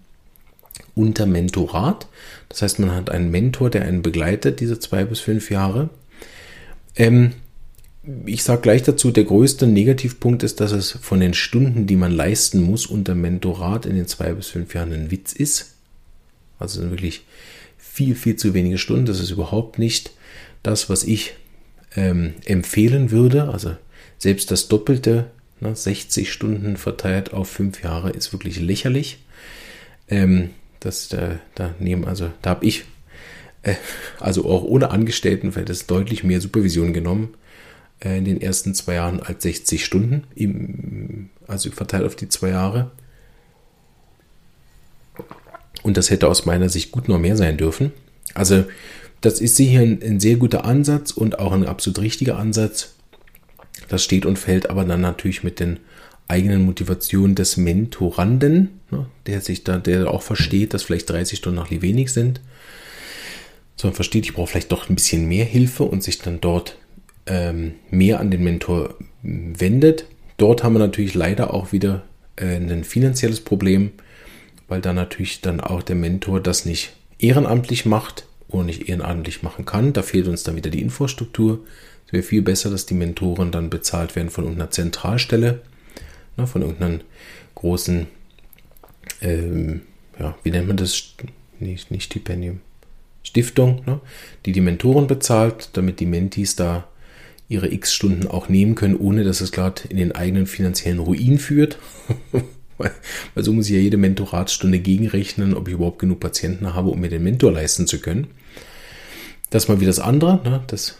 unter 0.94 1.26
Mentorat. 1.26 2.06
Das 2.48 2.62
heißt, 2.62 2.78
man 2.78 2.92
hat 2.92 3.10
einen 3.10 3.30
Mentor, 3.30 3.70
der 3.70 3.82
einen 3.82 4.02
begleitet, 4.02 4.60
diese 4.60 4.78
zwei 4.78 5.04
bis 5.04 5.20
fünf 5.20 5.50
Jahre. 5.50 5.90
Ähm, 6.96 7.32
ich 8.24 8.42
sage 8.42 8.62
gleich 8.62 8.82
dazu, 8.82 9.10
der 9.10 9.24
größte 9.24 9.66
Negativpunkt 9.66 10.42
ist, 10.42 10.60
dass 10.60 10.72
es 10.72 10.92
von 10.92 11.20
den 11.20 11.34
Stunden, 11.34 11.86
die 11.86 11.96
man 11.96 12.12
leisten 12.12 12.62
muss 12.62 12.86
unter 12.86 13.14
Mentorat 13.14 13.86
in 13.86 13.96
den 13.96 14.06
zwei 14.06 14.32
bis 14.32 14.48
fünf 14.48 14.74
Jahren 14.74 14.92
ein 14.92 15.10
Witz 15.10 15.32
ist. 15.32 15.74
Also 16.58 16.80
sind 16.80 16.90
wirklich 16.90 17.24
viel, 17.78 18.14
viel 18.14 18.36
zu 18.36 18.54
wenige 18.54 18.78
Stunden. 18.78 19.06
Das 19.06 19.20
ist 19.20 19.30
überhaupt 19.30 19.78
nicht 19.78 20.12
das, 20.62 20.88
was 20.88 21.04
ich 21.04 21.34
ähm, 21.96 22.34
empfehlen 22.46 23.10
würde. 23.10 23.48
Also 23.48 23.76
selbst 24.18 24.50
das 24.50 24.68
Doppelte, 24.68 25.30
ne, 25.60 25.74
60 25.74 26.32
Stunden 26.32 26.76
verteilt 26.76 27.32
auf 27.32 27.48
fünf 27.48 27.82
Jahre, 27.82 28.10
ist 28.10 28.32
wirklich 28.32 28.58
lächerlich. 28.60 29.18
Ähm, 30.08 30.50
das, 30.80 31.12
äh, 31.12 31.36
da 31.54 31.74
nehmen, 31.78 32.04
also 32.04 32.30
da 32.42 32.50
habe 32.50 32.64
ich, 32.64 32.84
äh, 33.62 33.74
also 34.18 34.46
auch 34.46 34.62
ohne 34.62 34.90
Angestelltenverhältnis, 34.90 35.86
deutlich 35.86 36.24
mehr 36.24 36.40
Supervision 36.40 36.92
genommen 36.92 37.34
äh, 38.00 38.18
in 38.18 38.24
den 38.24 38.40
ersten 38.40 38.74
zwei 38.74 38.94
Jahren 38.94 39.20
als 39.20 39.42
60 39.42 39.84
Stunden, 39.84 40.24
im, 40.34 41.30
also 41.46 41.70
verteilt 41.70 42.04
auf 42.04 42.16
die 42.16 42.28
zwei 42.28 42.50
Jahre. 42.50 42.90
Und 45.82 45.96
das 45.96 46.10
hätte 46.10 46.28
aus 46.28 46.46
meiner 46.46 46.68
Sicht 46.68 46.92
gut 46.92 47.08
noch 47.08 47.18
mehr 47.18 47.36
sein 47.36 47.56
dürfen. 47.56 47.92
Also 48.34 48.64
das 49.20 49.40
ist 49.40 49.56
sicher 49.56 49.80
ein, 49.80 50.00
ein 50.02 50.20
sehr 50.20 50.36
guter 50.36 50.64
Ansatz 50.64 51.10
und 51.10 51.38
auch 51.38 51.52
ein 51.52 51.66
absolut 51.66 52.00
richtiger 52.00 52.38
Ansatz. 52.38 52.94
Das 53.88 54.04
steht 54.04 54.26
und 54.26 54.38
fällt 54.38 54.70
aber 54.70 54.84
dann 54.84 55.00
natürlich 55.00 55.42
mit 55.42 55.60
den 55.60 55.80
eigenen 56.28 56.64
Motivationen 56.64 57.34
des 57.34 57.56
Mentoranden, 57.56 58.80
ne, 58.90 59.06
der 59.26 59.40
sich 59.40 59.64
da, 59.64 59.78
der 59.78 60.10
auch 60.10 60.22
versteht, 60.22 60.74
dass 60.74 60.84
vielleicht 60.84 61.10
30 61.10 61.38
Stunden 61.38 61.58
noch 61.58 61.70
wenig 61.70 62.12
sind, 62.12 62.40
sondern 63.76 63.96
versteht, 63.96 64.26
ich 64.26 64.34
brauche 64.34 64.48
vielleicht 64.48 64.70
doch 64.70 64.88
ein 64.88 64.94
bisschen 64.94 65.26
mehr 65.26 65.44
Hilfe 65.44 65.84
und 65.84 66.02
sich 66.04 66.18
dann 66.20 66.40
dort 66.40 66.76
ähm, 67.26 67.74
mehr 67.90 68.20
an 68.20 68.30
den 68.30 68.44
Mentor 68.44 68.94
wendet. 69.22 70.06
Dort 70.36 70.62
haben 70.62 70.74
wir 70.74 70.78
natürlich 70.78 71.14
leider 71.14 71.52
auch 71.52 71.72
wieder 71.72 72.04
äh, 72.36 72.56
ein 72.56 72.84
finanzielles 72.84 73.40
Problem. 73.40 73.92
weil 74.68 74.80
da 74.80 74.92
natürlich 74.92 75.40
dann 75.40 75.60
auch 75.60 75.82
der 75.82 75.96
Mentor 75.96 76.40
das 76.40 76.64
nicht 76.64 76.92
ehrenamtlich 77.18 77.86
macht 77.86 78.24
oder 78.48 78.64
nicht 78.64 78.88
ehrenamtlich 78.88 79.42
machen 79.42 79.64
kann. 79.64 79.92
Da 79.92 80.02
fehlt 80.02 80.28
uns 80.28 80.44
dann 80.44 80.56
wieder 80.56 80.70
die 80.70 80.80
Infrastruktur. 80.80 81.60
Es 82.10 82.12
wäre 82.12 82.22
viel 82.24 82.42
besser, 82.42 82.70
dass 82.70 82.86
die 82.86 82.94
Mentoren 82.94 83.52
dann 83.52 83.70
bezahlt 83.70 84.16
werden 84.16 84.30
von 84.30 84.42
irgendeiner 84.42 84.72
Zentralstelle, 84.72 85.62
ne, 86.36 86.46
von 86.48 86.62
irgendeinem 86.62 87.02
großen, 87.54 88.08
ähm, 89.22 89.82
ja, 90.18 90.36
wie 90.42 90.50
nennt 90.50 90.66
man 90.66 90.76
das? 90.76 91.14
Nicht, 91.60 91.92
nicht 91.92 92.04
Stipendium. 92.04 92.62
Stiftung, 93.22 93.82
ne, 93.86 94.00
die 94.44 94.50
die 94.50 94.60
Mentoren 94.60 95.06
bezahlt, 95.06 95.70
damit 95.74 96.00
die 96.00 96.06
Mentis 96.06 96.56
da 96.56 96.88
ihre 97.48 97.70
x 97.70 97.94
Stunden 97.94 98.26
auch 98.26 98.48
nehmen 98.48 98.74
können, 98.74 98.96
ohne 98.96 99.22
dass 99.22 99.40
es 99.40 99.52
gerade 99.52 99.82
in 99.88 99.96
den 99.96 100.10
eigenen 100.10 100.46
finanziellen 100.46 100.98
Ruin 100.98 101.38
führt. 101.38 101.78
weil, 102.76 102.90
weil 103.34 103.44
so 103.44 103.52
muss 103.52 103.66
ich 103.66 103.76
ja 103.76 103.80
jede 103.80 103.98
Mentoratsstunde 103.98 104.80
gegenrechnen, 104.80 105.54
ob 105.54 105.68
ich 105.68 105.74
überhaupt 105.74 106.00
genug 106.00 106.18
Patienten 106.18 106.74
habe, 106.74 106.90
um 106.90 107.00
mir 107.00 107.08
den 107.08 107.22
Mentor 107.22 107.52
leisten 107.52 107.86
zu 107.86 108.00
können. 108.00 108.26
Das 109.50 109.68
mal 109.68 109.80
wie 109.80 109.86
das 109.86 110.00
andere. 110.00 110.40
Ne? 110.42 110.64
Das 110.66 110.96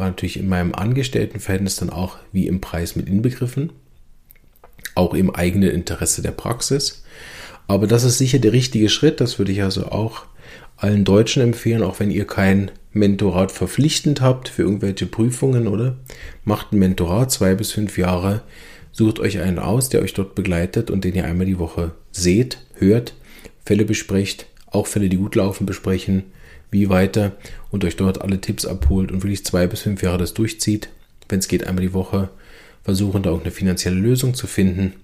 war 0.00 0.08
natürlich 0.08 0.38
in 0.38 0.48
meinem 0.48 0.74
Angestelltenverhältnis 0.74 1.76
dann 1.76 1.90
auch 1.90 2.16
wie 2.32 2.48
im 2.48 2.60
Preis 2.60 2.96
mit 2.96 3.06
inbegriffen. 3.06 3.72
Auch 4.96 5.14
im 5.14 5.32
eigenen 5.32 5.70
Interesse 5.70 6.22
der 6.22 6.32
Praxis. 6.32 7.04
Aber 7.68 7.86
das 7.86 8.02
ist 8.02 8.18
sicher 8.18 8.40
der 8.40 8.52
richtige 8.52 8.88
Schritt. 8.88 9.20
Das 9.20 9.38
würde 9.38 9.52
ich 9.52 9.62
also 9.62 9.86
auch 9.86 10.24
allen 10.76 11.04
Deutschen 11.04 11.42
empfehlen, 11.42 11.82
auch 11.82 12.00
wenn 12.00 12.10
ihr 12.10 12.26
kein 12.26 12.70
Mentorat 12.92 13.52
verpflichtend 13.52 14.20
habt 14.20 14.48
für 14.48 14.62
irgendwelche 14.62 15.06
Prüfungen, 15.06 15.68
oder? 15.68 15.96
Macht 16.44 16.72
ein 16.72 16.78
Mentorat 16.78 17.30
zwei 17.30 17.54
bis 17.54 17.70
fünf 17.70 17.98
Jahre, 17.98 18.42
sucht 18.90 19.20
euch 19.20 19.38
einen 19.38 19.58
aus, 19.58 19.90
der 19.90 20.00
euch 20.00 20.14
dort 20.14 20.34
begleitet 20.34 20.90
und 20.90 21.04
den 21.04 21.14
ihr 21.14 21.26
einmal 21.26 21.46
die 21.46 21.58
Woche 21.58 21.92
seht, 22.10 22.58
hört, 22.74 23.14
Fälle 23.64 23.84
besprecht, 23.84 24.46
auch 24.66 24.86
Fälle, 24.86 25.10
die 25.10 25.18
gut 25.18 25.36
laufen, 25.36 25.66
besprechen, 25.66 26.24
wie 26.70 26.88
weiter 26.88 27.32
und 27.70 27.84
euch 27.84 27.96
dort 27.96 28.20
alle 28.20 28.40
Tipps 28.40 28.66
abholt 28.66 29.10
und 29.10 29.22
wirklich 29.22 29.44
zwei 29.44 29.66
bis 29.66 29.80
fünf 29.80 30.02
Jahre 30.02 30.18
das 30.18 30.34
durchzieht. 30.34 30.88
Wenn 31.28 31.38
es 31.40 31.48
geht, 31.48 31.66
einmal 31.66 31.82
die 31.82 31.92
Woche 31.92 32.30
versuchen, 32.82 33.22
da 33.22 33.30
auch 33.30 33.40
eine 33.40 33.50
finanzielle 33.50 33.96
Lösung 33.96 34.34
zu 34.34 34.46
finden. 34.46 34.94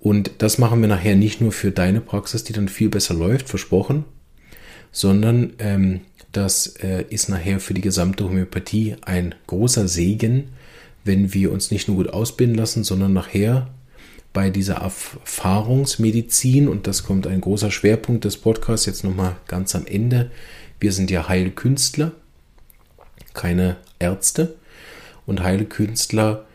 Und 0.00 0.30
das 0.38 0.58
machen 0.58 0.80
wir 0.80 0.88
nachher 0.88 1.16
nicht 1.16 1.40
nur 1.40 1.52
für 1.52 1.70
deine 1.70 2.00
Praxis, 2.00 2.44
die 2.44 2.52
dann 2.52 2.68
viel 2.68 2.88
besser 2.88 3.14
läuft, 3.14 3.48
versprochen, 3.48 4.04
sondern 4.92 5.54
ähm, 5.58 6.00
das 6.32 6.66
äh, 6.82 7.04
ist 7.10 7.28
nachher 7.28 7.60
für 7.60 7.74
die 7.74 7.80
gesamte 7.80 8.24
Homöopathie 8.24 8.96
ein 9.02 9.34
großer 9.46 9.88
Segen, 9.88 10.48
wenn 11.04 11.32
wir 11.34 11.52
uns 11.52 11.70
nicht 11.70 11.88
nur 11.88 11.96
gut 11.96 12.10
ausbilden 12.10 12.54
lassen, 12.54 12.84
sondern 12.84 13.12
nachher 13.12 13.68
bei 14.32 14.50
dieser 14.50 14.74
Erfahrungsmedizin, 14.76 16.68
und 16.68 16.86
das 16.86 17.02
kommt 17.02 17.26
ein 17.26 17.40
großer 17.40 17.70
Schwerpunkt 17.70 18.24
des 18.24 18.36
Podcasts 18.36 18.86
jetzt 18.86 19.04
nochmal 19.04 19.36
ganz 19.46 19.74
am 19.74 19.86
Ende, 19.86 20.30
wir 20.80 20.92
sind 20.92 21.10
ja 21.10 21.28
Heilkünstler, 21.28 22.12
keine 23.34 23.76
Ärzte. 23.98 24.56
Und 25.26 25.42
Heilkünstler 25.42 26.46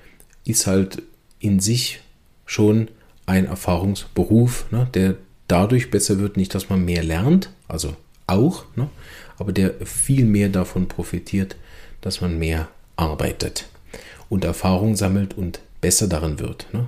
ist 0.45 0.67
halt 0.67 1.01
in 1.39 1.59
sich 1.59 2.01
schon 2.45 2.89
ein 3.25 3.45
Erfahrungsberuf, 3.45 4.65
ne, 4.71 4.87
der 4.93 5.15
dadurch 5.47 5.91
besser 5.91 6.19
wird, 6.19 6.37
nicht, 6.37 6.55
dass 6.55 6.69
man 6.69 6.83
mehr 6.83 7.03
lernt, 7.03 7.49
also 7.67 7.95
auch, 8.27 8.65
ne, 8.75 8.89
aber 9.37 9.51
der 9.51 9.73
viel 9.85 10.25
mehr 10.25 10.49
davon 10.49 10.87
profitiert, 10.87 11.55
dass 12.01 12.21
man 12.21 12.39
mehr 12.39 12.69
arbeitet 12.95 13.67
und 14.29 14.43
Erfahrung 14.43 14.95
sammelt 14.95 15.37
und 15.37 15.59
besser 15.81 16.07
darin 16.07 16.39
wird. 16.39 16.67
Ne. 16.73 16.87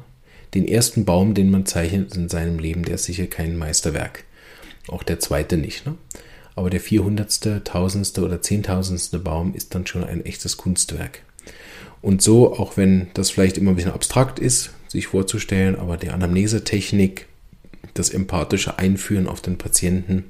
Den 0.53 0.67
ersten 0.67 1.05
Baum, 1.05 1.33
den 1.33 1.51
man 1.51 1.65
zeichnet 1.65 2.15
in 2.15 2.29
seinem 2.29 2.59
Leben, 2.59 2.83
der 2.83 2.95
ist 2.95 3.05
sicher 3.05 3.27
kein 3.27 3.57
Meisterwerk. 3.57 4.23
Auch 4.87 5.03
der 5.03 5.19
zweite 5.19 5.57
nicht. 5.57 5.85
Ne? 5.85 5.95
Aber 6.55 6.69
der 6.69 6.79
400., 6.79 7.45
1000. 7.47 8.19
oder 8.19 8.37
10.000. 8.37 9.19
Baum 9.19 9.53
ist 9.53 9.75
dann 9.75 9.85
schon 9.85 10.03
ein 10.03 10.25
echtes 10.25 10.57
Kunstwerk. 10.57 11.21
Und 12.01 12.21
so, 12.21 12.53
auch 12.53 12.77
wenn 12.77 13.07
das 13.13 13.31
vielleicht 13.31 13.57
immer 13.57 13.71
ein 13.71 13.75
bisschen 13.75 13.91
abstrakt 13.91 14.39
ist, 14.39 14.71
sich 14.87 15.07
vorzustellen, 15.07 15.75
aber 15.75 15.97
die 15.97 16.09
Anamnesetechnik, 16.09 17.27
das 17.93 18.09
empathische 18.09 18.77
Einführen 18.77 19.27
auf 19.27 19.41
den 19.41 19.57
Patienten 19.57 20.25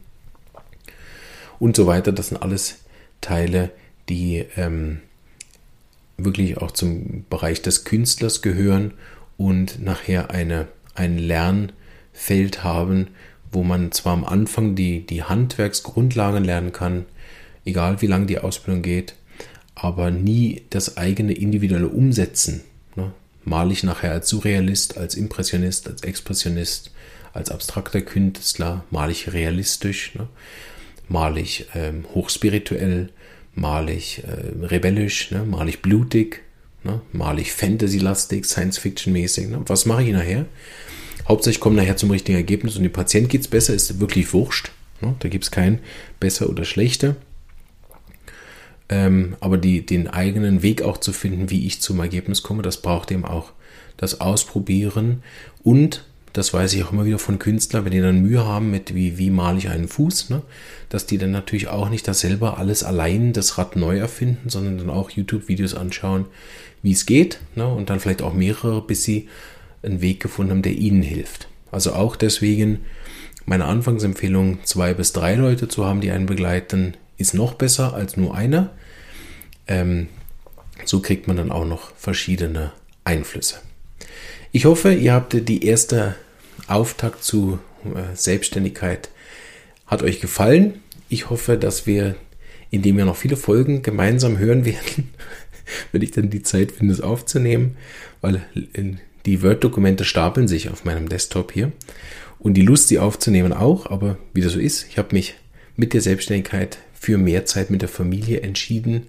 und 1.59 1.75
so 1.75 1.87
weiter, 1.87 2.11
das 2.11 2.29
sind 2.29 2.41
alles 2.41 2.79
Teile, 3.21 3.71
die 4.09 4.45
ähm, 4.55 5.01
wirklich 6.17 6.57
auch 6.57 6.71
zum 6.71 7.25
Bereich 7.29 7.61
des 7.61 7.83
Künstlers 7.83 8.41
gehören 8.41 8.93
und 9.37 9.83
nachher 9.83 10.31
eine, 10.31 10.67
ein 10.93 11.17
Lernfeld 11.17 12.63
haben, 12.63 13.07
wo 13.55 13.63
man 13.63 13.91
zwar 13.91 14.13
am 14.13 14.25
Anfang 14.25 14.75
die, 14.75 15.05
die 15.05 15.23
Handwerksgrundlagen 15.23 16.43
lernen 16.43 16.73
kann, 16.73 17.05
egal 17.63 18.01
wie 18.01 18.07
lange 18.07 18.27
die 18.27 18.39
Ausbildung 18.39 18.83
geht, 18.83 19.15
aber 19.73 20.11
nie 20.11 20.63
das 20.69 20.97
eigene 20.97 21.33
individuelle 21.33 21.87
Umsetzen. 21.87 22.63
Ne? 22.95 23.11
Male 23.43 23.73
ich 23.73 23.83
nachher 23.83 24.11
als 24.11 24.29
Surrealist, 24.29 24.97
als 24.97 25.15
Impressionist, 25.15 25.87
als 25.87 26.03
Expressionist, 26.03 26.91
als 27.33 27.49
abstrakter 27.49 28.01
Künstler, 28.01 28.83
male 28.91 29.11
ich 29.11 29.33
realistisch, 29.33 30.15
ne? 30.15 30.27
male 31.07 31.39
ich 31.39 31.67
ähm, 31.75 32.05
hochspirituell, 32.13 33.09
male 33.53 33.93
ich 33.93 34.23
äh, 34.23 34.65
rebellisch, 34.65 35.31
ne? 35.31 35.43
male 35.43 35.69
ich 35.69 35.81
blutig, 35.81 36.44
ne? 36.85 37.01
male 37.11 37.41
ich 37.41 37.51
Fantasy-lastig, 37.51 38.45
Science-Fiction-mäßig. 38.45 39.49
Ne? 39.49 39.61
Was 39.65 39.85
mache 39.85 40.03
ich 40.03 40.13
nachher? 40.13 40.45
Hauptsächlich 41.27 41.59
kommen 41.59 41.75
nachher 41.75 41.97
zum 41.97 42.11
richtigen 42.11 42.37
Ergebnis 42.37 42.77
und 42.77 42.83
dem 42.83 42.93
Patient 42.93 43.29
geht 43.29 43.41
es 43.41 43.47
besser, 43.47 43.73
ist 43.73 43.99
wirklich 43.99 44.31
wurscht. 44.33 44.71
Ne? 45.01 45.15
Da 45.19 45.27
gibt 45.27 45.43
es 45.43 45.51
kein 45.51 45.79
besser 46.19 46.49
oder 46.49 46.63
schlechter. 46.63 47.15
Ähm, 48.87 49.35
aber 49.39 49.57
die, 49.57 49.85
den 49.85 50.07
eigenen 50.07 50.61
Weg 50.61 50.83
auch 50.83 50.97
zu 50.97 51.11
finden, 51.11 51.49
wie 51.49 51.65
ich 51.65 51.81
zum 51.81 51.99
Ergebnis 51.99 52.43
komme, 52.43 52.61
das 52.61 52.81
braucht 52.81 53.11
eben 53.11 53.25
auch 53.25 53.51
das 53.97 54.21
Ausprobieren. 54.21 55.23
Und, 55.63 56.05
das 56.37 56.53
weiß 56.53 56.73
ich 56.73 56.83
auch 56.83 56.91
immer 56.91 57.05
wieder 57.05 57.17
von 57.17 57.39
Künstlern, 57.39 57.85
wenn 57.85 57.93
die 57.93 58.01
dann 58.01 58.21
Mühe 58.21 58.45
haben 58.45 58.69
mit, 58.69 58.93
wie, 58.93 59.17
wie 59.17 59.29
male 59.29 59.57
ich 59.57 59.69
einen 59.69 59.87
Fuß, 59.87 60.29
ne? 60.29 60.41
dass 60.89 61.05
die 61.05 61.17
dann 61.17 61.31
natürlich 61.31 61.69
auch 61.69 61.89
nicht 61.89 62.07
das 62.09 62.19
selber 62.19 62.57
alles 62.57 62.83
allein 62.83 63.31
das 63.31 63.57
Rad 63.57 63.77
neu 63.77 63.97
erfinden, 63.97 64.49
sondern 64.49 64.77
dann 64.77 64.89
auch 64.89 65.09
YouTube-Videos 65.09 65.75
anschauen, 65.75 66.25
wie 66.81 66.91
es 66.91 67.05
geht. 67.05 67.39
Ne? 67.55 67.65
Und 67.65 67.89
dann 67.89 68.01
vielleicht 68.01 68.21
auch 68.21 68.33
mehrere, 68.33 68.81
bis 68.81 69.03
sie 69.03 69.29
einen 69.81 70.01
Weg 70.01 70.19
gefunden 70.19 70.51
haben, 70.51 70.61
der 70.61 70.73
ihnen 70.73 71.01
hilft. 71.01 71.47
Also 71.71 71.93
auch 71.93 72.17
deswegen 72.17 72.79
meine 73.45 73.63
Anfangsempfehlung, 73.63 74.59
zwei 74.65 74.93
bis 74.93 75.13
drei 75.13 75.35
Leute 75.35 75.69
zu 75.69 75.85
haben, 75.85 76.01
die 76.01 76.11
einen 76.11 76.25
begleiten, 76.25 76.95
ist 77.17 77.33
noch 77.33 77.53
besser 77.53 77.93
als 77.93 78.17
nur 78.17 78.35
einer. 78.35 78.71
Ähm, 79.67 80.07
so 80.83 80.99
kriegt 80.99 81.27
man 81.29 81.37
dann 81.37 81.51
auch 81.51 81.65
noch 81.65 81.95
verschiedene 81.95 82.73
Einflüsse. 83.05 83.55
Ich 84.51 84.65
hoffe, 84.65 84.93
ihr 84.93 85.13
habt 85.13 85.47
die 85.47 85.65
erste 85.65 86.15
Auftakt 86.67 87.23
zu 87.23 87.59
äh, 87.83 88.15
Selbstständigkeit 88.15 89.09
hat 89.85 90.03
euch 90.03 90.19
gefallen. 90.19 90.81
Ich 91.09 91.29
hoffe, 91.29 91.57
dass 91.57 91.85
wir, 91.85 92.15
indem 92.71 92.97
wir 92.97 93.05
noch 93.05 93.15
viele 93.15 93.37
Folgen 93.37 93.81
gemeinsam 93.81 94.37
hören 94.37 94.65
werden, 94.65 95.13
wenn 95.91 96.01
ich 96.01 96.11
dann 96.11 96.29
die 96.29 96.43
Zeit 96.43 96.71
finde, 96.71 96.93
es 96.93 97.01
aufzunehmen, 97.01 97.77
weil 98.21 98.45
in 98.73 98.99
die 99.25 99.41
Word-Dokumente 99.41 100.05
stapeln 100.05 100.47
sich 100.47 100.69
auf 100.69 100.85
meinem 100.85 101.09
Desktop 101.09 101.51
hier. 101.51 101.71
Und 102.39 102.53
die 102.55 102.61
Lust, 102.61 102.89
sie 102.89 102.99
aufzunehmen 102.99 103.53
auch, 103.53 103.89
aber 103.89 104.17
wie 104.33 104.41
das 104.41 104.53
so 104.53 104.59
ist, 104.59 104.85
ich 104.89 104.97
habe 104.97 105.15
mich 105.15 105.35
mit 105.75 105.93
der 105.93 106.01
Selbstständigkeit 106.01 106.77
für 106.93 107.17
mehr 107.17 107.45
Zeit 107.45 107.69
mit 107.69 107.81
der 107.81 107.89
Familie 107.89 108.41
entschieden, 108.41 109.07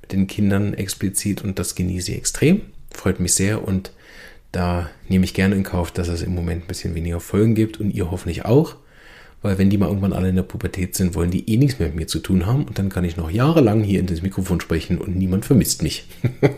mit 0.00 0.12
den 0.12 0.26
Kindern 0.26 0.74
explizit 0.74 1.42
und 1.42 1.58
das 1.58 1.74
genieße 1.74 2.12
ich 2.12 2.18
extrem. 2.18 2.62
Freut 2.92 3.20
mich 3.20 3.34
sehr 3.34 3.66
und 3.66 3.92
da 4.52 4.90
nehme 5.08 5.24
ich 5.24 5.34
gerne 5.34 5.56
in 5.56 5.62
Kauf, 5.62 5.90
dass 5.90 6.08
es 6.08 6.22
im 6.22 6.34
Moment 6.34 6.64
ein 6.64 6.68
bisschen 6.68 6.94
weniger 6.94 7.20
Folgen 7.20 7.54
gibt 7.54 7.80
und 7.80 7.90
ihr 7.90 8.10
hoffentlich 8.10 8.44
auch, 8.44 8.76
weil 9.40 9.58
wenn 9.58 9.70
die 9.70 9.78
mal 9.78 9.88
irgendwann 9.88 10.12
alle 10.12 10.28
in 10.28 10.36
der 10.36 10.42
Pubertät 10.42 10.94
sind, 10.94 11.14
wollen 11.14 11.30
die 11.30 11.50
eh 11.50 11.56
nichts 11.56 11.78
mehr 11.78 11.88
mit 11.88 11.96
mir 11.96 12.06
zu 12.06 12.20
tun 12.20 12.46
haben 12.46 12.64
und 12.64 12.78
dann 12.78 12.90
kann 12.90 13.04
ich 13.04 13.16
noch 13.16 13.30
jahrelang 13.30 13.82
hier 13.82 14.00
in 14.00 14.06
das 14.06 14.22
Mikrofon 14.22 14.60
sprechen 14.60 14.98
und 14.98 15.16
niemand 15.16 15.44
vermisst 15.44 15.82
mich. 15.82 16.06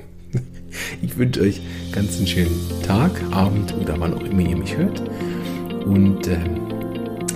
Ich 1.02 1.16
wünsche 1.16 1.40
euch 1.40 1.60
ganz 1.92 2.16
einen 2.16 2.26
schönen 2.26 2.60
Tag, 2.82 3.12
Abend 3.30 3.74
oder 3.74 3.98
wann 3.98 4.14
auch 4.14 4.24
immer 4.24 4.40
ihr 4.40 4.56
mich 4.56 4.76
hört. 4.76 5.02
Und 5.84 6.26
äh, 6.26 6.38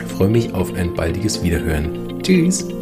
freue 0.07 0.29
mich 0.29 0.53
auf 0.53 0.75
ein 0.75 0.95
baldiges 0.95 1.43
Wiederhören. 1.43 2.21
Tschüss! 2.23 2.78